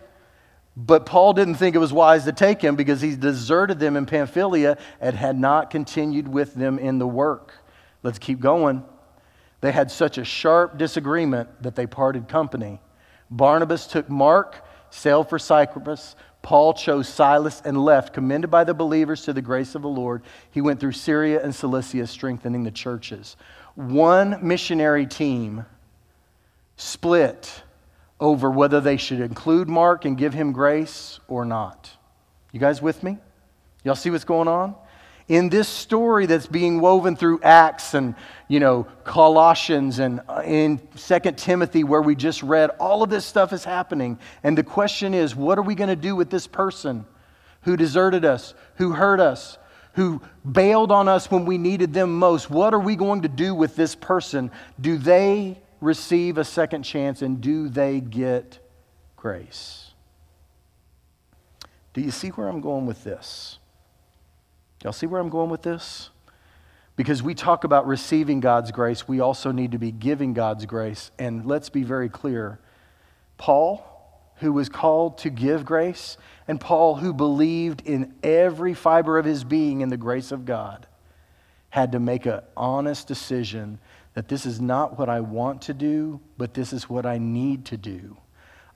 But 0.77 1.05
Paul 1.05 1.33
didn't 1.33 1.57
think 1.57 1.75
it 1.75 1.81
was 1.81 1.93
wise 1.93 2.25
to 2.25 2.33
take 2.33 2.63
him 2.63 2.77
because 2.77 3.01
he 3.01 3.17
deserted 3.17 3.79
them 3.79 3.97
in 3.97 4.07
Pamphylia 4.07 4.79
and 5.01 5.17
had 5.17 5.39
not 5.39 5.71
continued 5.71 6.29
with 6.29 6.55
them 6.55 6.79
in 6.79 6.99
the 6.99 7.07
work. 7.07 7.55
Let's 8.03 8.19
keep 8.19 8.41
going. 8.41 8.85
They 9.61 9.73
had 9.73 9.91
such 9.91 10.17
a 10.17 10.25
sharp 10.25 10.79
disagreement 10.79 11.63
that 11.63 11.77
they 11.77 11.87
parted 11.87 12.29
company. 12.29 12.81
Barnabas 13.31 13.87
took 13.87 14.09
Mark, 14.09 14.65
sailed 14.91 15.29
for 15.29 15.39
Cyprus. 15.39 16.17
Paul 16.43 16.73
chose 16.73 17.09
Silas 17.09 17.61
and 17.65 17.85
left, 17.85 18.15
commended 18.15 18.51
by 18.51 18.65
the 18.65 18.73
believers 18.73 19.25
to 19.25 19.33
the 19.33 19.43
grace 19.43 19.75
of 19.75 19.83
the 19.83 19.89
Lord. 19.89 20.23
He 20.51 20.63
went 20.63 20.81
through 20.81 20.93
Syria 20.93 21.43
and 21.43 21.55
Cilicia, 21.55 22.07
strengthening 22.07 22.63
the 22.63 22.71
churches. 22.71 23.37
One 23.75 24.39
missionary 24.47 25.07
team 25.07 25.67
split 26.77 27.63
over 28.21 28.51
whether 28.51 28.81
they 28.81 28.97
should 28.97 29.21
include 29.21 29.69
Mark 29.69 30.05
and 30.05 30.17
give 30.17 30.35
him 30.35 30.53
grace 30.53 31.19
or 31.27 31.45
not. 31.45 31.91
You 32.53 32.61
guys 32.61 32.83
with 32.83 33.03
me? 33.03 33.19
Y'all 33.83 33.95
see 33.95 34.11
what's 34.11 34.25
going 34.25 34.49
on? 34.49 34.75
In 35.29 35.49
this 35.49 35.69
story 35.69 36.27
that's 36.27 36.47
being 36.47 36.81
woven 36.81 37.15
through 37.15 37.41
Acts 37.43 37.95
and, 37.95 38.17
you 38.49 38.59
know, 38.59 38.87
Colossians 39.05 40.01
and 40.01 40.21
uh, 40.29 40.43
in 40.45 40.81
Second 40.97 41.39
Timothy 41.39 41.85
where 41.85 42.03
we 42.03 42.17
just 42.17 42.43
read, 42.43 42.71
all 42.81 43.03
of 43.03 43.11
this 43.11 43.25
stuff 43.25 43.53
is 43.53 43.65
happening. 43.65 44.19
And 44.43 44.59
the 44.59 44.65
question 44.65 45.15
is, 45.15 45.37
what 45.37 45.57
are 45.57 45.63
we 45.63 45.77
going 45.77 45.89
to 45.89 45.97
do 45.97 46.17
with 46.17 46.31
this 46.31 46.49
person 46.49 47.07
who 47.63 47.77
deserted 47.77 48.25
us, 48.25 48.55
who 48.75 48.91
hurt 48.91 49.21
us, 49.21 49.57
who 49.95 50.21
bailed 50.51 50.91
on 50.91 51.09
us 51.09 51.31
when 51.31 51.45
we 51.45 51.59
needed 51.59 51.95
them 51.95 52.19
most? 52.19 52.51
What 52.51 52.75
are 52.75 52.81
we 52.81 52.97
going 52.97 53.23
to 53.23 53.29
do 53.29 53.55
with 53.55 53.77
this 53.77 53.95
person? 53.95 54.51
Do 54.81 54.99
they 54.99 55.61
receive 55.81 56.39
a 56.39 56.45
second 56.45 56.83
chance 56.83 57.23
and 57.23 57.41
do 57.41 57.69
they 57.69 58.01
get 58.01 58.59
grace? 59.17 59.93
Do 61.93 62.01
you 62.01 62.11
see 62.11 62.29
where 62.29 62.49
I'm 62.49 62.61
going 62.61 62.87
with 62.87 63.05
this? 63.05 63.59
Y'all 64.83 64.93
see 64.93 65.07
where 65.07 65.21
I'm 65.21 65.29
going 65.29 65.51
with 65.51 65.63
this? 65.63 66.11
Because 66.97 67.23
we 67.23 67.35
talk 67.35 67.65
about 67.65 67.87
receiving 67.87 68.41
God's 68.41 68.71
grace, 68.73 69.09
we 69.09 69.21
also 69.21 69.53
need 69.53 69.73
to 69.73 69.79
be 69.79 69.91
giving 69.91 70.35
God's 70.35 70.67
grace. 70.67 71.11
And 71.19 71.47
let's 71.47 71.71
be 71.71 71.83
very 71.83 72.09
clear 72.09 72.61
Paul, 73.39 73.87
who 74.37 74.53
was 74.53 74.69
called 74.69 75.19
to 75.19 75.31
give 75.31 75.65
grace, 75.65 76.19
and 76.47 76.61
Paul, 76.61 76.97
who 76.97 77.13
believed 77.15 77.83
in 77.87 78.15
every 78.23 78.75
fiber 78.75 79.19
of 79.19 79.25
his 79.25 79.45
being 79.45 79.81
in 79.81 79.89
the 79.89 79.97
grace 79.97 80.31
of 80.31 80.45
God, 80.45 80.87
had 81.71 81.93
to 81.93 82.01
make 82.01 82.27
an 82.27 82.41
honest 82.57 83.07
decision 83.07 83.79
that 84.15 84.29
this 84.29 84.47
is 84.47 84.61
not 84.61 84.99
what 84.99 85.09
I 85.09 85.21
want 85.21 85.63
to 85.63 85.75
do, 85.75 86.21
but 86.37 86.55
this 86.55 86.73
is 86.73 86.89
what 86.89 87.07
I 87.07 87.19
need 87.19 87.67
to 87.67 87.77
do. 87.77 88.17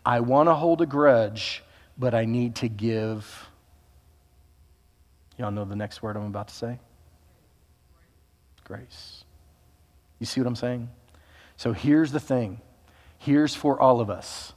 I 0.05 0.21
want 0.21 0.49
to 0.49 0.55
hold 0.55 0.81
a 0.81 0.87
grudge, 0.87 1.63
but 1.99 2.15
I 2.15 2.25
need 2.25 2.57
to 2.57 2.69
give. 2.69 3.49
Y'all 5.39 5.51
know 5.51 5.65
the 5.65 5.77
next 5.77 6.03
word 6.03 6.17
I'm 6.17 6.27
about 6.27 6.49
to 6.49 6.55
say? 6.55 6.79
Grace. 8.65 9.25
You 10.19 10.27
see 10.27 10.41
what 10.41 10.47
I'm 10.47 10.57
saying? 10.57 10.89
So 11.57 11.73
here's 11.73 12.13
the 12.13 12.21
thing. 12.21 12.61
Here's 13.19 13.55
for 13.55 13.81
all 13.81 14.01
of 14.01 14.11
us. 14.11 14.53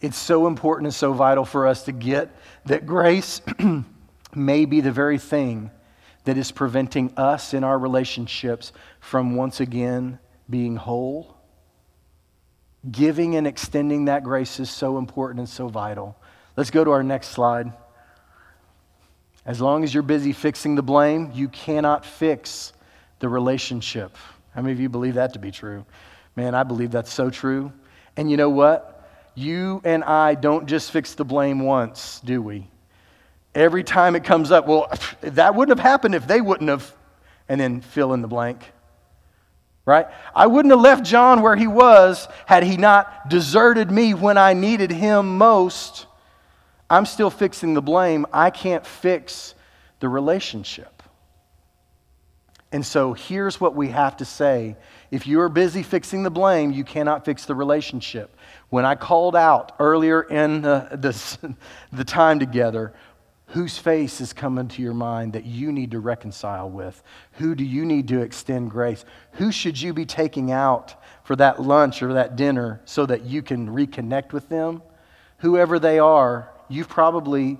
It's 0.00 0.16
so 0.16 0.46
important 0.46 0.86
and 0.86 0.94
so 0.94 1.12
vital 1.12 1.44
for 1.44 1.66
us 1.66 1.84
to 1.84 1.92
get 1.92 2.34
that 2.66 2.86
grace 2.86 3.42
may 4.34 4.64
be 4.64 4.80
the 4.80 4.92
very 4.92 5.18
thing 5.18 5.70
that 6.24 6.36
is 6.36 6.52
preventing 6.52 7.12
us 7.16 7.54
in 7.54 7.64
our 7.64 7.78
relationships 7.78 8.72
from 9.00 9.36
once 9.36 9.60
again 9.60 10.18
being 10.48 10.76
whole. 10.76 11.36
Giving 12.90 13.36
and 13.36 13.46
extending 13.46 14.06
that 14.06 14.24
grace 14.24 14.60
is 14.60 14.70
so 14.70 14.98
important 14.98 15.40
and 15.40 15.48
so 15.48 15.68
vital. 15.68 16.16
Let's 16.56 16.70
go 16.70 16.84
to 16.84 16.90
our 16.90 17.02
next 17.02 17.28
slide. 17.28 17.72
As 19.44 19.60
long 19.60 19.84
as 19.84 19.92
you're 19.92 20.02
busy 20.02 20.32
fixing 20.32 20.74
the 20.74 20.82
blame, 20.82 21.30
you 21.34 21.48
cannot 21.48 22.04
fix 22.04 22.72
the 23.18 23.28
relationship. 23.28 24.16
How 24.54 24.62
many 24.62 24.72
of 24.72 24.80
you 24.80 24.88
believe 24.88 25.14
that 25.14 25.32
to 25.32 25.38
be 25.38 25.50
true? 25.50 25.84
Man, 26.36 26.54
I 26.54 26.62
believe 26.62 26.90
that's 26.90 27.12
so 27.12 27.30
true. 27.30 27.72
And 28.16 28.30
you 28.30 28.36
know 28.36 28.50
what? 28.50 29.08
You 29.34 29.80
and 29.84 30.04
I 30.04 30.34
don't 30.34 30.66
just 30.66 30.90
fix 30.90 31.14
the 31.14 31.24
blame 31.24 31.60
once, 31.60 32.20
do 32.24 32.40
we? 32.42 32.69
Every 33.54 33.82
time 33.82 34.14
it 34.16 34.24
comes 34.24 34.50
up, 34.50 34.66
well, 34.66 34.90
that 35.20 35.54
wouldn't 35.54 35.78
have 35.78 35.84
happened 35.84 36.14
if 36.14 36.26
they 36.26 36.40
wouldn't 36.40 36.70
have, 36.70 36.94
and 37.48 37.60
then 37.60 37.80
fill 37.80 38.12
in 38.12 38.22
the 38.22 38.28
blank. 38.28 38.72
Right? 39.84 40.06
I 40.34 40.46
wouldn't 40.46 40.70
have 40.72 40.80
left 40.80 41.04
John 41.04 41.42
where 41.42 41.56
he 41.56 41.66
was 41.66 42.28
had 42.46 42.62
he 42.62 42.76
not 42.76 43.28
deserted 43.28 43.90
me 43.90 44.14
when 44.14 44.38
I 44.38 44.52
needed 44.52 44.92
him 44.92 45.38
most. 45.38 46.06
I'm 46.88 47.06
still 47.06 47.30
fixing 47.30 47.74
the 47.74 47.82
blame. 47.82 48.26
I 48.32 48.50
can't 48.50 48.86
fix 48.86 49.54
the 50.00 50.08
relationship. 50.08 51.02
And 52.72 52.86
so 52.86 53.14
here's 53.14 53.60
what 53.60 53.74
we 53.74 53.88
have 53.88 54.16
to 54.18 54.24
say. 54.24 54.76
If 55.10 55.26
you're 55.26 55.48
busy 55.48 55.82
fixing 55.82 56.22
the 56.22 56.30
blame, 56.30 56.70
you 56.70 56.84
cannot 56.84 57.24
fix 57.24 57.44
the 57.44 57.54
relationship. 57.54 58.36
When 58.68 58.84
I 58.84 58.94
called 58.94 59.34
out 59.34 59.72
earlier 59.80 60.22
in 60.22 60.62
the, 60.62 60.88
the, 60.92 61.54
the 61.92 62.04
time 62.04 62.38
together, 62.38 62.92
Whose 63.50 63.78
face 63.78 64.20
is 64.20 64.32
coming 64.32 64.68
to 64.68 64.82
your 64.82 64.94
mind 64.94 65.32
that 65.32 65.44
you 65.44 65.72
need 65.72 65.90
to 65.90 65.98
reconcile 65.98 66.70
with? 66.70 67.02
Who 67.32 67.56
do 67.56 67.64
you 67.64 67.84
need 67.84 68.06
to 68.08 68.20
extend 68.20 68.70
grace? 68.70 69.04
Who 69.32 69.50
should 69.50 69.80
you 69.80 69.92
be 69.92 70.06
taking 70.06 70.52
out 70.52 70.94
for 71.24 71.34
that 71.34 71.60
lunch 71.60 72.00
or 72.00 72.12
that 72.12 72.36
dinner 72.36 72.80
so 72.84 73.06
that 73.06 73.24
you 73.24 73.42
can 73.42 73.68
reconnect 73.68 74.32
with 74.32 74.48
them? 74.48 74.82
Whoever 75.38 75.80
they 75.80 75.98
are, 75.98 76.48
you 76.68 76.84
probably 76.84 77.58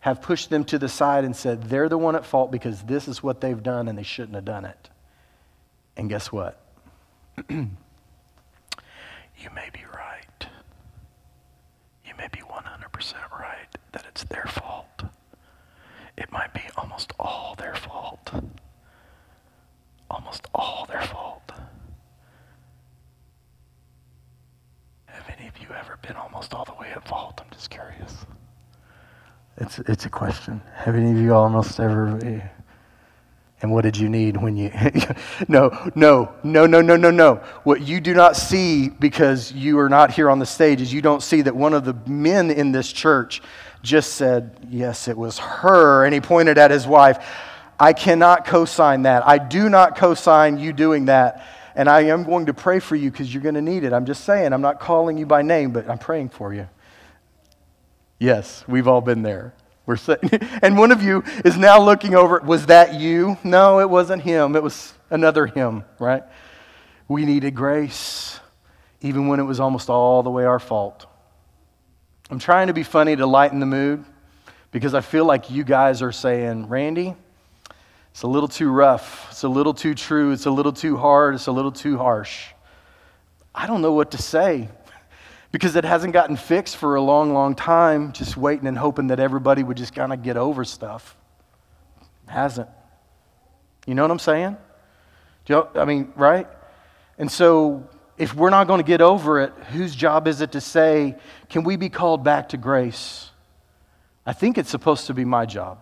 have 0.00 0.22
pushed 0.22 0.50
them 0.50 0.64
to 0.64 0.78
the 0.78 0.88
side 0.88 1.24
and 1.24 1.36
said, 1.36 1.62
they're 1.64 1.88
the 1.88 1.98
one 1.98 2.16
at 2.16 2.26
fault 2.26 2.50
because 2.50 2.82
this 2.82 3.06
is 3.06 3.22
what 3.22 3.40
they've 3.40 3.62
done 3.62 3.86
and 3.86 3.96
they 3.96 4.02
shouldn't 4.02 4.34
have 4.34 4.44
done 4.44 4.64
it. 4.64 4.90
And 5.96 6.08
guess 6.08 6.32
what? 6.32 6.60
you 7.48 7.70
may 9.54 9.70
be 9.72 9.84
right. 9.94 10.48
You 12.04 12.14
may 12.18 12.26
be 12.32 12.40
100% 12.40 13.30
right 13.38 13.68
that 13.92 14.04
it's 14.08 14.24
their 14.24 14.46
fault 14.46 15.04
it 16.18 16.32
might 16.32 16.52
be 16.52 16.62
almost 16.76 17.12
all 17.18 17.54
their 17.56 17.76
fault. 17.76 18.30
Almost 20.10 20.46
all 20.52 20.84
their 20.88 21.02
fault. 21.02 21.52
Have 25.06 25.28
any 25.38 25.46
of 25.46 25.56
you 25.58 25.68
ever 25.78 25.96
been 26.02 26.16
almost 26.16 26.54
all 26.54 26.64
the 26.64 26.74
way 26.74 26.88
at 26.90 27.06
fault? 27.06 27.40
I'm 27.42 27.50
just 27.50 27.70
curious. 27.70 28.26
It's 29.58 29.78
it's 29.80 30.06
a 30.06 30.10
question. 30.10 30.60
Have 30.74 30.96
any 30.96 31.12
of 31.12 31.18
you 31.18 31.34
almost 31.34 31.78
ever? 31.78 32.18
Eh, 32.24 32.40
and 33.62 33.70
what 33.72 33.82
did 33.82 33.96
you 33.96 34.08
need 34.08 34.36
when 34.36 34.56
you? 34.56 34.70
no, 35.48 35.70
no, 35.94 36.32
no, 36.42 36.66
no, 36.66 36.80
no, 36.80 36.96
no, 36.96 37.10
no. 37.10 37.34
What 37.62 37.82
you 37.82 38.00
do 38.00 38.14
not 38.14 38.36
see 38.36 38.88
because 38.88 39.52
you 39.52 39.78
are 39.78 39.88
not 39.88 40.10
here 40.10 40.30
on 40.30 40.40
the 40.40 40.46
stage 40.46 40.80
is 40.80 40.92
you 40.92 41.02
don't 41.02 41.22
see 41.22 41.42
that 41.42 41.54
one 41.54 41.74
of 41.74 41.84
the 41.84 41.94
men 42.10 42.50
in 42.50 42.72
this 42.72 42.92
church 42.92 43.40
just 43.82 44.14
said, 44.14 44.56
Yes, 44.68 45.08
it 45.08 45.16
was 45.16 45.38
her. 45.38 46.04
And 46.04 46.12
he 46.14 46.20
pointed 46.20 46.58
at 46.58 46.70
his 46.70 46.86
wife. 46.86 47.24
I 47.80 47.92
cannot 47.92 48.44
co 48.44 48.64
sign 48.64 49.02
that. 49.02 49.26
I 49.26 49.38
do 49.38 49.68
not 49.68 49.96
co 49.96 50.14
sign 50.14 50.58
you 50.58 50.72
doing 50.72 51.06
that. 51.06 51.46
And 51.74 51.88
I 51.88 52.02
am 52.02 52.24
going 52.24 52.46
to 52.46 52.54
pray 52.54 52.80
for 52.80 52.96
you 52.96 53.10
because 53.10 53.32
you're 53.32 53.42
going 53.42 53.54
to 53.54 53.62
need 53.62 53.84
it. 53.84 53.92
I'm 53.92 54.04
just 54.04 54.24
saying, 54.24 54.52
I'm 54.52 54.60
not 54.60 54.80
calling 54.80 55.16
you 55.16 55.26
by 55.26 55.42
name, 55.42 55.70
but 55.70 55.88
I'm 55.88 55.98
praying 55.98 56.30
for 56.30 56.52
you. 56.52 56.68
Yes, 58.18 58.64
we've 58.66 58.88
all 58.88 59.00
been 59.00 59.22
there. 59.22 59.54
We're 59.86 59.96
sitting, 59.96 60.28
and 60.62 60.76
one 60.76 60.90
of 60.90 61.02
you 61.02 61.22
is 61.44 61.56
now 61.56 61.80
looking 61.80 62.14
over, 62.14 62.40
was 62.40 62.66
that 62.66 62.94
you? 62.94 63.38
No, 63.44 63.78
it 63.78 63.88
wasn't 63.88 64.22
him. 64.22 64.56
It 64.56 64.62
was 64.62 64.92
another 65.08 65.46
him, 65.46 65.84
right? 65.98 66.24
We 67.06 67.24
needed 67.24 67.54
grace, 67.54 68.40
even 69.00 69.28
when 69.28 69.40
it 69.40 69.44
was 69.44 69.60
almost 69.60 69.88
all 69.88 70.22
the 70.22 70.30
way 70.30 70.44
our 70.44 70.58
fault. 70.58 71.06
I'm 72.30 72.38
trying 72.38 72.66
to 72.66 72.74
be 72.74 72.82
funny 72.82 73.16
to 73.16 73.24
lighten 73.24 73.58
the 73.58 73.66
mood 73.66 74.04
because 74.70 74.92
I 74.92 75.00
feel 75.00 75.24
like 75.24 75.50
you 75.50 75.64
guys 75.64 76.02
are 76.02 76.12
saying, 76.12 76.68
Randy, 76.68 77.14
it's 78.10 78.22
a 78.22 78.26
little 78.26 78.48
too 78.48 78.70
rough. 78.70 79.28
It's 79.30 79.44
a 79.44 79.48
little 79.48 79.72
too 79.72 79.94
true. 79.94 80.32
It's 80.32 80.44
a 80.44 80.50
little 80.50 80.72
too 80.72 80.98
hard. 80.98 81.36
It's 81.36 81.46
a 81.46 81.52
little 81.52 81.72
too 81.72 81.96
harsh. 81.96 82.48
I 83.54 83.66
don't 83.66 83.80
know 83.80 83.94
what 83.94 84.10
to 84.10 84.18
say 84.18 84.68
because 85.52 85.74
it 85.74 85.84
hasn't 85.84 86.12
gotten 86.12 86.36
fixed 86.36 86.76
for 86.76 86.96
a 86.96 87.00
long, 87.00 87.32
long 87.32 87.54
time, 87.54 88.12
just 88.12 88.36
waiting 88.36 88.66
and 88.66 88.76
hoping 88.76 89.06
that 89.06 89.20
everybody 89.20 89.62
would 89.62 89.78
just 89.78 89.94
kind 89.94 90.12
of 90.12 90.22
get 90.22 90.36
over 90.36 90.64
stuff. 90.64 91.16
It 92.26 92.32
hasn't. 92.32 92.68
You 93.86 93.94
know 93.94 94.02
what 94.02 94.10
I'm 94.10 94.18
saying? 94.18 94.58
You 95.46 95.66
I 95.74 95.86
mean, 95.86 96.12
right? 96.14 96.46
And 97.16 97.32
so, 97.32 97.88
if 98.18 98.34
we're 98.34 98.50
not 98.50 98.66
going 98.66 98.78
to 98.78 98.86
get 98.86 99.00
over 99.00 99.40
it, 99.40 99.52
whose 99.70 99.94
job 99.94 100.26
is 100.26 100.40
it 100.40 100.52
to 100.52 100.60
say, 100.60 101.16
can 101.48 101.64
we 101.64 101.76
be 101.76 101.88
called 101.88 102.24
back 102.24 102.50
to 102.50 102.56
grace? 102.56 103.30
I 104.26 104.32
think 104.32 104.58
it's 104.58 104.70
supposed 104.70 105.06
to 105.06 105.14
be 105.14 105.24
my 105.24 105.46
job. 105.46 105.78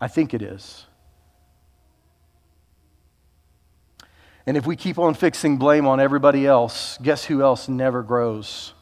I 0.00 0.08
think 0.08 0.34
it 0.34 0.42
is. 0.42 0.86
And 4.46 4.56
if 4.56 4.66
we 4.66 4.76
keep 4.76 4.98
on 4.98 5.14
fixing 5.14 5.56
blame 5.56 5.86
on 5.86 6.00
everybody 6.00 6.46
else, 6.46 6.98
guess 7.00 7.24
who 7.24 7.42
else 7.42 7.68
never 7.68 8.02
grows? 8.02 8.74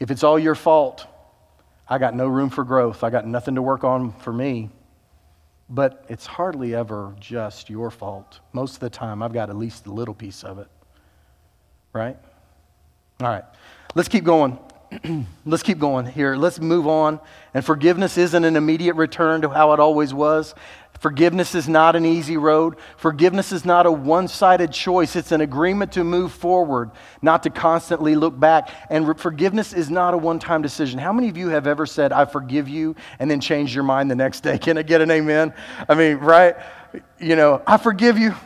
If 0.00 0.10
it's 0.10 0.24
all 0.24 0.38
your 0.38 0.56
fault, 0.56 1.06
I 1.88 1.98
got 1.98 2.14
no 2.14 2.26
room 2.26 2.50
for 2.50 2.64
growth. 2.64 3.04
I 3.04 3.10
got 3.10 3.26
nothing 3.26 3.54
to 3.54 3.62
work 3.62 3.84
on 3.84 4.12
for 4.14 4.32
me. 4.32 4.70
But 5.68 6.04
it's 6.08 6.26
hardly 6.26 6.74
ever 6.74 7.14
just 7.18 7.70
your 7.70 7.90
fault. 7.90 8.40
Most 8.52 8.74
of 8.74 8.80
the 8.80 8.90
time, 8.90 9.22
I've 9.22 9.32
got 9.32 9.48
at 9.48 9.56
least 9.56 9.86
a 9.86 9.92
little 9.92 10.14
piece 10.14 10.44
of 10.44 10.58
it. 10.58 10.68
Right? 11.92 12.16
All 13.20 13.28
right. 13.28 13.44
Let's 13.94 14.08
keep 14.08 14.24
going. 14.24 14.58
let's 15.46 15.62
keep 15.62 15.78
going 15.78 16.06
here. 16.06 16.36
Let's 16.36 16.60
move 16.60 16.86
on. 16.86 17.20
And 17.54 17.64
forgiveness 17.64 18.18
isn't 18.18 18.44
an 18.44 18.56
immediate 18.56 18.96
return 18.96 19.42
to 19.42 19.48
how 19.48 19.72
it 19.72 19.80
always 19.80 20.12
was. 20.12 20.54
Forgiveness 21.02 21.56
is 21.56 21.68
not 21.68 21.96
an 21.96 22.06
easy 22.06 22.36
road. 22.36 22.76
Forgiveness 22.96 23.50
is 23.50 23.64
not 23.64 23.86
a 23.86 23.90
one 23.90 24.28
sided 24.28 24.70
choice. 24.70 25.16
It's 25.16 25.32
an 25.32 25.40
agreement 25.40 25.90
to 25.94 26.04
move 26.04 26.30
forward, 26.30 26.92
not 27.20 27.42
to 27.42 27.50
constantly 27.50 28.14
look 28.14 28.38
back. 28.38 28.70
And 28.88 29.08
re- 29.08 29.14
forgiveness 29.16 29.72
is 29.72 29.90
not 29.90 30.14
a 30.14 30.16
one 30.16 30.38
time 30.38 30.62
decision. 30.62 31.00
How 31.00 31.12
many 31.12 31.28
of 31.28 31.36
you 31.36 31.48
have 31.48 31.66
ever 31.66 31.86
said, 31.86 32.12
I 32.12 32.24
forgive 32.24 32.68
you, 32.68 32.94
and 33.18 33.28
then 33.28 33.40
changed 33.40 33.74
your 33.74 33.82
mind 33.82 34.12
the 34.12 34.14
next 34.14 34.42
day? 34.42 34.58
Can 34.60 34.78
I 34.78 34.82
get 34.82 35.00
an 35.00 35.10
amen? 35.10 35.52
I 35.88 35.96
mean, 35.96 36.18
right? 36.18 36.54
You 37.18 37.34
know, 37.34 37.62
I 37.66 37.78
forgive 37.78 38.16
you. 38.16 38.36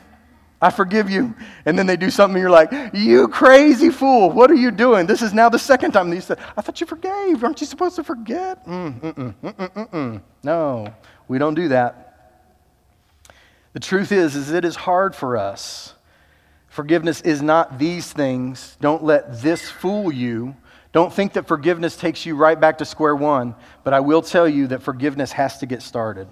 I 0.62 0.70
forgive 0.70 1.10
you. 1.10 1.34
And 1.66 1.78
then 1.78 1.86
they 1.86 1.98
do 1.98 2.08
something, 2.08 2.36
and 2.36 2.40
you're 2.40 2.48
like, 2.48 2.72
You 2.94 3.28
crazy 3.28 3.90
fool. 3.90 4.30
What 4.30 4.50
are 4.50 4.54
you 4.54 4.70
doing? 4.70 5.04
This 5.06 5.20
is 5.20 5.34
now 5.34 5.50
the 5.50 5.58
second 5.58 5.92
time 5.92 6.08
that 6.08 6.16
you 6.16 6.22
said, 6.22 6.38
I 6.56 6.62
thought 6.62 6.80
you 6.80 6.86
forgave. 6.86 7.44
Aren't 7.44 7.60
you 7.60 7.66
supposed 7.66 7.96
to 7.96 8.02
forget? 8.02 8.66
Mm, 8.66 9.34
mm, 9.42 9.88
mm, 9.92 10.22
no, 10.42 10.86
we 11.28 11.36
don't 11.36 11.54
do 11.54 11.68
that. 11.68 12.05
The 13.76 13.80
truth 13.80 14.10
is, 14.10 14.36
is 14.36 14.52
it 14.52 14.64
is 14.64 14.74
hard 14.74 15.14
for 15.14 15.36
us. 15.36 15.92
Forgiveness 16.68 17.20
is 17.20 17.42
not 17.42 17.78
these 17.78 18.10
things. 18.10 18.74
Don't 18.80 19.04
let 19.04 19.42
this 19.42 19.68
fool 19.68 20.10
you. 20.10 20.56
Don't 20.92 21.12
think 21.12 21.34
that 21.34 21.46
forgiveness 21.46 21.94
takes 21.94 22.24
you 22.24 22.36
right 22.36 22.58
back 22.58 22.78
to 22.78 22.86
square 22.86 23.14
one, 23.14 23.54
but 23.84 23.92
I 23.92 24.00
will 24.00 24.22
tell 24.22 24.48
you 24.48 24.68
that 24.68 24.82
forgiveness 24.82 25.30
has 25.32 25.58
to 25.58 25.66
get 25.66 25.82
started. 25.82 26.26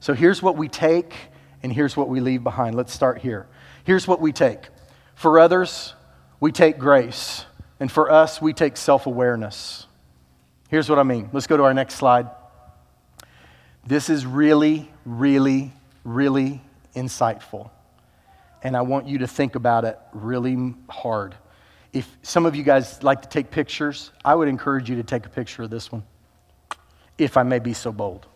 So 0.00 0.12
here's 0.12 0.42
what 0.42 0.58
we 0.58 0.68
take 0.68 1.14
and 1.62 1.72
here's 1.72 1.96
what 1.96 2.10
we 2.10 2.20
leave 2.20 2.44
behind. 2.44 2.76
Let's 2.76 2.92
start 2.92 3.16
here. 3.16 3.46
Here's 3.84 4.06
what 4.06 4.20
we 4.20 4.30
take. 4.30 4.68
For 5.14 5.38
others, 5.38 5.94
we 6.38 6.52
take 6.52 6.76
grace, 6.76 7.46
and 7.80 7.90
for 7.90 8.12
us, 8.12 8.42
we 8.42 8.52
take 8.52 8.76
self 8.76 9.06
awareness. 9.06 9.86
Here's 10.68 10.90
what 10.90 10.98
I 10.98 11.02
mean. 11.02 11.30
Let's 11.32 11.46
go 11.46 11.56
to 11.56 11.62
our 11.62 11.72
next 11.72 11.94
slide. 11.94 12.28
This 13.86 14.10
is 14.10 14.26
really, 14.26 14.90
really, 15.06 15.72
really 16.14 16.60
insightful. 16.94 17.70
And 18.62 18.76
I 18.76 18.82
want 18.82 19.06
you 19.06 19.18
to 19.18 19.26
think 19.26 19.54
about 19.54 19.84
it 19.84 19.98
really 20.12 20.74
hard. 20.88 21.34
If 21.92 22.08
some 22.22 22.44
of 22.46 22.56
you 22.56 22.62
guys 22.62 23.02
like 23.02 23.22
to 23.22 23.28
take 23.28 23.50
pictures, 23.50 24.10
I 24.24 24.34
would 24.34 24.48
encourage 24.48 24.90
you 24.90 24.96
to 24.96 25.02
take 25.02 25.26
a 25.26 25.28
picture 25.28 25.62
of 25.62 25.70
this 25.70 25.92
one, 25.92 26.02
if 27.16 27.36
I 27.36 27.42
may 27.42 27.58
be 27.60 27.72
so 27.72 27.92
bold 27.92 28.26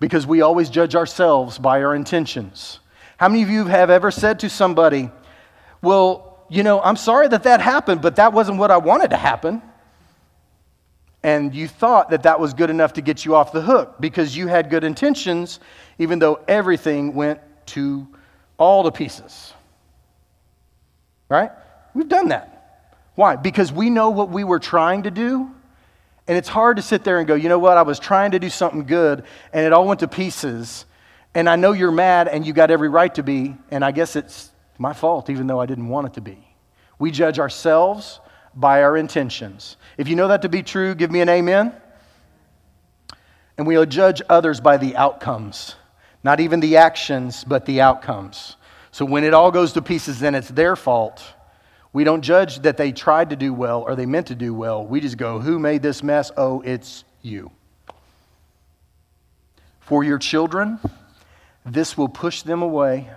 because 0.00 0.26
we 0.26 0.42
always 0.42 0.70
judge 0.70 0.94
ourselves 0.94 1.58
by 1.58 1.82
our 1.82 1.94
intentions. 1.94 2.80
How 3.16 3.28
many 3.28 3.42
of 3.42 3.50
you 3.50 3.64
have 3.64 3.90
ever 3.90 4.10
said 4.10 4.40
to 4.40 4.50
somebody, 4.50 5.10
Well, 5.82 6.44
you 6.48 6.62
know, 6.62 6.80
I'm 6.80 6.96
sorry 6.96 7.28
that 7.28 7.42
that 7.42 7.60
happened, 7.60 8.00
but 8.00 8.16
that 8.16 8.32
wasn't 8.32 8.58
what 8.58 8.70
I 8.70 8.78
wanted 8.78 9.10
to 9.10 9.16
happen? 9.16 9.62
And 11.22 11.54
you 11.54 11.66
thought 11.66 12.10
that 12.10 12.22
that 12.22 12.38
was 12.38 12.54
good 12.54 12.70
enough 12.70 12.92
to 12.94 13.00
get 13.00 13.24
you 13.24 13.34
off 13.34 13.52
the 13.52 13.60
hook 13.60 13.96
because 13.98 14.36
you 14.36 14.46
had 14.46 14.70
good 14.70 14.84
intentions, 14.84 15.58
even 15.98 16.18
though 16.18 16.40
everything 16.46 17.14
went 17.14 17.40
to 17.66 18.06
all 18.56 18.82
the 18.82 18.92
pieces. 18.92 19.52
Right? 21.28 21.50
We've 21.94 22.08
done 22.08 22.28
that. 22.28 22.54
Why? 23.14 23.36
Because 23.36 23.72
we 23.72 23.90
know 23.90 24.10
what 24.10 24.30
we 24.30 24.44
were 24.44 24.60
trying 24.60 25.02
to 25.02 25.10
do 25.10 25.50
and 26.28 26.36
it's 26.36 26.48
hard 26.48 26.76
to 26.76 26.82
sit 26.82 27.04
there 27.04 27.18
and 27.18 27.26
go, 27.26 27.34
you 27.34 27.48
know 27.48 27.58
what, 27.58 27.78
I 27.78 27.82
was 27.82 27.98
trying 27.98 28.32
to 28.32 28.38
do 28.38 28.50
something 28.50 28.84
good 28.84 29.24
and 29.54 29.64
it 29.64 29.72
all 29.72 29.86
went 29.86 30.00
to 30.00 30.08
pieces. 30.08 30.84
And 31.34 31.48
I 31.48 31.56
know 31.56 31.72
you're 31.72 31.90
mad 31.90 32.28
and 32.28 32.46
you 32.46 32.52
got 32.52 32.70
every 32.70 32.90
right 32.90 33.12
to 33.14 33.22
be. 33.22 33.56
And 33.70 33.82
I 33.82 33.92
guess 33.92 34.14
it's 34.14 34.50
my 34.76 34.92
fault, 34.92 35.30
even 35.30 35.46
though 35.46 35.58
I 35.58 35.64
didn't 35.64 35.88
want 35.88 36.06
it 36.06 36.14
to 36.14 36.20
be. 36.20 36.38
We 36.98 37.10
judge 37.10 37.38
ourselves 37.38 38.20
by 38.58 38.82
our 38.82 38.96
intentions. 38.96 39.76
If 39.96 40.08
you 40.08 40.16
know 40.16 40.28
that 40.28 40.42
to 40.42 40.48
be 40.48 40.62
true, 40.62 40.94
give 40.94 41.10
me 41.10 41.20
an 41.20 41.28
amen. 41.28 41.72
And 43.56 43.66
we'll 43.66 43.86
judge 43.86 44.22
others 44.28 44.60
by 44.60 44.76
the 44.76 44.96
outcomes, 44.96 45.74
not 46.22 46.40
even 46.40 46.60
the 46.60 46.76
actions, 46.76 47.44
but 47.44 47.66
the 47.66 47.80
outcomes. 47.80 48.56
So 48.90 49.04
when 49.04 49.24
it 49.24 49.34
all 49.34 49.50
goes 49.50 49.72
to 49.74 49.82
pieces, 49.82 50.20
then 50.20 50.34
it's 50.34 50.48
their 50.48 50.76
fault 50.76 51.22
we 51.92 52.04
don't 52.04 52.22
judge 52.22 52.60
that 52.60 52.76
they 52.76 52.92
tried 52.92 53.30
to 53.30 53.36
do 53.36 53.52
well 53.54 53.82
or 53.82 53.96
they 53.96 54.06
meant 54.06 54.26
to 54.28 54.34
do 54.34 54.52
well. 54.52 54.86
We 54.86 55.00
just 55.00 55.16
go, 55.16 55.40
Who 55.40 55.58
made 55.58 55.82
this 55.82 56.02
mess? 56.02 56.30
Oh, 56.36 56.60
it's 56.60 57.04
you. 57.22 57.50
For 59.80 60.04
your 60.04 60.18
children, 60.18 60.78
this 61.64 61.96
will 61.96 62.08
push 62.08 62.42
them 62.42 62.62
away 62.62 63.10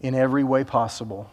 in 0.00 0.14
every 0.14 0.42
way 0.42 0.64
possible. 0.64 1.30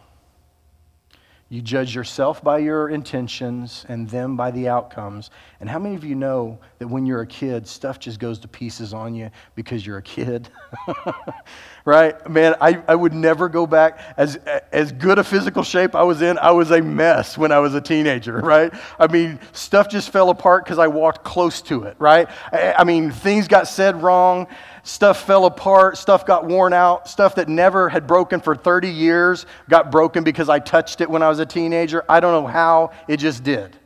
You 1.52 1.60
judge 1.60 1.94
yourself 1.94 2.42
by 2.42 2.60
your 2.60 2.88
intentions 2.88 3.84
and 3.86 4.08
them 4.08 4.38
by 4.38 4.52
the 4.52 4.68
outcomes. 4.68 5.30
And 5.60 5.68
how 5.68 5.78
many 5.78 5.94
of 5.94 6.02
you 6.02 6.14
know 6.14 6.58
that 6.78 6.88
when 6.88 7.04
you're 7.04 7.20
a 7.20 7.26
kid, 7.26 7.68
stuff 7.68 7.98
just 7.98 8.18
goes 8.18 8.38
to 8.38 8.48
pieces 8.48 8.94
on 8.94 9.14
you 9.14 9.30
because 9.54 9.86
you're 9.86 9.98
a 9.98 10.02
kid? 10.02 10.48
right? 11.84 12.26
Man, 12.26 12.54
I, 12.58 12.82
I 12.88 12.94
would 12.94 13.12
never 13.12 13.50
go 13.50 13.66
back. 13.66 14.00
As, 14.16 14.36
as 14.72 14.92
good 14.92 15.18
a 15.18 15.24
physical 15.24 15.62
shape 15.62 15.94
I 15.94 16.04
was 16.04 16.22
in, 16.22 16.38
I 16.38 16.52
was 16.52 16.70
a 16.70 16.80
mess 16.80 17.36
when 17.36 17.52
I 17.52 17.58
was 17.58 17.74
a 17.74 17.82
teenager, 17.82 18.38
right? 18.38 18.72
I 18.98 19.08
mean, 19.08 19.38
stuff 19.52 19.90
just 19.90 20.08
fell 20.08 20.30
apart 20.30 20.64
because 20.64 20.78
I 20.78 20.86
walked 20.86 21.22
close 21.22 21.60
to 21.62 21.82
it, 21.82 21.96
right? 21.98 22.30
I, 22.50 22.76
I 22.78 22.84
mean, 22.84 23.10
things 23.10 23.46
got 23.46 23.68
said 23.68 24.02
wrong 24.02 24.46
Stuff 24.84 25.24
fell 25.24 25.44
apart, 25.44 25.96
stuff 25.96 26.26
got 26.26 26.44
worn 26.44 26.72
out, 26.72 27.08
stuff 27.08 27.36
that 27.36 27.48
never 27.48 27.88
had 27.88 28.06
broken 28.06 28.40
for 28.40 28.56
30 28.56 28.88
years 28.88 29.46
got 29.68 29.92
broken 29.92 30.24
because 30.24 30.48
I 30.48 30.58
touched 30.58 31.00
it 31.00 31.08
when 31.08 31.22
I 31.22 31.28
was 31.28 31.38
a 31.38 31.46
teenager. 31.46 32.04
I 32.08 32.18
don't 32.18 32.32
know 32.32 32.48
how, 32.48 32.90
it 33.06 33.18
just 33.18 33.44
did. 33.44 33.76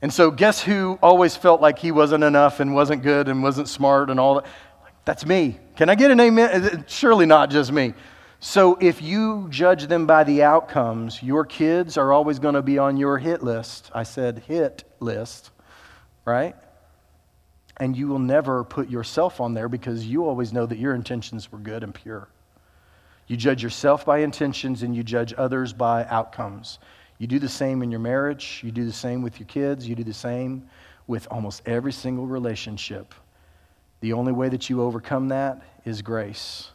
And 0.00 0.12
so, 0.12 0.32
guess 0.32 0.60
who 0.60 0.98
always 1.00 1.36
felt 1.36 1.60
like 1.60 1.78
he 1.78 1.92
wasn't 1.92 2.24
enough 2.24 2.58
and 2.58 2.74
wasn't 2.74 3.02
good 3.02 3.28
and 3.28 3.44
wasn't 3.44 3.68
smart 3.68 4.10
and 4.10 4.18
all 4.18 4.36
that? 4.36 4.46
That's 5.04 5.24
me. 5.24 5.58
Can 5.76 5.88
I 5.88 5.94
get 5.94 6.10
an 6.10 6.18
amen? 6.18 6.84
Surely 6.88 7.26
not 7.26 7.50
just 7.50 7.70
me. 7.70 7.94
So 8.40 8.76
if 8.80 9.00
you 9.00 9.46
judge 9.50 9.86
them 9.86 10.04
by 10.04 10.24
the 10.24 10.42
outcomes, 10.42 11.22
your 11.22 11.44
kids 11.44 11.96
are 11.96 12.12
always 12.12 12.40
going 12.40 12.54
to 12.54 12.62
be 12.62 12.76
on 12.76 12.96
your 12.96 13.18
hit 13.18 13.44
list. 13.44 13.88
I 13.94 14.02
said 14.02 14.42
hit 14.48 14.82
list, 14.98 15.52
right? 16.24 16.56
And 17.78 17.96
you 17.96 18.06
will 18.08 18.18
never 18.18 18.64
put 18.64 18.90
yourself 18.90 19.40
on 19.40 19.54
there 19.54 19.68
because 19.68 20.06
you 20.06 20.26
always 20.26 20.52
know 20.52 20.66
that 20.66 20.78
your 20.78 20.94
intentions 20.94 21.50
were 21.50 21.58
good 21.58 21.82
and 21.82 21.94
pure. 21.94 22.28
You 23.26 23.36
judge 23.36 23.62
yourself 23.62 24.04
by 24.04 24.18
intentions 24.18 24.82
and 24.82 24.94
you 24.94 25.02
judge 25.02 25.32
others 25.36 25.72
by 25.72 26.04
outcomes. 26.04 26.78
You 27.18 27.26
do 27.26 27.38
the 27.38 27.48
same 27.48 27.82
in 27.82 27.90
your 27.90 28.00
marriage, 28.00 28.60
you 28.64 28.70
do 28.72 28.84
the 28.84 28.92
same 28.92 29.22
with 29.22 29.38
your 29.38 29.46
kids, 29.46 29.88
you 29.88 29.94
do 29.94 30.04
the 30.04 30.12
same 30.12 30.68
with 31.06 31.26
almost 31.30 31.62
every 31.66 31.92
single 31.92 32.26
relationship. 32.26 33.14
The 34.00 34.12
only 34.12 34.32
way 34.32 34.48
that 34.48 34.68
you 34.68 34.82
overcome 34.82 35.28
that 35.28 35.62
is 35.84 36.02
grace. 36.02 36.70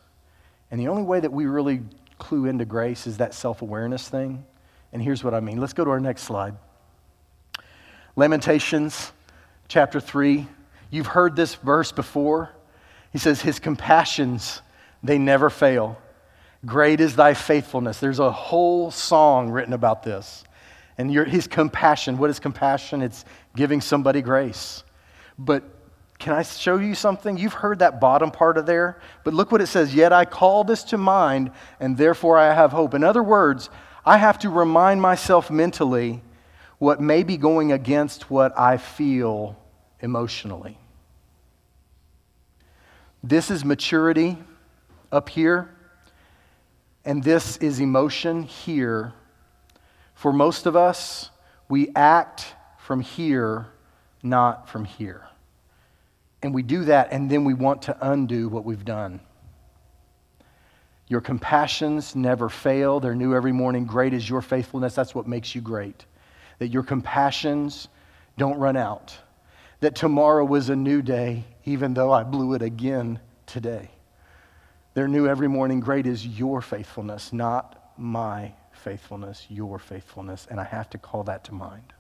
And 0.72 0.80
the 0.80 0.88
only 0.88 1.04
way 1.04 1.20
that 1.20 1.32
we 1.32 1.46
really 1.46 1.82
clue 2.18 2.46
into 2.46 2.66
grace 2.66 3.08
is 3.08 3.18
that 3.18 3.34
self 3.34 3.62
awareness 3.62 4.08
thing. 4.08 4.46
And 4.94 5.02
here's 5.02 5.24
what 5.24 5.34
I 5.34 5.40
mean. 5.40 5.60
Let's 5.60 5.74
go 5.74 5.84
to 5.84 5.92
our 5.92 6.00
next 6.00 6.24
slide. 6.24 6.56
Lamentations 8.16 9.12
chapter 9.68 10.00
3. 10.00 10.48
You've 10.90 11.08
heard 11.08 11.36
this 11.36 11.56
verse 11.56 11.92
before. 11.92 12.52
He 13.12 13.18
says, 13.18 13.42
His 13.42 13.60
compassions, 13.60 14.62
they 15.04 15.18
never 15.18 15.50
fail. 15.50 15.98
Great 16.66 17.00
is 17.00 17.16
thy 17.16 17.34
faithfulness. 17.34 18.00
There's 18.00 18.20
a 18.20 18.32
whole 18.32 18.92
song 18.92 19.50
written 19.52 19.74
about 19.74 20.04
this. 20.04 20.44
And 20.98 21.14
your, 21.14 21.26
his 21.26 21.48
compassion, 21.48 22.18
what 22.18 22.30
is 22.30 22.40
compassion? 22.40 23.02
It's 23.02 23.24
giving 23.56 23.82
somebody 23.82 24.22
grace. 24.22 24.84
But 25.38 25.64
can 26.18 26.34
I 26.34 26.42
show 26.42 26.78
you 26.78 26.96
something? 26.96 27.38
You've 27.38 27.54
heard 27.54 27.80
that 27.80 28.02
bottom 28.02 28.32
part 28.32 28.58
of 28.58 28.66
there, 28.66 29.00
but 29.24 29.36
look 29.36 29.52
what 29.52 29.62
it 29.62 29.68
says 29.68 29.94
Yet 29.94 30.12
I 30.12 30.26
call 30.26 30.64
this 30.64 30.84
to 30.86 30.98
mind, 30.98 31.52
and 31.80 31.96
therefore 31.96 32.38
I 32.38 32.54
have 32.54 32.72
hope. 32.72 32.96
In 32.96 33.04
other 33.04 33.22
words, 33.22 33.70
I 34.06 34.18
have 34.18 34.40
to 34.40 34.50
remind 34.50 35.02
myself 35.02 35.52
mentally 35.52 36.24
what 36.80 37.00
may 37.00 37.24
be 37.24 37.38
going 37.38 37.72
against 37.72 38.32
what 38.32 38.58
I 38.58 38.78
feel 38.78 39.58
emotionally. 40.02 40.78
This 43.24 43.50
is 43.52 43.66
maturity 43.66 44.38
up 45.12 45.30
here, 45.30 45.70
and 47.04 47.24
this 47.24 47.58
is 47.58 47.80
emotion 47.80 48.44
here. 48.44 49.14
For 50.14 50.32
most 50.32 50.66
of 50.66 50.76
us, 50.76 51.30
we 51.70 51.90
act 51.96 52.54
from 52.78 53.02
here, 53.02 53.68
not 54.24 54.70
from 54.70 54.86
here. 54.86 55.28
And 56.42 56.54
we 56.54 56.62
do 56.62 56.86
that, 56.86 57.12
and 57.12 57.30
then 57.30 57.44
we 57.44 57.54
want 57.54 57.82
to 57.84 57.98
undo 58.02 58.48
what 58.48 58.64
we've 58.64 58.86
done. 58.86 59.20
Your 61.08 61.22
compassions 61.22 62.16
never 62.16 62.50
fail. 62.50 63.00
They're 63.00 63.16
new 63.16 63.34
every 63.34 63.54
morning. 63.54 63.86
Great 63.86 64.14
is 64.14 64.30
your 64.30 64.42
faithfulness. 64.42 64.94
That's 64.94 65.16
what 65.16 65.28
makes 65.28 65.56
you 65.56 65.62
great. 65.62 66.06
That 66.60 66.68
your 66.68 66.84
compassions 66.84 67.88
don't 68.38 68.58
run 68.58 68.76
out. 68.76 69.18
That 69.80 69.96
tomorrow 69.96 70.44
was 70.44 70.70
a 70.70 70.76
new 70.76 71.02
day, 71.02 71.46
even 71.66 71.94
though 71.94 72.12
I 72.12 72.24
blew 72.24 72.54
it 72.54 72.62
again 72.62 73.20
today. 73.46 73.92
They're 74.94 75.08
new 75.08 75.28
every 75.28 75.48
morning. 75.48 75.80
Great 75.80 76.08
is 76.08 76.26
your 76.26 76.62
faithfulness, 76.62 77.32
not 77.32 77.94
my 77.98 78.54
faithfulness, 78.72 79.46
your 79.50 79.78
faithfulness. 79.78 80.48
And 80.50 80.60
I 80.60 80.64
have 80.64 80.90
to 80.92 80.98
call 80.98 81.24
that 81.26 81.44
to 81.46 81.54
mind. 81.54 81.94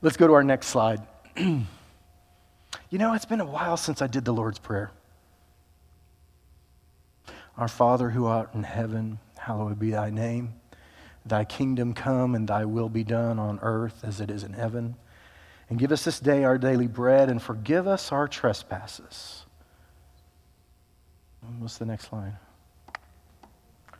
Let's 0.00 0.16
go 0.16 0.26
to 0.26 0.32
our 0.32 0.44
next 0.44 0.68
slide. 0.68 1.02
You 2.90 2.98
know, 2.98 3.14
it's 3.14 3.24
been 3.24 3.40
a 3.40 3.46
while 3.46 3.76
since 3.76 4.00
I 4.00 4.06
did 4.06 4.24
the 4.24 4.32
Lord's 4.32 4.58
Prayer. 4.58 4.92
Our 7.56 7.68
Father 7.68 8.10
who 8.10 8.26
art 8.26 8.54
in 8.54 8.62
heaven, 8.62 9.18
hallowed 9.36 9.78
be 9.78 9.90
thy 9.90 10.10
name. 10.10 10.54
Thy 11.24 11.44
kingdom 11.44 11.94
come 11.94 12.34
and 12.34 12.46
thy 12.46 12.64
will 12.64 12.88
be 12.88 13.02
done 13.02 13.38
on 13.40 13.58
earth 13.60 14.04
as 14.04 14.20
it 14.20 14.30
is 14.30 14.44
in 14.44 14.52
heaven. 14.52 14.96
And 15.68 15.78
give 15.78 15.90
us 15.92 16.04
this 16.04 16.20
day 16.20 16.44
our 16.44 16.58
daily 16.58 16.86
bread 16.86 17.28
and 17.28 17.42
forgive 17.42 17.88
us 17.88 18.12
our 18.12 18.28
trespasses. 18.28 19.44
What's 21.58 21.78
the 21.78 21.86
next 21.86 22.12
line? 22.12 22.36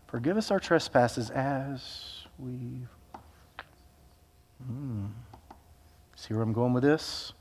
Forgive 0.07 0.37
us 0.37 0.51
our 0.51 0.61
trespasses 0.61 1.31
as 1.31 2.27
we. 2.39 2.87
Hmm. 4.67 5.07
See 6.15 6.35
where 6.35 6.43
I'm 6.43 6.53
going 6.53 6.73
with 6.73 6.83
this? 6.83 7.33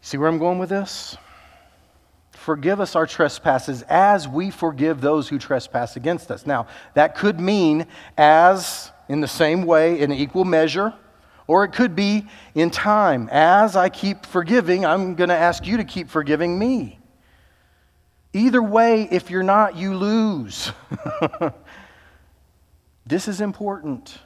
See 0.00 0.16
where 0.16 0.28
I'm 0.28 0.38
going 0.38 0.58
with 0.58 0.68
this? 0.68 1.16
Forgive 2.32 2.80
us 2.80 2.96
our 2.96 3.06
trespasses 3.06 3.82
as 3.82 4.26
we 4.26 4.50
forgive 4.50 5.00
those 5.00 5.28
who 5.28 5.38
trespass 5.38 5.96
against 5.96 6.30
us. 6.30 6.44
Now, 6.44 6.66
that 6.94 7.14
could 7.14 7.38
mean 7.38 7.86
as 8.18 8.90
in 9.12 9.20
the 9.20 9.28
same 9.28 9.66
way, 9.66 10.00
in 10.00 10.10
equal 10.10 10.46
measure, 10.46 10.94
or 11.46 11.64
it 11.64 11.72
could 11.74 11.94
be 11.94 12.26
in 12.54 12.70
time. 12.70 13.28
As 13.30 13.76
I 13.76 13.90
keep 13.90 14.24
forgiving, 14.24 14.86
I'm 14.86 15.16
going 15.16 15.28
to 15.28 15.36
ask 15.36 15.66
you 15.66 15.76
to 15.76 15.84
keep 15.84 16.08
forgiving 16.08 16.58
me. 16.58 16.98
Either 18.32 18.62
way, 18.62 19.06
if 19.10 19.28
you're 19.28 19.42
not, 19.42 19.76
you 19.76 19.94
lose. 19.94 20.72
this 23.06 23.28
is 23.28 23.42
important 23.42 24.18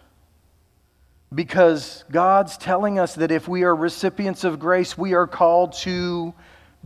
because 1.34 2.04
God's 2.12 2.56
telling 2.56 3.00
us 3.00 3.16
that 3.16 3.32
if 3.32 3.48
we 3.48 3.64
are 3.64 3.74
recipients 3.74 4.44
of 4.44 4.60
grace, 4.60 4.96
we 4.96 5.14
are 5.14 5.26
called 5.26 5.72
to 5.78 6.32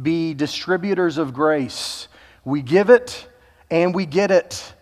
be 0.00 0.32
distributors 0.32 1.18
of 1.18 1.34
grace. 1.34 2.08
We 2.46 2.62
give 2.62 2.88
it 2.88 3.28
and 3.70 3.94
we 3.94 4.06
get 4.06 4.30
it, 4.30 4.72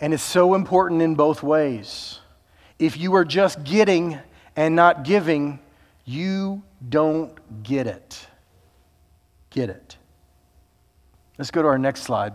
and 0.00 0.14
it's 0.14 0.22
so 0.22 0.54
important 0.54 1.02
in 1.02 1.16
both 1.16 1.42
ways. 1.42 2.20
If 2.78 2.96
you 2.96 3.14
are 3.16 3.24
just 3.24 3.64
getting 3.64 4.18
and 4.54 4.76
not 4.76 5.04
giving, 5.04 5.58
you 6.04 6.62
don't 6.88 7.62
get 7.62 7.86
it. 7.86 8.26
Get 9.50 9.70
it. 9.70 9.96
Let's 11.38 11.50
go 11.50 11.62
to 11.62 11.68
our 11.68 11.78
next 11.78 12.02
slide. 12.02 12.34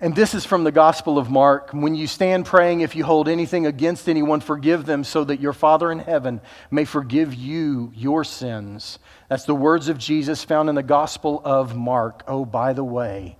And 0.00 0.14
this 0.14 0.34
is 0.34 0.44
from 0.44 0.64
the 0.64 0.72
Gospel 0.72 1.18
of 1.18 1.30
Mark. 1.30 1.70
When 1.72 1.94
you 1.94 2.06
stand 2.06 2.44
praying, 2.44 2.80
if 2.80 2.94
you 2.94 3.04
hold 3.04 3.28
anything 3.28 3.64
against 3.64 4.08
anyone, 4.08 4.40
forgive 4.40 4.84
them 4.84 5.04
so 5.04 5.24
that 5.24 5.40
your 5.40 5.52
Father 5.52 5.90
in 5.90 5.98
heaven 5.98 6.40
may 6.70 6.84
forgive 6.84 7.32
you 7.34 7.92
your 7.94 8.24
sins. 8.24 8.98
That's 9.28 9.44
the 9.44 9.54
words 9.54 9.88
of 9.88 9.96
Jesus 9.96 10.44
found 10.44 10.68
in 10.68 10.74
the 10.74 10.82
Gospel 10.82 11.40
of 11.44 11.76
Mark. 11.76 12.22
Oh, 12.26 12.44
by 12.44 12.72
the 12.72 12.84
way, 12.84 13.38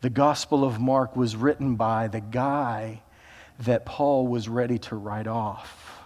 the 0.00 0.08
Gospel 0.08 0.64
of 0.64 0.80
Mark 0.80 1.16
was 1.16 1.36
written 1.36 1.74
by 1.74 2.08
the 2.08 2.20
guy 2.20 3.02
that 3.60 3.86
Paul 3.86 4.26
was 4.26 4.48
ready 4.48 4.78
to 4.80 4.96
write 4.96 5.26
off. 5.26 6.02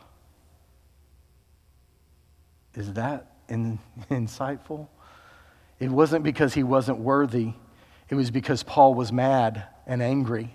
Is 2.75 2.93
that 2.95 3.33
in, 3.49 3.79
insightful? 4.11 4.89
It 5.79 5.91
wasn't 5.91 6.25
because 6.25 6.55
he 6.55 6.63
wasn't 6.63 6.99
worthy, 6.99 7.53
it 8.09 8.15
was 8.15 8.31
because 8.31 8.63
Paul 8.63 8.95
was 8.95 9.13
mad 9.13 9.65
and 9.87 10.03
angry. 10.03 10.55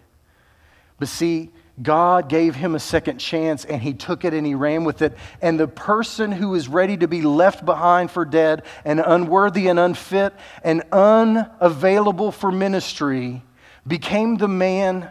But 0.97 1.07
see, 1.07 1.51
God 1.81 2.29
gave 2.29 2.55
him 2.55 2.73
a 2.73 2.79
second 2.79 3.17
chance 3.17 3.65
and 3.65 3.81
he 3.81 3.93
took 3.93 4.23
it 4.23 4.33
and 4.33 4.47
he 4.47 4.55
ran 4.55 4.85
with 4.85 5.01
it. 5.01 5.17
And 5.41 5.59
the 5.59 5.67
person 5.67 6.31
who 6.31 6.55
is 6.55 6.69
ready 6.69 6.95
to 6.97 7.07
be 7.07 7.21
left 7.21 7.65
behind 7.65 8.11
for 8.11 8.23
dead 8.23 8.63
and 8.85 9.01
unworthy 9.01 9.67
and 9.67 9.77
unfit 9.77 10.33
and 10.63 10.83
unavailable 10.91 12.31
for 12.31 12.51
ministry 12.51 13.41
became 13.85 14.37
the 14.37 14.47
man 14.47 15.09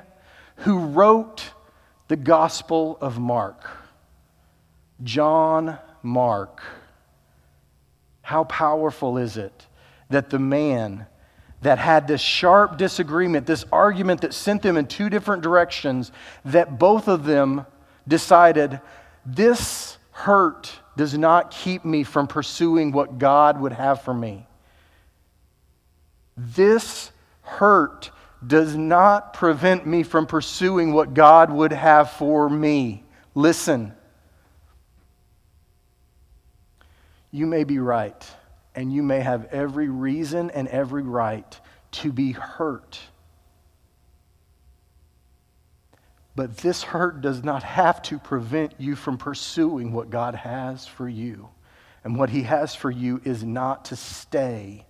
who 0.57 0.79
wrote 0.79 1.51
the 2.09 2.17
Gospel 2.17 2.99
of 3.01 3.19
Mark. 3.19 3.67
John 5.03 5.79
Mark. 6.03 6.63
How 8.23 8.45
powerful 8.45 9.19
is 9.19 9.37
it 9.37 9.67
that 10.11 10.31
the 10.31 10.39
man 10.39 11.07
that 11.63 11.79
had 11.79 12.07
this 12.07 12.21
sharp 12.21 12.77
disagreement, 12.77 13.47
this 13.47 13.65
argument 13.73 14.21
that 14.21 14.35
sent 14.35 14.63
them 14.63 14.77
in 14.77 14.87
two 14.87 15.09
different 15.09 15.43
directions, 15.43 16.13
that 16.45 16.79
both 16.79 17.09
of 17.09 17.25
them 17.25 17.67
decided 18.07 18.81
this 19.25 19.97
hurt 20.11 20.73
does 20.97 21.17
not 21.17 21.51
keep 21.51 21.85
me 21.85 22.05
from 22.05 22.27
pursuing 22.27 22.93
what 22.93 23.19
God 23.19 23.61
would 23.61 23.73
have 23.73 24.03
for 24.03 24.15
me. 24.15 24.47
This 26.37 27.11
hurt 27.43 28.11
does 28.47 28.77
not 28.77 29.35
prevent 29.35 29.87
me 29.87 30.03
from 30.03 30.27
pursuing 30.27 30.93
what 30.93 31.15
God 31.15 31.51
would 31.51 31.73
have 31.73 32.11
for 32.11 32.49
me. 32.49 33.05
Listen. 33.35 33.93
You 37.31 37.47
may 37.47 37.65
be 37.65 37.79
right 37.79 38.31
and 38.75 38.93
you 38.93 39.03
may 39.03 39.21
have 39.21 39.47
every 39.47 39.89
reason 39.89 40.51
and 40.51 40.69
every 40.69 41.03
right 41.03 41.61
to 41.93 42.13
be 42.13 42.33
hurt. 42.33 43.01
But 46.37 46.57
this 46.59 46.83
hurt 46.83 47.21
does 47.21 47.45
not 47.45 47.63
have 47.63 48.03
to 48.03 48.19
prevent 48.19 48.75
you 48.79 48.97
from 48.97 49.19
pursuing 49.19 49.93
what 49.93 50.11
God 50.11 50.35
has 50.35 50.87
for 50.87 51.09
you. 51.09 51.49
And 52.03 52.17
what 52.19 52.31
He 52.31 52.43
has 52.43 52.75
for 52.75 52.91
you 52.91 53.21
is 53.25 53.45
not 53.45 53.87
to 53.87 53.97
stay 53.97 54.85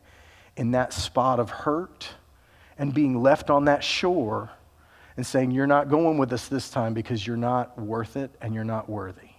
in 0.57 0.71
that 0.71 0.93
spot 0.93 1.39
of 1.39 1.51
hurt 1.51 2.09
and 2.79 2.93
being 2.93 3.23
left 3.23 3.51
on 3.51 3.67
that 3.67 3.85
shore 3.85 4.51
and 5.17 5.27
saying, 5.27 5.51
You're 5.51 5.67
not 5.67 5.89
going 5.89 6.19
with 6.19 6.33
us 6.33 6.49
this 6.49 6.71
time 6.71 6.95
because 6.95 7.27
you're 7.27 7.37
not 7.37 7.79
worth 7.79 8.17
it 8.17 8.31
and 8.41 8.55
you're 8.55 8.65
not 8.65 8.89
worthy. 8.89 9.31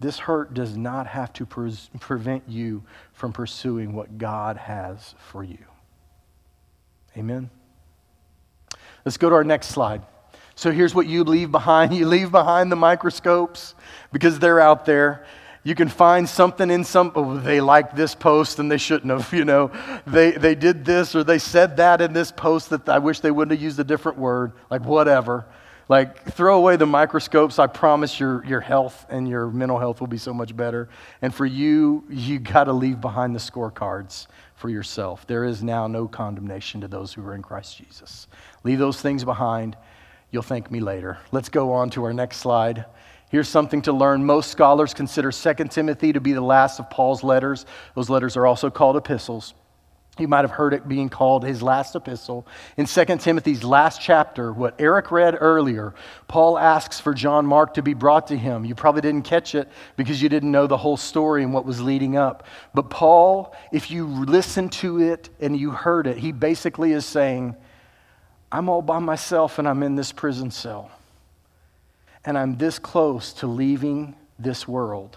This 0.00 0.18
hurt 0.18 0.54
does 0.54 0.76
not 0.76 1.08
have 1.08 1.32
to 1.34 1.46
pre- 1.46 1.76
prevent 1.98 2.44
you 2.48 2.84
from 3.12 3.32
pursuing 3.32 3.92
what 3.94 4.16
God 4.16 4.56
has 4.56 5.14
for 5.18 5.42
you. 5.42 5.58
Amen. 7.16 7.50
Let's 9.04 9.16
go 9.16 9.28
to 9.28 9.34
our 9.34 9.44
next 9.44 9.68
slide. 9.68 10.02
So 10.54 10.70
here's 10.70 10.94
what 10.94 11.06
you 11.06 11.24
leave 11.24 11.50
behind. 11.50 11.94
You 11.96 12.06
leave 12.06 12.30
behind 12.30 12.70
the 12.70 12.76
microscopes 12.76 13.74
because 14.12 14.38
they're 14.38 14.60
out 14.60 14.84
there. 14.84 15.26
You 15.68 15.74
can 15.74 15.88
find 15.88 16.26
something 16.26 16.70
in 16.70 16.82
some, 16.82 17.12
oh, 17.14 17.36
they 17.36 17.60
like 17.60 17.94
this 17.94 18.14
post 18.14 18.58
and 18.58 18.72
they 18.72 18.78
shouldn't 18.78 19.12
have, 19.12 19.30
you 19.38 19.44
know. 19.44 19.70
They, 20.06 20.30
they 20.30 20.54
did 20.54 20.82
this 20.82 21.14
or 21.14 21.24
they 21.24 21.38
said 21.38 21.76
that 21.76 22.00
in 22.00 22.14
this 22.14 22.32
post 22.32 22.70
that 22.70 22.88
I 22.88 23.00
wish 23.00 23.20
they 23.20 23.30
wouldn't 23.30 23.52
have 23.52 23.62
used 23.62 23.78
a 23.78 23.84
different 23.84 24.16
word, 24.16 24.52
like 24.70 24.82
whatever. 24.86 25.44
Like, 25.86 26.32
throw 26.32 26.56
away 26.56 26.76
the 26.76 26.86
microscopes. 26.86 27.58
I 27.58 27.66
promise 27.66 28.18
your, 28.18 28.42
your 28.46 28.60
health 28.60 29.04
and 29.10 29.28
your 29.28 29.50
mental 29.50 29.78
health 29.78 30.00
will 30.00 30.06
be 30.06 30.16
so 30.16 30.32
much 30.32 30.56
better. 30.56 30.88
And 31.20 31.34
for 31.34 31.44
you, 31.44 32.02
you 32.08 32.38
got 32.38 32.64
to 32.64 32.72
leave 32.72 33.02
behind 33.02 33.34
the 33.34 33.38
scorecards 33.38 34.26
for 34.54 34.70
yourself. 34.70 35.26
There 35.26 35.44
is 35.44 35.62
now 35.62 35.86
no 35.86 36.08
condemnation 36.08 36.80
to 36.80 36.88
those 36.88 37.12
who 37.12 37.22
are 37.26 37.34
in 37.34 37.42
Christ 37.42 37.76
Jesus. 37.76 38.26
Leave 38.64 38.78
those 38.78 39.02
things 39.02 39.22
behind. 39.22 39.76
You'll 40.30 40.42
thank 40.42 40.70
me 40.70 40.80
later. 40.80 41.18
Let's 41.30 41.50
go 41.50 41.72
on 41.72 41.90
to 41.90 42.04
our 42.04 42.14
next 42.14 42.38
slide. 42.38 42.86
Here's 43.30 43.48
something 43.48 43.82
to 43.82 43.92
learn. 43.92 44.24
Most 44.24 44.50
scholars 44.50 44.94
consider 44.94 45.30
2 45.30 45.54
Timothy 45.64 46.12
to 46.12 46.20
be 46.20 46.32
the 46.32 46.40
last 46.40 46.78
of 46.78 46.88
Paul's 46.88 47.22
letters. 47.22 47.66
Those 47.94 48.08
letters 48.08 48.36
are 48.36 48.46
also 48.46 48.70
called 48.70 48.96
epistles. 48.96 49.54
You 50.18 50.26
might 50.26 50.40
have 50.40 50.50
heard 50.50 50.74
it 50.74 50.88
being 50.88 51.08
called 51.08 51.44
his 51.44 51.62
last 51.62 51.94
epistle. 51.94 52.46
In 52.76 52.86
2 52.86 53.04
Timothy's 53.18 53.62
last 53.62 54.00
chapter, 54.00 54.52
what 54.52 54.74
Eric 54.80 55.12
read 55.12 55.36
earlier, 55.38 55.94
Paul 56.26 56.58
asks 56.58 56.98
for 56.98 57.14
John 57.14 57.46
Mark 57.46 57.74
to 57.74 57.82
be 57.82 57.94
brought 57.94 58.26
to 58.28 58.36
him. 58.36 58.64
You 58.64 58.74
probably 58.74 59.02
didn't 59.02 59.22
catch 59.22 59.54
it 59.54 59.68
because 59.96 60.20
you 60.20 60.28
didn't 60.28 60.50
know 60.50 60.66
the 60.66 60.76
whole 60.76 60.96
story 60.96 61.44
and 61.44 61.54
what 61.54 61.64
was 61.64 61.80
leading 61.80 62.16
up. 62.16 62.46
But 62.74 62.90
Paul, 62.90 63.54
if 63.72 63.90
you 63.90 64.06
listened 64.06 64.72
to 64.72 65.00
it 65.00 65.28
and 65.38 65.56
you 65.56 65.70
heard 65.70 66.06
it, 66.06 66.16
he 66.16 66.32
basically 66.32 66.92
is 66.92 67.06
saying, 67.06 67.54
I'm 68.50 68.68
all 68.68 68.82
by 68.82 68.98
myself 68.98 69.58
and 69.58 69.68
I'm 69.68 69.82
in 69.82 69.94
this 69.94 70.10
prison 70.10 70.50
cell. 70.50 70.90
And 72.24 72.36
I'm 72.36 72.56
this 72.56 72.78
close 72.78 73.32
to 73.34 73.46
leaving 73.46 74.14
this 74.38 74.66
world. 74.66 75.16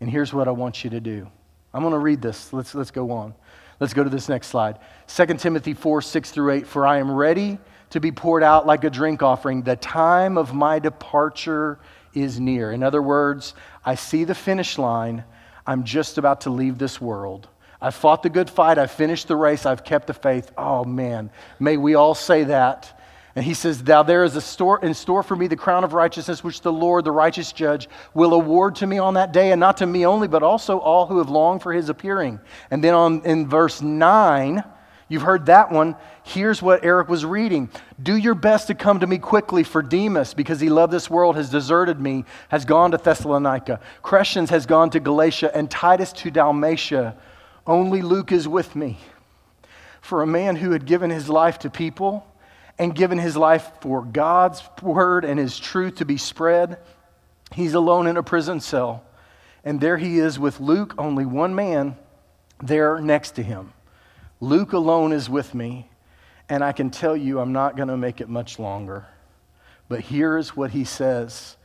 And 0.00 0.10
here's 0.10 0.32
what 0.32 0.48
I 0.48 0.50
want 0.50 0.84
you 0.84 0.90
to 0.90 1.00
do. 1.00 1.28
I'm 1.72 1.82
going 1.82 1.92
to 1.92 1.98
read 1.98 2.22
this. 2.22 2.52
Let's, 2.52 2.74
let's 2.74 2.90
go 2.90 3.10
on. 3.10 3.34
Let's 3.80 3.92
go 3.92 4.04
to 4.04 4.10
this 4.10 4.28
next 4.28 4.48
slide. 4.48 4.78
2 5.08 5.26
Timothy 5.34 5.74
4 5.74 6.00
6 6.02 6.30
through 6.30 6.52
8. 6.52 6.66
For 6.66 6.86
I 6.86 6.98
am 6.98 7.10
ready 7.10 7.58
to 7.90 8.00
be 8.00 8.12
poured 8.12 8.42
out 8.42 8.66
like 8.66 8.84
a 8.84 8.90
drink 8.90 9.22
offering. 9.22 9.62
The 9.62 9.76
time 9.76 10.38
of 10.38 10.54
my 10.54 10.78
departure 10.78 11.78
is 12.14 12.40
near. 12.40 12.72
In 12.72 12.82
other 12.82 13.02
words, 13.02 13.54
I 13.84 13.94
see 13.94 14.24
the 14.24 14.34
finish 14.34 14.78
line. 14.78 15.24
I'm 15.66 15.84
just 15.84 16.18
about 16.18 16.42
to 16.42 16.50
leave 16.50 16.78
this 16.78 17.00
world. 17.00 17.48
I've 17.80 17.94
fought 17.94 18.22
the 18.22 18.30
good 18.30 18.48
fight. 18.48 18.78
I've 18.78 18.90
finished 18.90 19.28
the 19.28 19.36
race. 19.36 19.66
I've 19.66 19.84
kept 19.84 20.06
the 20.06 20.14
faith. 20.14 20.50
Oh, 20.56 20.84
man. 20.84 21.30
May 21.60 21.76
we 21.76 21.94
all 21.94 22.14
say 22.14 22.44
that 22.44 22.95
and 23.36 23.44
he 23.44 23.52
says, 23.52 23.82
Now 23.82 24.02
there 24.02 24.24
is 24.24 24.34
a 24.34 24.40
store 24.40 24.80
in 24.82 24.94
store 24.94 25.22
for 25.22 25.36
me 25.36 25.46
the 25.46 25.56
crown 25.56 25.84
of 25.84 25.92
righteousness, 25.92 26.42
which 26.42 26.62
the 26.62 26.72
Lord, 26.72 27.04
the 27.04 27.12
righteous 27.12 27.52
judge, 27.52 27.86
will 28.14 28.32
award 28.32 28.76
to 28.76 28.86
me 28.86 28.98
on 28.98 29.14
that 29.14 29.32
day, 29.32 29.52
and 29.52 29.60
not 29.60 29.76
to 29.76 29.86
me 29.86 30.06
only, 30.06 30.26
but 30.26 30.42
also 30.42 30.78
all 30.78 31.06
who 31.06 31.18
have 31.18 31.28
longed 31.28 31.62
for 31.62 31.70
his 31.74 31.90
appearing. 31.90 32.40
And 32.70 32.82
then 32.82 32.94
on 32.94 33.20
in 33.26 33.46
verse 33.46 33.82
9, 33.82 34.64
you've 35.10 35.20
heard 35.20 35.46
that 35.46 35.70
one. 35.70 35.96
Here's 36.22 36.62
what 36.62 36.82
Eric 36.82 37.10
was 37.10 37.26
reading. 37.26 37.68
Do 38.02 38.16
your 38.16 38.34
best 38.34 38.68
to 38.68 38.74
come 38.74 39.00
to 39.00 39.06
me 39.06 39.18
quickly, 39.18 39.64
for 39.64 39.82
Demas, 39.82 40.32
because 40.32 40.58
he 40.58 40.70
loved 40.70 40.92
this 40.92 41.10
world, 41.10 41.36
has 41.36 41.50
deserted 41.50 42.00
me, 42.00 42.24
has 42.48 42.64
gone 42.64 42.92
to 42.92 42.96
Thessalonica. 42.96 43.80
Crescens 44.02 44.48
has 44.48 44.64
gone 44.64 44.88
to 44.90 44.98
Galatia, 44.98 45.54
and 45.54 45.70
Titus 45.70 46.10
to 46.14 46.30
Dalmatia. 46.30 47.14
Only 47.66 48.00
Luke 48.00 48.32
is 48.32 48.48
with 48.48 48.74
me. 48.74 48.96
For 50.00 50.22
a 50.22 50.26
man 50.26 50.56
who 50.56 50.70
had 50.70 50.86
given 50.86 51.10
his 51.10 51.28
life 51.28 51.58
to 51.58 51.68
people, 51.68 52.26
and 52.78 52.94
given 52.94 53.18
his 53.18 53.36
life 53.36 53.70
for 53.80 54.02
God's 54.02 54.62
word 54.82 55.24
and 55.24 55.38
his 55.38 55.58
truth 55.58 55.96
to 55.96 56.04
be 56.04 56.18
spread, 56.18 56.78
he's 57.52 57.74
alone 57.74 58.06
in 58.06 58.16
a 58.16 58.22
prison 58.22 58.60
cell. 58.60 59.04
And 59.64 59.80
there 59.80 59.96
he 59.96 60.18
is 60.18 60.38
with 60.38 60.60
Luke, 60.60 60.94
only 60.98 61.24
one 61.26 61.54
man, 61.54 61.96
there 62.62 63.00
next 63.00 63.32
to 63.32 63.42
him. 63.42 63.72
Luke 64.40 64.72
alone 64.72 65.12
is 65.12 65.28
with 65.30 65.54
me, 65.54 65.88
and 66.48 66.62
I 66.62 66.72
can 66.72 66.90
tell 66.90 67.16
you 67.16 67.40
I'm 67.40 67.52
not 67.52 67.76
going 67.76 67.88
to 67.88 67.96
make 67.96 68.20
it 68.20 68.28
much 68.28 68.58
longer. 68.58 69.06
But 69.88 70.00
here 70.00 70.36
is 70.36 70.56
what 70.56 70.70
he 70.70 70.84
says. 70.84 71.56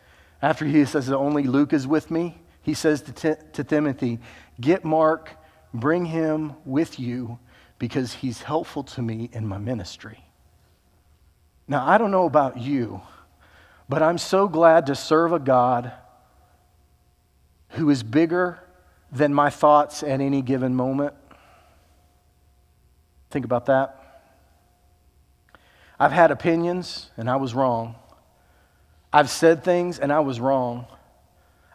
After 0.42 0.66
he 0.66 0.86
says 0.86 1.08
that 1.08 1.18
only 1.18 1.44
Luke 1.44 1.74
is 1.74 1.86
with 1.86 2.10
me, 2.10 2.42
he 2.62 2.74
says 2.74 3.02
to, 3.04 3.12
T- 3.12 3.44
to 3.54 3.64
Timothy, 3.64 4.20
Get 4.60 4.86
Mark, 4.86 5.32
bring 5.74 6.06
him 6.06 6.54
with 6.66 7.00
you, 7.00 7.40
because 7.80 8.14
he's 8.14 8.42
helpful 8.44 8.84
to 8.84 9.02
me 9.02 9.30
in 9.34 9.48
my 9.48 9.58
ministry. 9.58 10.24
Now, 11.68 11.88
I 11.88 11.98
don't 11.98 12.12
know 12.12 12.26
about 12.26 12.58
you, 12.58 13.02
but 13.88 14.02
I'm 14.02 14.18
so 14.18 14.48
glad 14.48 14.86
to 14.88 14.96
serve 14.96 15.32
a 15.32 15.40
God 15.40 15.92
who 17.70 17.90
is 17.90 18.04
bigger 18.04 18.60
than 19.12 19.34
my 19.34 19.50
thoughts 19.50 20.04
at 20.04 20.22
any 20.22 20.42
given 20.42 20.76
moment. 20.76 21.14
Think 23.30 23.46
about 23.46 23.66
that. 23.68 23.98
I've 26.00 26.12
had 26.12 26.32
opinions 26.32 27.12
and 27.16 27.30
I 27.30 27.36
was 27.36 27.54
wrong. 27.54 27.96
I've 29.14 29.30
said 29.30 29.64
things 29.64 30.00
and 30.00 30.12
I 30.12 30.22
was 30.22 30.40
wrong. 30.40 30.88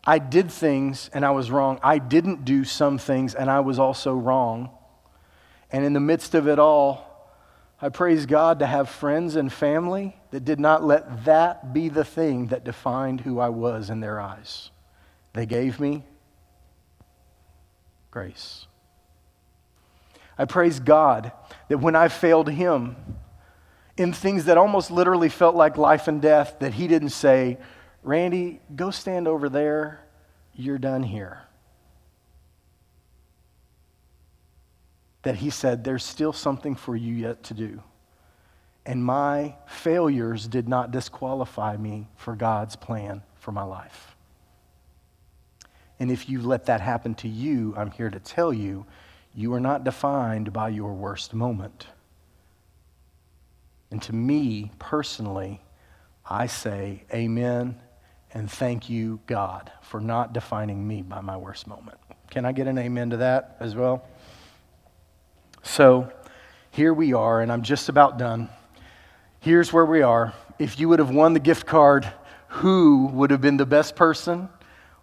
I 0.04 0.18
did 0.18 0.50
things 0.50 1.10
and 1.12 1.24
I 1.24 1.30
was 1.30 1.50
wrong. 1.50 1.78
I 1.82 1.98
didn't 1.98 2.44
do 2.44 2.64
some 2.64 2.98
things 2.98 3.34
and 3.34 3.50
I 3.50 3.60
was 3.60 3.78
also 3.78 4.14
wrong. 4.14 4.70
And 5.70 5.84
in 5.84 5.92
the 5.92 6.00
midst 6.00 6.34
of 6.34 6.48
it 6.48 6.58
all, 6.58 7.05
I 7.80 7.90
praise 7.90 8.24
God 8.24 8.60
to 8.60 8.66
have 8.66 8.88
friends 8.88 9.36
and 9.36 9.52
family 9.52 10.16
that 10.30 10.44
did 10.44 10.58
not 10.58 10.82
let 10.82 11.26
that 11.26 11.74
be 11.74 11.88
the 11.88 12.04
thing 12.04 12.46
that 12.46 12.64
defined 12.64 13.20
who 13.20 13.38
I 13.38 13.50
was 13.50 13.90
in 13.90 14.00
their 14.00 14.18
eyes. 14.18 14.70
They 15.34 15.44
gave 15.44 15.78
me 15.78 16.04
grace. 18.10 18.66
I 20.38 20.46
praise 20.46 20.80
God 20.80 21.32
that 21.68 21.78
when 21.78 21.94
I 21.94 22.08
failed 22.08 22.48
Him 22.48 22.96
in 23.98 24.12
things 24.12 24.46
that 24.46 24.56
almost 24.56 24.90
literally 24.90 25.28
felt 25.28 25.54
like 25.54 25.76
life 25.76 26.08
and 26.08 26.20
death, 26.20 26.56
that 26.60 26.74
He 26.74 26.88
didn't 26.88 27.10
say, 27.10 27.58
Randy, 28.02 28.60
go 28.74 28.90
stand 28.90 29.28
over 29.28 29.50
there. 29.50 30.00
You're 30.54 30.78
done 30.78 31.02
here. 31.02 31.45
That 35.26 35.34
he 35.34 35.50
said, 35.50 35.82
There's 35.82 36.04
still 36.04 36.32
something 36.32 36.76
for 36.76 36.94
you 36.94 37.12
yet 37.12 37.42
to 37.42 37.54
do. 37.54 37.82
And 38.86 39.04
my 39.04 39.56
failures 39.66 40.46
did 40.46 40.68
not 40.68 40.92
disqualify 40.92 41.76
me 41.76 42.06
for 42.14 42.36
God's 42.36 42.76
plan 42.76 43.22
for 43.34 43.50
my 43.50 43.64
life. 43.64 44.14
And 45.98 46.12
if 46.12 46.28
you 46.28 46.42
let 46.42 46.66
that 46.66 46.80
happen 46.80 47.16
to 47.16 47.28
you, 47.28 47.74
I'm 47.76 47.90
here 47.90 48.08
to 48.08 48.20
tell 48.20 48.52
you, 48.52 48.86
you 49.34 49.52
are 49.54 49.60
not 49.60 49.82
defined 49.82 50.52
by 50.52 50.68
your 50.68 50.94
worst 50.94 51.34
moment. 51.34 51.88
And 53.90 54.00
to 54.02 54.14
me 54.14 54.70
personally, 54.78 55.60
I 56.24 56.46
say 56.46 57.02
amen 57.12 57.80
and 58.32 58.48
thank 58.48 58.88
you, 58.88 59.18
God, 59.26 59.72
for 59.82 60.00
not 60.00 60.32
defining 60.32 60.86
me 60.86 61.02
by 61.02 61.20
my 61.20 61.36
worst 61.36 61.66
moment. 61.66 61.98
Can 62.30 62.44
I 62.44 62.52
get 62.52 62.68
an 62.68 62.78
amen 62.78 63.10
to 63.10 63.16
that 63.16 63.56
as 63.58 63.74
well? 63.74 64.06
So 65.66 66.10
here 66.70 66.94
we 66.94 67.12
are, 67.12 67.42
and 67.42 67.50
I'm 67.50 67.62
just 67.62 67.88
about 67.88 68.18
done. 68.18 68.48
Here's 69.40 69.72
where 69.72 69.84
we 69.84 70.00
are. 70.00 70.32
If 70.58 70.78
you 70.78 70.88
would 70.88 71.00
have 71.00 71.10
won 71.10 71.34
the 71.34 71.40
gift 71.40 71.66
card, 71.66 72.10
who 72.48 73.06
would 73.08 73.30
have 73.30 73.40
been 73.40 73.56
the 73.56 73.66
best 73.66 73.96
person, 73.96 74.48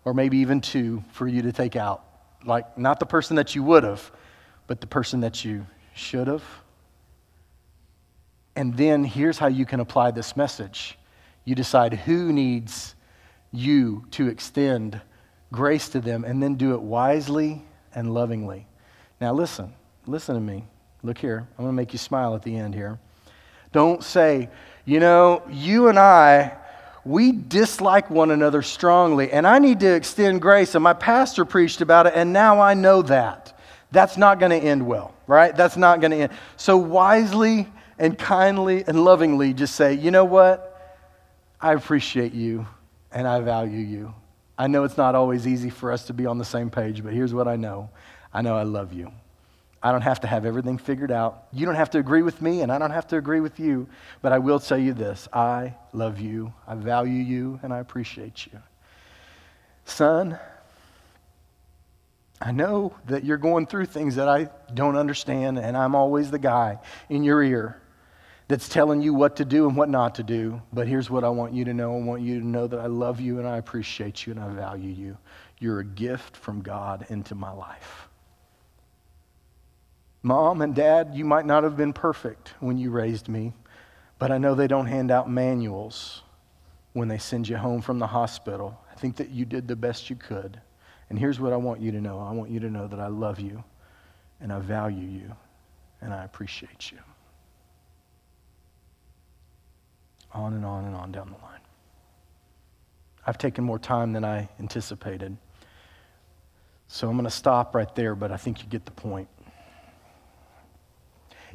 or 0.06 0.14
maybe 0.14 0.38
even 0.38 0.62
two, 0.62 1.04
for 1.12 1.28
you 1.28 1.42
to 1.44 1.52
take 1.52 1.76
out? 1.76 2.04
Like, 2.46 2.78
not 2.78 3.00
the 3.00 3.06
person 3.06 3.36
that 3.36 3.54
you 3.54 3.62
would 3.64 3.84
have, 3.84 4.10
but 4.66 4.80
the 4.80 4.88
person 4.88 5.20
that 5.20 5.44
you 5.44 5.68
should 5.94 6.28
have. 6.28 6.44
And 8.56 8.76
then 8.76 9.04
here's 9.04 9.38
how 9.38 9.48
you 9.48 9.66
can 9.66 9.80
apply 9.80 10.12
this 10.12 10.36
message 10.36 10.98
you 11.46 11.56
decide 11.56 11.94
who 11.94 12.32
needs 12.32 12.96
you 13.52 14.06
to 14.12 14.30
extend 14.30 15.02
grace 15.52 15.90
to 15.90 16.00
them, 16.00 16.24
and 16.24 16.42
then 16.42 16.56
do 16.56 16.74
it 16.74 16.82
wisely 16.82 17.64
and 17.94 18.14
lovingly. 18.14 18.66
Now, 19.20 19.34
listen 19.34 19.74
listen 20.06 20.36
to 20.36 20.42
me. 20.42 20.66
Look 21.04 21.18
here. 21.18 21.48
I'm 21.58 21.64
going 21.64 21.70
to 21.70 21.74
make 21.76 21.94
you 21.94 22.00
smile 22.00 22.36
at 22.36 22.44
the 22.44 22.56
end 22.56 22.74
here. 22.74 23.00
Don't 23.72 24.04
say, 24.04 24.50
you 24.86 25.00
know, 25.00 25.44
you 25.50 25.88
and 25.88 26.00
I, 26.00 26.56
we 27.06 27.32
dislike 27.32 28.10
one 28.10 28.32
another 28.32 28.62
strongly, 28.62 29.32
and 29.32 29.46
I 29.46 29.60
need 29.60 29.80
to 29.82 29.94
extend 29.94 30.42
grace, 30.42 30.76
and 30.76 30.84
my 30.84 30.94
pastor 30.94 31.44
preached 31.44 31.82
about 31.82 32.08
it, 32.08 32.14
and 32.16 32.32
now 32.32 32.62
I 32.62 32.74
know 32.74 33.02
that. 33.04 33.58
That's 33.92 34.18
not 34.18 34.40
going 34.40 34.52
to 34.52 34.58
end 34.58 34.86
well, 34.86 35.14
right? 35.28 35.56
That's 35.56 35.78
not 35.78 36.02
going 36.02 36.12
to 36.12 36.18
end. 36.18 36.32
So 36.58 36.78
wisely 36.78 37.68
and 38.00 38.18
kindly 38.18 38.84
and 38.88 39.04
lovingly 39.04 39.54
just 39.54 39.76
say, 39.76 39.94
you 39.94 40.12
know 40.12 40.26
what? 40.26 40.70
I 41.62 41.74
appreciate 41.74 42.34
you 42.34 42.66
and 43.12 43.28
I 43.28 43.40
value 43.40 43.80
you. 43.80 44.14
I 44.58 44.68
know 44.68 44.84
it's 44.84 44.98
not 44.98 45.16
always 45.16 45.48
easy 45.48 45.70
for 45.70 45.92
us 45.92 46.06
to 46.06 46.14
be 46.14 46.26
on 46.26 46.38
the 46.38 46.46
same 46.46 46.70
page, 46.70 47.04
but 47.04 47.14
here's 47.14 47.34
what 47.34 47.48
I 47.48 47.56
know 47.56 47.90
I 48.34 48.42
know 48.42 48.56
I 48.56 48.64
love 48.64 48.94
you. 48.94 49.12
I 49.84 49.92
don't 49.92 50.02
have 50.02 50.22
to 50.22 50.28
have 50.28 50.46
everything 50.46 50.78
figured 50.78 51.12
out. 51.12 51.48
You 51.52 51.66
don't 51.66 51.76
have 51.76 51.90
to 51.92 52.00
agree 52.00 52.22
with 52.22 52.42
me, 52.42 52.62
and 52.62 52.72
I 52.72 52.80
don't 52.80 52.92
have 52.92 53.08
to 53.08 53.18
agree 53.18 53.42
with 53.42 53.60
you. 53.60 53.88
But 54.22 54.32
I 54.32 54.40
will 54.40 54.60
tell 54.60 54.78
you 54.78 54.94
this 54.94 55.28
I 55.34 55.76
love 55.92 56.22
you, 56.22 56.54
I 56.66 56.76
value 56.76 57.22
you, 57.22 57.60
and 57.62 57.74
I 57.74 57.80
appreciate 57.80 58.48
you. 58.48 58.60
Son, 59.84 60.40
I 62.42 62.52
know 62.52 62.96
that 63.08 63.26
you're 63.26 63.38
going 63.38 63.68
through 63.68 63.88
things 63.88 64.16
that 64.16 64.30
I 64.30 64.50
don't 64.74 64.96
understand, 64.96 65.60
and 65.60 65.76
I'm 65.76 65.96
always 65.96 66.32
the 66.32 66.40
guy 66.40 66.80
in 67.10 67.24
your 67.24 67.44
ear 67.44 67.82
that's 68.48 68.70
telling 68.70 69.02
you 69.02 69.14
what 69.14 69.38
to 69.38 69.46
do 69.46 69.68
and 69.68 69.76
what 69.76 69.90
not 69.90 70.16
to 70.16 70.24
do. 70.24 70.62
But 70.72 70.88
here's 70.88 71.10
what 71.10 71.26
I 71.26 71.30
want 71.30 71.54
you 71.54 71.66
to 71.66 71.74
know 71.74 71.96
I 71.96 72.00
want 72.00 72.22
you 72.22 72.40
to 72.40 72.46
know 72.46 72.68
that 72.68 72.80
I 72.80 72.88
love 72.88 73.20
you 73.20 73.40
and 73.40 73.48
I 73.48 73.58
appreciate 73.58 74.26
you 74.26 74.32
and 74.32 74.40
I 74.40 74.50
value 74.50 74.92
you. 74.92 75.18
You're 75.60 75.80
a 75.80 75.86
gift 75.86 76.38
from 76.38 76.62
God 76.62 77.06
into 77.10 77.36
my 77.36 77.52
life. 77.52 78.10
Mom 80.24 80.62
and 80.62 80.74
dad, 80.74 81.12
you 81.14 81.26
might 81.26 81.46
not 81.46 81.64
have 81.64 81.76
been 81.76 81.92
perfect 81.92 82.54
when 82.62 82.78
you 82.78 82.90
raised 82.90 83.28
me, 83.28 83.52
but 84.18 84.32
I 84.32 84.38
know 84.38 84.56
they 84.56 84.68
don't 84.68 84.86
hand 84.86 85.12
out 85.12 85.30
manuals 85.30 86.24
when 86.94 87.10
they 87.10 87.18
send 87.18 87.50
you 87.50 87.58
home 87.58 87.82
from 87.82 88.00
the 88.00 88.08
hospital. 88.08 88.80
I 88.90 88.96
think 88.96 89.18
that 89.18 89.30
you 89.30 89.44
did 89.44 89.68
the 89.68 89.76
best 89.76 90.10
you 90.10 90.16
could. 90.16 90.62
And 91.10 91.20
here's 91.20 91.42
what 91.42 91.52
I 91.52 91.58
want 91.58 91.82
you 91.82 91.92
to 91.92 92.00
know 92.00 92.20
I 92.20 92.32
want 92.32 92.50
you 92.50 92.62
to 92.62 92.70
know 92.70 92.88
that 92.88 93.00
I 93.00 93.08
love 93.08 93.42
you 93.42 93.66
and 94.40 94.54
I 94.54 94.60
value 94.60 95.08
you 95.08 95.36
and 96.02 96.14
I 96.14 96.24
appreciate 96.24 96.92
you. 96.92 97.00
On 100.32 100.54
and 100.54 100.66
on 100.66 100.86
and 100.86 100.96
on 100.96 101.12
down 101.12 101.28
the 101.28 101.46
line. 101.46 101.60
I've 103.28 103.38
taken 103.38 103.64
more 103.64 103.78
time 103.78 104.14
than 104.14 104.24
I 104.24 104.50
anticipated. 104.60 105.36
So 106.88 107.10
I'm 107.10 107.16
going 107.16 107.26
to 107.26 107.30
stop 107.30 107.76
right 107.76 107.94
there, 107.94 108.16
but 108.16 108.32
I 108.32 108.38
think 108.38 108.64
you 108.64 108.70
get 108.70 108.86
the 108.86 108.92
point. 108.92 109.28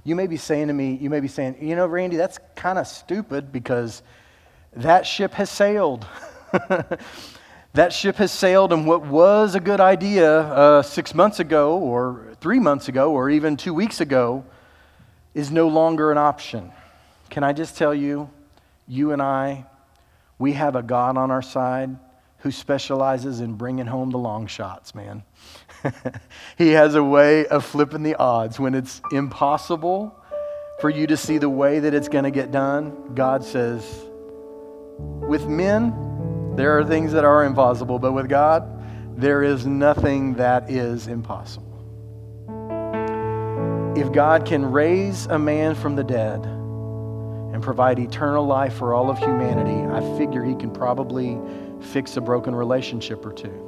You 0.09 0.17
may 0.17 0.27
be 0.27 0.39
saying 0.39 0.69
to 0.69 0.73
me, 0.73 0.95
you 0.95 1.11
may 1.11 1.21
be 1.21 1.29
saying, 1.29 1.59
you 1.61 1.77
know, 1.77 1.87
Randy, 1.87 2.17
that's 2.17 2.39
kind 2.57 2.79
of 2.79 2.87
stupid 2.87 3.53
because 3.53 4.03
that 4.73 5.07
ship 5.07 5.35
has 5.35 5.51
sailed. 5.51 6.07
that 7.75 7.93
ship 7.93 8.17
has 8.17 8.33
sailed, 8.33 8.73
and 8.73 8.87
what 8.87 9.05
was 9.05 9.55
a 9.55 9.61
good 9.61 9.81
idea 9.81 10.41
uh, 10.41 10.81
six 10.81 11.15
months 11.15 11.41
ago, 11.41 11.77
or 11.77 12.35
three 12.41 12.59
months 12.59 12.89
ago, 12.89 13.13
or 13.13 13.29
even 13.29 13.59
two 13.59 13.75
weeks 13.75 14.01
ago, 14.01 14.47
is 15.35 15.51
no 15.51 15.69
longer 15.69 16.11
an 16.11 16.17
option. 16.17 16.73
Can 17.29 17.45
I 17.45 17.53
just 17.53 17.77
tell 17.77 17.95
you, 17.95 18.31
you 18.87 19.13
and 19.13 19.21
I, 19.21 19.67
we 20.39 20.55
have 20.55 20.75
a 20.75 20.83
God 20.83 21.19
on 21.19 21.31
our 21.31 21.43
side 21.43 21.95
who 22.39 22.51
specializes 22.51 23.41
in 23.41 23.57
bringing 23.57 23.85
home 23.85 24.09
the 24.09 24.17
long 24.17 24.47
shots, 24.47 24.95
man. 24.95 25.23
he 26.59 26.71
has 26.71 26.95
a 26.95 27.03
way 27.03 27.47
of 27.47 27.65
flipping 27.65 28.03
the 28.03 28.15
odds. 28.17 28.59
When 28.59 28.75
it's 28.75 29.01
impossible 29.13 30.15
for 30.81 30.91
you 30.91 31.07
to 31.07 31.17
see 31.17 31.39
the 31.39 31.49
way 31.49 31.81
that 31.81 31.95
it's 31.95 32.09
going 32.09 32.25
to 32.25 32.31
get 32.31 32.51
done, 32.51 33.15
God 33.15 33.45
says, 33.45 33.85
with 34.99 35.47
men, 35.47 36.55
there 36.57 36.79
are 36.79 36.85
things 36.85 37.13
that 37.13 37.25
are 37.25 37.45
impossible, 37.45 37.99
but 37.99 38.13
with 38.13 38.29
God, 38.29 38.75
there 39.17 39.43
is 39.43 39.67
nothing 39.67 40.35
that 40.35 40.71
is 40.71 41.07
impossible. 41.07 41.67
If 43.97 44.13
God 44.13 44.45
can 44.45 44.71
raise 44.71 45.27
a 45.27 45.39
man 45.39 45.75
from 45.75 45.97
the 45.97 46.05
dead 46.05 46.45
and 46.45 47.63
provide 47.63 47.99
eternal 47.99 48.47
life 48.47 48.75
for 48.75 48.95
all 48.95 49.11
of 49.11 49.19
humanity, 49.19 49.85
I 49.93 50.19
figure 50.19 50.45
he 50.45 50.55
can 50.55 50.71
probably 50.71 51.39
fix 51.81 52.17
a 52.17 52.21
broken 52.21 52.55
relationship 52.55 53.25
or 53.27 53.33
two 53.33 53.68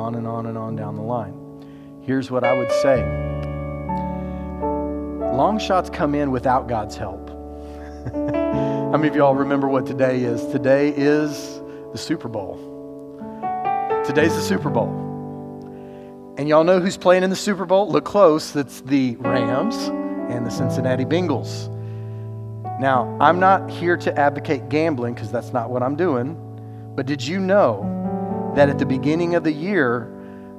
on 0.00 0.14
and 0.14 0.26
on 0.26 0.46
and 0.46 0.56
on 0.56 0.74
down 0.76 0.96
the 0.96 1.02
line. 1.02 1.34
Here's 2.02 2.30
what 2.30 2.42
I 2.42 2.56
would 2.56 2.72
say 2.72 3.02
long 5.34 5.58
shots 5.58 5.88
come 5.88 6.14
in 6.14 6.30
without 6.30 6.68
God's 6.68 6.96
help. 6.96 7.28
How 8.14 8.96
many 8.96 9.08
of 9.08 9.14
y'all 9.14 9.34
remember 9.34 9.68
what 9.68 9.86
today 9.86 10.22
is? 10.22 10.44
Today 10.46 10.92
is 10.96 11.60
the 11.92 11.98
Super 11.98 12.28
Bowl. 12.28 12.56
Today's 14.06 14.34
the 14.34 14.42
Super 14.42 14.70
Bowl. 14.70 14.88
And 16.36 16.48
y'all 16.48 16.64
know 16.64 16.80
who's 16.80 16.96
playing 16.96 17.22
in 17.22 17.30
the 17.30 17.36
Super 17.36 17.64
Bowl? 17.64 17.90
Look 17.90 18.04
close. 18.04 18.56
It's 18.56 18.80
the 18.80 19.16
Rams 19.16 19.76
and 20.32 20.44
the 20.46 20.50
Cincinnati 20.50 21.04
Bengals. 21.04 21.68
Now, 22.80 23.16
I'm 23.20 23.38
not 23.38 23.70
here 23.70 23.96
to 23.98 24.18
advocate 24.18 24.68
gambling 24.68 25.14
because 25.14 25.30
that's 25.30 25.52
not 25.52 25.70
what 25.70 25.82
I'm 25.82 25.96
doing. 25.96 26.36
But 26.96 27.06
did 27.06 27.24
you 27.24 27.38
know 27.38 27.99
that 28.54 28.68
at 28.68 28.78
the 28.78 28.86
beginning 28.86 29.34
of 29.34 29.44
the 29.44 29.52
year, 29.52 30.10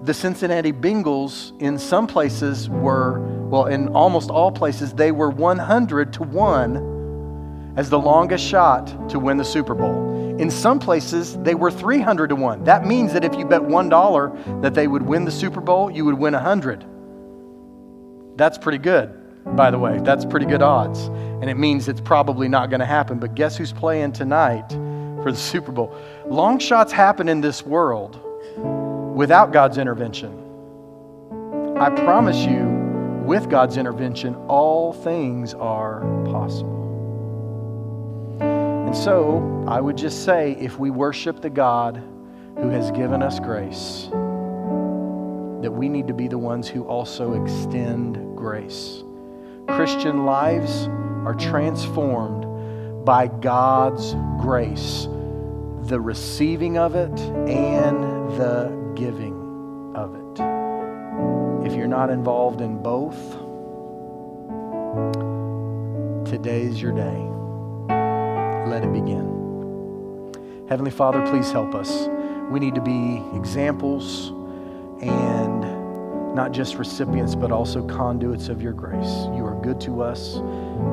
the 0.04 0.14
Cincinnati 0.14 0.72
Bengals, 0.72 1.60
in 1.62 1.78
some 1.78 2.08
places, 2.08 2.70
were, 2.70 3.20
well, 3.50 3.66
in 3.66 3.90
almost 3.90 4.30
all 4.30 4.52
places, 4.52 4.94
they 4.94 5.12
were 5.12 5.30
100 5.30 6.14
to 6.14 6.24
1 6.24 7.74
as 7.78 7.90
the 7.90 8.00
longest 8.00 8.44
shot 8.44 9.10
to 9.10 9.20
win 9.20 9.38
the 9.38 9.46
Super 9.46 9.76
Bowl. 9.76 10.38
In 10.40 10.50
some 10.50 10.80
places, 10.80 11.38
they 11.40 11.54
were 11.54 11.70
300 11.70 12.30
to 12.30 12.36
1. 12.36 12.64
That 12.64 12.86
means 12.86 13.14
that 13.14 13.24
if 13.24 13.36
you 13.36 13.46
bet 13.46 13.62
$1 13.62 14.62
that 14.62 14.74
they 14.74 14.88
would 14.88 15.04
win 15.04 15.26
the 15.26 15.32
Super 15.32 15.62
Bowl, 15.62 15.92
you 15.92 16.06
would 16.06 16.16
win 16.16 16.34
100. 16.34 16.86
That's 18.38 18.58
pretty 18.58 18.80
good, 18.80 19.14
by 19.56 19.70
the 19.70 19.78
way. 19.78 20.00
That's 20.00 20.26
pretty 20.26 20.48
good 20.48 20.64
odds. 20.64 21.00
And 21.42 21.50
it 21.50 21.58
means 21.58 21.88
it's 21.88 22.02
probably 22.02 22.48
not 22.48 22.70
going 22.70 22.80
to 22.80 22.86
happen. 22.86 23.20
But 23.20 23.36
guess 23.36 23.56
who's 23.58 23.74
playing 23.74 24.14
tonight? 24.14 24.74
for 25.22 25.32
the 25.32 25.38
Super 25.38 25.72
Bowl. 25.72 25.96
Long 26.32 26.60
shots 26.60 26.94
happen 26.94 27.28
in 27.28 27.42
this 27.42 27.66
world 27.66 28.18
without 29.14 29.52
God's 29.52 29.78
intervention. 29.78 30.32
I 31.78 31.90
promise 31.90 32.38
you, 32.38 32.64
with 33.26 33.50
God's 33.50 33.76
intervention, 33.76 34.36
all 34.48 34.94
things 34.94 35.54
are 35.54 36.00
possible. 36.24 36.78
And 38.40 38.96
so, 38.96 39.66
I 39.68 39.82
would 39.82 39.98
just 39.98 40.24
say 40.24 40.54
if 40.58 40.80
we 40.80 40.90
worship 40.90 41.42
the 41.42 41.50
God 41.50 42.02
who 42.56 42.70
has 42.70 42.92
given 42.92 43.22
us 43.22 43.38
grace, 43.42 44.08
that 45.62 45.72
we 45.74 45.90
need 45.90 46.08
to 46.08 46.14
be 46.14 46.30
the 46.30 46.38
ones 46.38 46.66
who 46.70 46.86
also 46.86 47.44
extend 47.44 48.38
grace. 48.38 49.04
Christian 49.68 50.24
lives 50.24 50.88
are 51.26 51.36
transformed 51.36 53.04
by 53.04 53.28
God's 53.28 54.14
grace, 54.40 55.10
the 55.88 56.00
receiving 56.00 56.78
of 56.78 56.96
it 56.96 57.20
and 57.50 58.04
the 58.38 58.94
giving 58.96 59.94
of 59.96 60.16
it. 60.16 60.40
If 61.66 61.78
you're 61.78 61.88
not 61.88 62.10
involved 62.10 62.62
in 62.62 62.82
both, 62.82 63.18
today's 66.30 66.82
your 66.82 66.92
day. 66.92 67.28
Let 68.70 68.84
it 68.84 68.94
begin. 68.94 69.40
Heavenly 70.70 70.92
Father, 70.92 71.22
please 71.30 71.52
help 71.52 71.76
us. 71.76 72.08
We 72.50 72.60
need 72.60 72.76
to 72.76 72.82
be 72.82 73.22
examples 73.36 74.30
and 75.02 75.62
not 76.36 76.54
just 76.54 76.76
recipients, 76.76 77.36
but 77.36 77.52
also 77.52 77.86
conduits 77.88 78.48
of 78.48 78.62
your 78.62 78.72
grace. 78.72 79.26
You 79.34 79.46
are 79.46 79.60
good 79.62 79.82
to 79.82 80.02
us. 80.02 80.36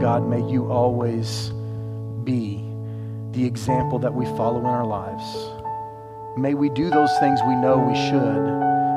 God, 0.00 0.28
may 0.28 0.44
you 0.50 0.70
always 0.70 1.50
be 2.24 2.67
the 3.32 3.44
example 3.44 3.98
that 3.98 4.14
we 4.14 4.24
follow 4.36 4.60
in 4.60 4.66
our 4.66 4.86
lives. 4.86 5.24
May 6.38 6.54
we 6.54 6.68
do 6.70 6.88
those 6.90 7.10
things 7.18 7.40
we 7.46 7.54
know 7.56 7.78
we 7.78 7.94
should, 7.94 8.46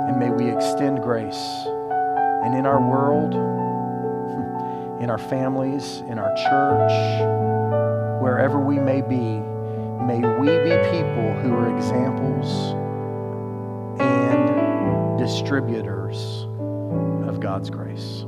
and 0.08 0.20
may 0.20 0.30
we 0.30 0.50
extend 0.50 1.02
grace. 1.02 1.42
And 2.44 2.56
in 2.56 2.66
our 2.66 2.80
world, 2.80 3.34
in 5.02 5.10
our 5.10 5.18
families, 5.18 6.04
in 6.10 6.18
our 6.18 6.34
church, 6.36 6.92
wherever 8.22 8.60
we 8.60 8.80
may 8.80 9.02
be, 9.02 9.40
may 10.06 10.22
we 10.40 10.48
be 10.48 10.76
people 10.92 11.34
who 11.42 11.54
are 11.54 11.76
examples 11.76 12.74
and 14.00 15.20
distributors 15.20 16.48
of 17.28 17.40
God's 17.40 17.70
grace. 17.70 18.26